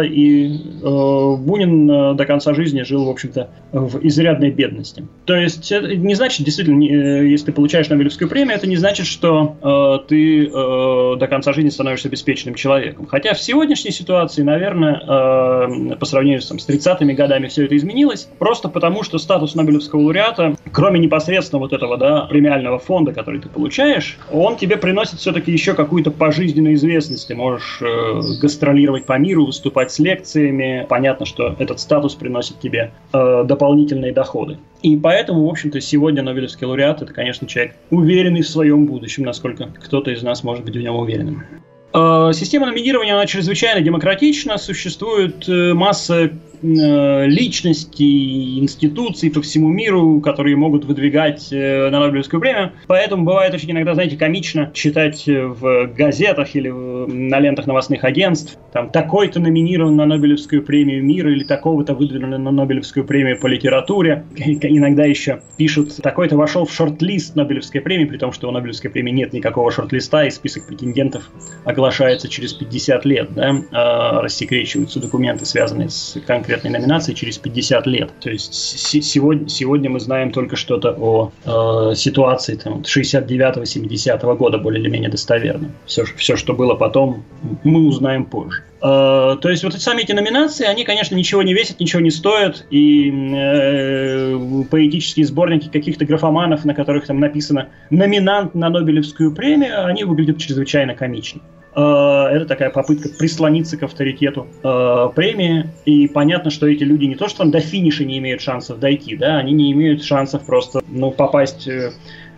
и 0.03 0.59
Бунин 0.82 2.15
до 2.15 2.26
конца 2.26 2.53
жизни 2.53 2.82
жил, 2.82 3.05
в 3.05 3.09
общем-то, 3.09 3.49
в 3.72 4.05
изрядной 4.05 4.51
бедности. 4.51 5.05
То 5.26 5.36
есть, 5.36 5.72
это 5.72 5.95
не 5.95 6.15
значит, 6.15 6.45
действительно, 6.45 6.84
если 6.84 7.47
ты 7.47 7.51
получаешь 7.51 7.89
Нобелевскую 7.89 8.30
премию, 8.30 8.55
это 8.55 8.68
не 8.68 8.78
значит, 8.78 9.05
что 9.05 10.05
ты 10.08 10.45
э, 10.45 10.49
до 10.49 11.28
конца 11.28 11.53
жизни 11.53 11.70
становишься 11.70 12.08
обеспеченным 12.08 12.55
человеком. 12.55 13.05
Хотя 13.08 13.34
в 13.34 13.41
сегодняшней 13.41 13.91
ситуации, 13.91 14.41
наверное, 14.41 15.01
э, 15.01 15.95
по 15.95 16.05
сравнению 16.05 16.41
там, 16.41 16.60
с 16.60 16.68
30-ми 16.68 17.14
годами 17.14 17.47
все 17.47 17.66
это 17.66 17.76
изменилось, 17.76 18.30
просто 18.39 18.70
потому 18.70 19.03
что 19.03 19.18
статус 19.18 19.55
Нобелевского 19.55 20.01
лауреата, 20.01 20.55
кроме 20.72 20.99
непосредственно 20.99 21.60
вот 21.60 21.74
этого 21.74 21.97
да, 21.97 22.22
премиального 22.22 22.80
фонда, 22.80 23.14
который 23.14 23.41
ты 23.41 23.49
получаешь, 23.49 24.18
он 24.32 24.58
тебе 24.58 24.78
приносит 24.78 25.20
все-таки 25.20 25.51
еще 25.51 25.74
какую-то 25.74 26.12
пожизненную 26.12 26.76
известность. 26.76 27.28
Ты 27.28 27.36
можешь 27.36 27.80
э, 27.82 28.22
гастролировать 28.41 29.05
по 29.05 29.18
миру, 29.18 29.45
выступать 29.45 29.91
с 29.91 29.99
лекциями. 29.99 30.86
Понятно, 30.89 31.26
что 31.26 31.55
этот 31.60 31.80
статус 31.80 32.16
приносит 32.16 32.60
тебе 32.60 32.91
э, 33.14 33.43
дополнительные 33.45 34.14
доходы. 34.14 34.58
И 34.82 34.95
поэтому, 34.95 35.45
в 35.45 35.49
общем-то, 35.49 35.82
сегодня 35.82 36.22
Нобелевский 36.22 36.68
лауреат– 36.68 37.01
это, 37.03 37.14
конечно, 37.14 37.47
человек 37.47 37.76
уверенный 37.89 38.41
в 38.41 38.47
своем 38.47 38.86
будущем, 38.86 39.24
насколько 39.24 39.70
кто-то 39.97 40.11
из 40.11 40.21
нас 40.21 40.43
может 40.43 40.63
быть 40.63 40.75
в 40.75 40.79
нем 40.79 40.95
уверенным. 40.95 41.43
Э, 41.91 42.31
система 42.33 42.67
номинирования, 42.67 43.13
она 43.13 43.25
чрезвычайно 43.25 43.81
демократична, 43.81 44.59
существует 44.59 45.49
э, 45.49 45.73
масса 45.73 46.31
личностей, 46.62 48.60
институций 48.60 49.32
по 49.32 49.41
всему 49.41 49.70
миру, 49.70 50.20
которые 50.22 50.55
могут 50.55 50.86
выдвигать 50.86 51.51
э, 51.51 51.89
на 51.89 51.99
Нобелевскую 51.99 52.39
премию. 52.39 52.72
Поэтому 52.88 53.24
бывает 53.24 53.53
очень 53.53 53.72
иногда, 53.72 53.93
знаете, 53.93 54.18
комично 54.18 54.72
читать 54.74 55.24
в 55.28 55.88
газетах 55.95 56.55
или 56.55 56.70
на 56.70 57.39
лентах 57.39 57.68
новостных 57.68 58.03
агентств, 58.03 58.58
там, 58.74 58.89
такой-то 58.89 59.39
номинирован 59.39 59.95
на 59.95 60.05
Нобелевскую 60.05 60.64
премию 60.64 61.03
мира 61.03 61.32
или 61.32 61.43
такого-то 61.43 61.93
выдвинули 61.93 62.38
на 62.38 62.51
Нобелевскую 62.51 63.05
премию 63.05 63.39
по 63.39 63.47
литературе. 63.47 64.26
Иногда 64.36 65.05
еще 65.05 65.41
пишут, 65.58 65.95
такой-то 65.97 66.36
вошел 66.36 66.66
в 66.66 66.74
шорт-лист 66.74 67.36
Нобелевской 67.36 67.82
премии, 67.82 68.05
при 68.05 68.18
том, 68.18 68.32
что 68.32 68.49
у 68.49 68.51
Нобелевской 68.51 68.89
премии 68.89 69.12
нет 69.12 69.34
никакого 69.34 69.72
шорт-листа, 69.72 70.26
и 70.26 70.32
список 70.32 70.68
претендентов 70.68 71.30
оглашается 71.66 72.28
через 72.28 72.53
50 72.53 73.05
лет, 73.05 73.30
да, 73.34 73.55
а 73.72 74.22
рассекречиваются 74.22 74.99
документы, 74.99 75.45
связанные 75.45 75.89
с 75.89 76.20
конкретным 76.26 76.46
конкретной 76.47 76.79
номинации 76.79 77.13
через 77.13 77.37
50 77.37 77.87
лет. 77.87 78.09
То 78.21 78.29
есть 78.29 78.53
сегодня, 78.53 79.49
сегодня 79.49 79.89
мы 79.89 79.99
знаем 79.99 80.31
только 80.31 80.55
что-то 80.55 80.95
о 80.97 81.31
э, 81.45 81.95
ситуации 81.95 82.55
там, 82.55 82.81
69-70 82.81 84.37
года 84.37 84.57
более 84.57 84.81
или 84.81 84.89
менее 84.89 85.09
достоверно. 85.09 85.71
Все, 85.85 86.05
все, 86.15 86.37
что 86.37 86.53
было 86.53 86.75
потом, 86.75 87.25
мы 87.63 87.85
узнаем 87.85 88.23
позже. 88.25 88.63
Э, 88.81 89.35
то 89.41 89.49
есть 89.49 89.65
вот 89.65 89.73
сами 89.73 90.03
эти 90.03 90.13
номинации, 90.13 90.65
они, 90.65 90.85
конечно, 90.85 91.15
ничего 91.15 91.43
не 91.43 91.53
весят, 91.53 91.81
ничего 91.81 92.01
не 92.01 92.11
стоят, 92.11 92.65
и 92.69 93.11
э, 93.11 94.39
поэтические 94.71 95.25
сборники 95.25 95.67
каких-то 95.67 96.05
графоманов, 96.05 96.63
на 96.63 96.73
которых 96.73 97.07
там 97.07 97.19
написано 97.19 97.67
«номинант 97.89 98.55
на 98.55 98.69
Нобелевскую 98.69 99.33
премию», 99.33 99.85
они 99.85 100.05
выглядят 100.05 100.37
чрезвычайно 100.37 100.95
комично. 100.95 101.41
Э, 101.78 102.30
это 102.32 102.45
такая 102.45 102.71
попытка 102.71 103.09
прислониться 103.09 103.78
к 103.78 103.84
авторитету 103.84 104.47
э, 104.63 105.09
премии. 105.15 105.69
И 105.86 106.07
понятно, 106.07 106.49
что 106.49 106.67
эти 106.67 106.84
люди 106.84 107.05
не 107.05 107.15
то, 107.15 107.28
что 107.28 107.39
там 107.39 107.51
до 107.51 107.59
финиша 107.59 108.03
не 108.03 108.17
имеют 108.17 108.41
шансов 108.41 108.80
дойти, 108.80 109.15
да, 109.15 109.38
они 109.38 109.53
не 109.53 109.71
имеют 109.73 110.03
шансов 110.03 110.43
просто 110.43 110.82
ну, 110.88 111.11
попасть 111.11 111.67
э, 111.67 111.91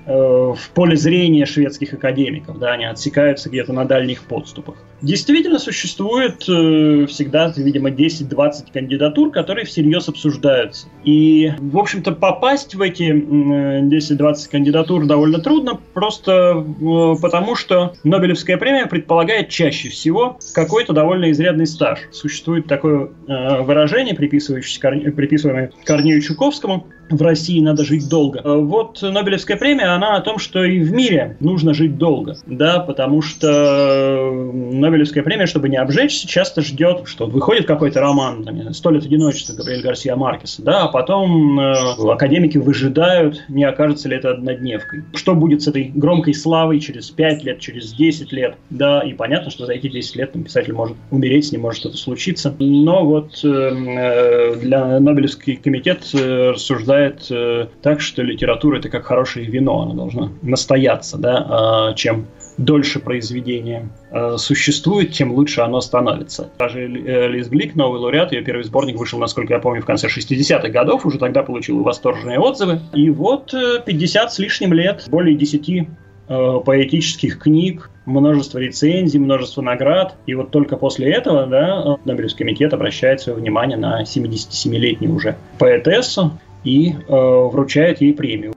в 0.10 0.72
поле 0.74 0.96
зрения 0.96 1.46
шведских 1.46 1.94
академиков, 1.94 2.58
да, 2.58 2.72
они 2.74 2.86
отсекаются 2.86 3.50
где-то 3.50 3.74
на 3.74 3.86
дальних 3.86 4.24
подступах. 4.24 4.76
Действительно 5.02 5.60
существует 5.60 6.44
э, 6.50 7.06
всегда, 7.08 7.54
видимо, 7.56 7.90
10-20 7.90 8.74
кандидатур, 8.74 9.32
которые 9.32 9.66
всерьез 9.66 10.10
обсуждаются. 10.10 10.88
И, 11.06 11.54
в 11.58 11.78
общем-то, 11.78 12.12
попасть 12.12 12.76
в 12.76 12.82
эти 12.82 13.04
э, 13.04 13.82
10-20 13.82 14.50
кандидатур 14.52 15.06
довольно 15.06 15.40
трудно, 15.40 15.80
просто 15.94 16.66
э, 16.66 17.16
потому 17.22 17.56
что 17.56 17.94
Нобелевская 18.04 18.58
премия 18.58 18.88
предполагает 18.88 19.50
чаще 19.50 19.88
всего 19.90 20.38
какой-то 20.54 20.92
довольно 20.92 21.32
изрядный 21.32 21.68
стаж. 21.68 22.00
Существует 22.12 22.68
такое 22.68 23.10
э, 23.28 23.62
выражение, 23.62 24.16
приписывающееся, 24.16 25.12
приписываемое 25.12 25.72
Корнею 25.86 26.22
Чуковскому, 26.22 26.88
в 27.10 27.22
России 27.22 27.60
надо 27.60 27.84
жить 27.84 28.08
долго. 28.10 28.42
Э, 28.44 28.58
вот 28.58 29.02
Нобелевская 29.02 29.58
премия, 29.58 29.96
она 29.96 30.16
о 30.16 30.22
том, 30.22 30.40
что 30.40 30.64
и 30.64 30.80
в 30.80 30.92
мире 30.92 31.38
нужно 31.40 31.74
жить 31.74 31.98
долго, 31.98 32.38
да, 32.46 32.80
потому 32.80 33.22
что 33.22 34.32
Нобелевская 34.54 35.24
премия, 35.24 35.46
чтобы 35.46 35.70
не 35.70 35.78
обжечься, 35.78 36.28
часто 36.28 36.62
ждет, 36.62 37.04
что 37.06 37.26
выходит 37.26 37.66
какой-то 37.66 38.00
роман, 38.00 38.44
там, 38.44 38.74
«Сто 38.74 38.92
лет 38.92 39.06
одиночества» 39.06 39.54
Габриэль 39.54 39.82
Гарсия 39.82 40.16
Маркеса, 40.16 40.62
да, 40.62 40.84
а 40.84 40.88
потом 40.90 41.60
э, 41.60 41.74
академики 42.12 42.58
выжидают, 42.58 43.44
не 43.50 43.64
окажется 43.64 44.10
ли 44.10 44.18
это 44.18 44.32
однодневкой. 44.32 45.04
Что 45.16 45.36
будет 45.36 45.62
с 45.62 45.68
этой 45.68 45.92
громкой 45.94 46.34
славой 46.34 46.80
через 46.80 47.10
5 47.10 47.44
лет, 47.44 47.60
через 47.60 47.94
10 47.94 48.32
лет, 48.32 48.56
да, 48.70 49.02
и 49.02 49.14
понятно, 49.14 49.52
что 49.52 49.66
за 49.66 49.74
эти 49.74 49.90
10 49.90 50.16
лет 50.16 50.32
там, 50.34 50.44
писатель 50.44 50.74
может 50.74 50.98
умереть, 51.12 51.48
с 51.48 51.52
ним 51.52 51.62
может 51.62 51.80
что-то 51.80 51.98
случиться, 51.98 52.56
но 52.60 53.06
вот 53.06 53.40
э, 53.44 53.48
э 53.48 54.56
для 54.60 55.00
Нобелевский 55.00 55.56
комитет 55.56 56.10
э, 56.14 56.52
рассуждает 56.52 56.99
рассуждает 57.00 57.28
э, 57.32 57.68
так, 57.82 58.02
что 58.02 58.22
литература 58.22 58.80
это 58.80 58.90
как 58.90 59.06
хорошее 59.06 59.46
вино, 59.46 59.82
она 59.82 59.94
должна 59.94 60.32
настояться, 60.42 61.18
да, 61.18 61.92
э, 61.92 61.96
чем 61.96 62.28
дольше 62.58 63.00
произведение 63.00 63.90
э, 64.12 64.36
существует, 64.38 65.12
тем 65.12 65.32
лучше 65.32 65.62
оно 65.62 65.82
становится. 65.82 66.50
Даже 66.58 66.82
э, 66.82 67.28
Лиз 67.28 67.48
Глик, 67.48 67.76
новый 67.76 68.00
лауреат, 68.00 68.32
ее 68.32 68.42
первый 68.42 68.64
сборник 68.64 68.98
вышел, 68.98 69.20
насколько 69.20 69.54
я 69.54 69.60
помню, 69.60 69.82
в 69.82 69.86
конце 69.86 70.08
60-х 70.08 70.70
годов, 70.70 71.06
уже 71.06 71.18
тогда 71.20 71.44
получил 71.44 71.82
восторженные 71.84 72.40
отзывы. 72.40 72.82
И 72.94 73.10
вот 73.10 73.54
э, 73.54 73.82
50 73.86 74.34
с 74.34 74.40
лишним 74.40 74.74
лет, 74.74 75.06
более 75.10 75.36
10 75.36 75.70
э, 75.70 76.60
поэтических 76.66 77.40
книг, 77.40 77.90
множество 78.06 78.58
рецензий, 78.58 79.20
множество 79.20 79.62
наград. 79.62 80.16
И 80.26 80.36
вот 80.36 80.52
только 80.52 80.76
после 80.76 81.12
этого 81.12 81.46
да, 81.46 81.98
Нобелевский 82.06 82.46
комитет 82.46 82.74
обращает 82.74 83.22
свое 83.22 83.38
внимание 83.38 83.78
на 83.78 84.04
77-летнюю 84.04 85.14
уже 85.14 85.38
поэтессу, 85.60 86.40
и 86.64 86.92
э, 86.92 87.14
вручает 87.14 88.02
ей 88.02 88.14
премию. 88.14 88.54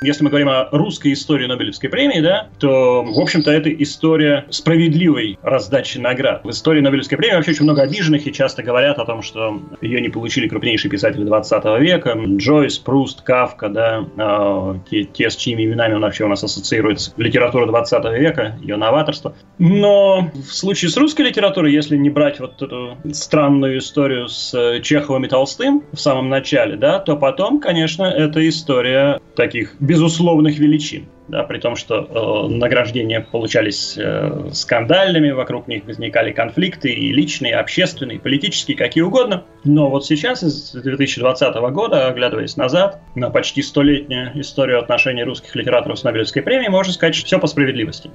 Если 0.00 0.22
мы 0.22 0.30
говорим 0.30 0.48
о 0.48 0.68
русской 0.70 1.12
истории 1.12 1.46
Нобелевской 1.46 1.90
премии, 1.90 2.20
да, 2.20 2.46
то, 2.60 3.02
в 3.02 3.18
общем-то, 3.18 3.50
это 3.50 3.68
история 3.82 4.46
справедливой 4.48 5.38
раздачи 5.42 5.98
наград. 5.98 6.44
В 6.44 6.50
истории 6.50 6.80
Нобелевской 6.80 7.18
премии 7.18 7.34
вообще 7.34 7.50
очень 7.50 7.64
много 7.64 7.82
обиженных 7.82 8.24
и 8.24 8.32
часто 8.32 8.62
говорят 8.62 9.00
о 9.00 9.04
том, 9.04 9.22
что 9.22 9.60
ее 9.80 10.00
не 10.00 10.08
получили 10.08 10.46
крупнейшие 10.46 10.88
писатели 10.88 11.24
20 11.24 11.64
века. 11.80 12.16
Джойс, 12.16 12.78
Пруст, 12.78 13.22
Кавка, 13.22 13.68
да, 13.68 14.04
э, 14.16 14.74
те, 14.88 15.02
те, 15.02 15.30
с 15.30 15.36
чьими 15.36 15.64
именами 15.64 15.94
он 15.94 16.02
вообще 16.02 16.24
у 16.24 16.28
нас 16.28 16.44
ассоциируется. 16.44 17.12
Литература 17.16 17.66
20 17.66 18.04
века, 18.20 18.56
ее 18.60 18.76
новаторство. 18.76 19.34
Но 19.58 20.30
в 20.32 20.54
случае 20.54 20.92
с 20.92 20.96
русской 20.96 21.22
литературой, 21.22 21.72
если 21.72 21.96
не 21.96 22.08
брать 22.08 22.38
вот 22.38 22.62
эту 22.62 22.96
странную 23.12 23.78
историю 23.78 24.28
с 24.28 24.54
э, 24.54 24.80
Чеховым 24.80 25.24
и 25.24 25.28
Толстым 25.28 25.82
в 25.90 25.98
самом 25.98 26.28
начале, 26.28 26.76
да, 26.76 27.00
то 27.00 27.16
потом, 27.16 27.60
конечно, 27.60 28.04
это 28.04 28.48
история 28.48 29.20
таких 29.34 29.74
безусловных 29.88 30.58
величин. 30.58 31.08
Да, 31.28 31.42
при 31.44 31.58
том, 31.58 31.74
что 31.74 32.46
э, 32.48 32.52
награждения 32.52 33.20
получались 33.20 33.96
э, 33.96 34.50
скандальными, 34.52 35.30
вокруг 35.30 35.66
них 35.66 35.84
возникали 35.86 36.30
конфликты 36.30 36.90
и 36.90 37.12
личные, 37.12 37.52
и 37.52 37.54
общественные, 37.54 38.16
и 38.16 38.20
политические, 38.20 38.76
какие 38.76 39.02
угодно. 39.02 39.44
Но 39.64 39.88
вот 39.88 40.04
сейчас, 40.04 40.42
из 40.42 40.72
2020 40.72 41.54
года, 41.72 42.08
оглядываясь 42.08 42.56
назад, 42.56 43.00
на 43.14 43.30
почти 43.30 43.62
столетнюю 43.62 44.38
историю 44.40 44.78
отношений 44.78 45.24
русских 45.24 45.56
литераторов 45.56 45.98
с 45.98 46.04
Нобелевской 46.04 46.42
премией, 46.42 46.70
можно 46.70 46.92
сказать, 46.92 47.14
что 47.14 47.26
все 47.26 47.38
по 47.38 47.46
справедливости. 47.46 48.10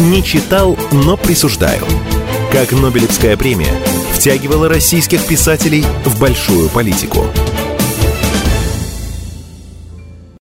Не 0.00 0.22
читал, 0.22 0.76
но 0.92 1.16
присуждаю. 1.16 1.82
Как 2.52 2.70
Нобелевская 2.72 3.36
премия 3.36 3.74
втягивала 4.12 4.68
российских 4.68 5.26
писателей 5.26 5.82
в 6.04 6.20
большую 6.20 6.70
политику– 6.70 7.24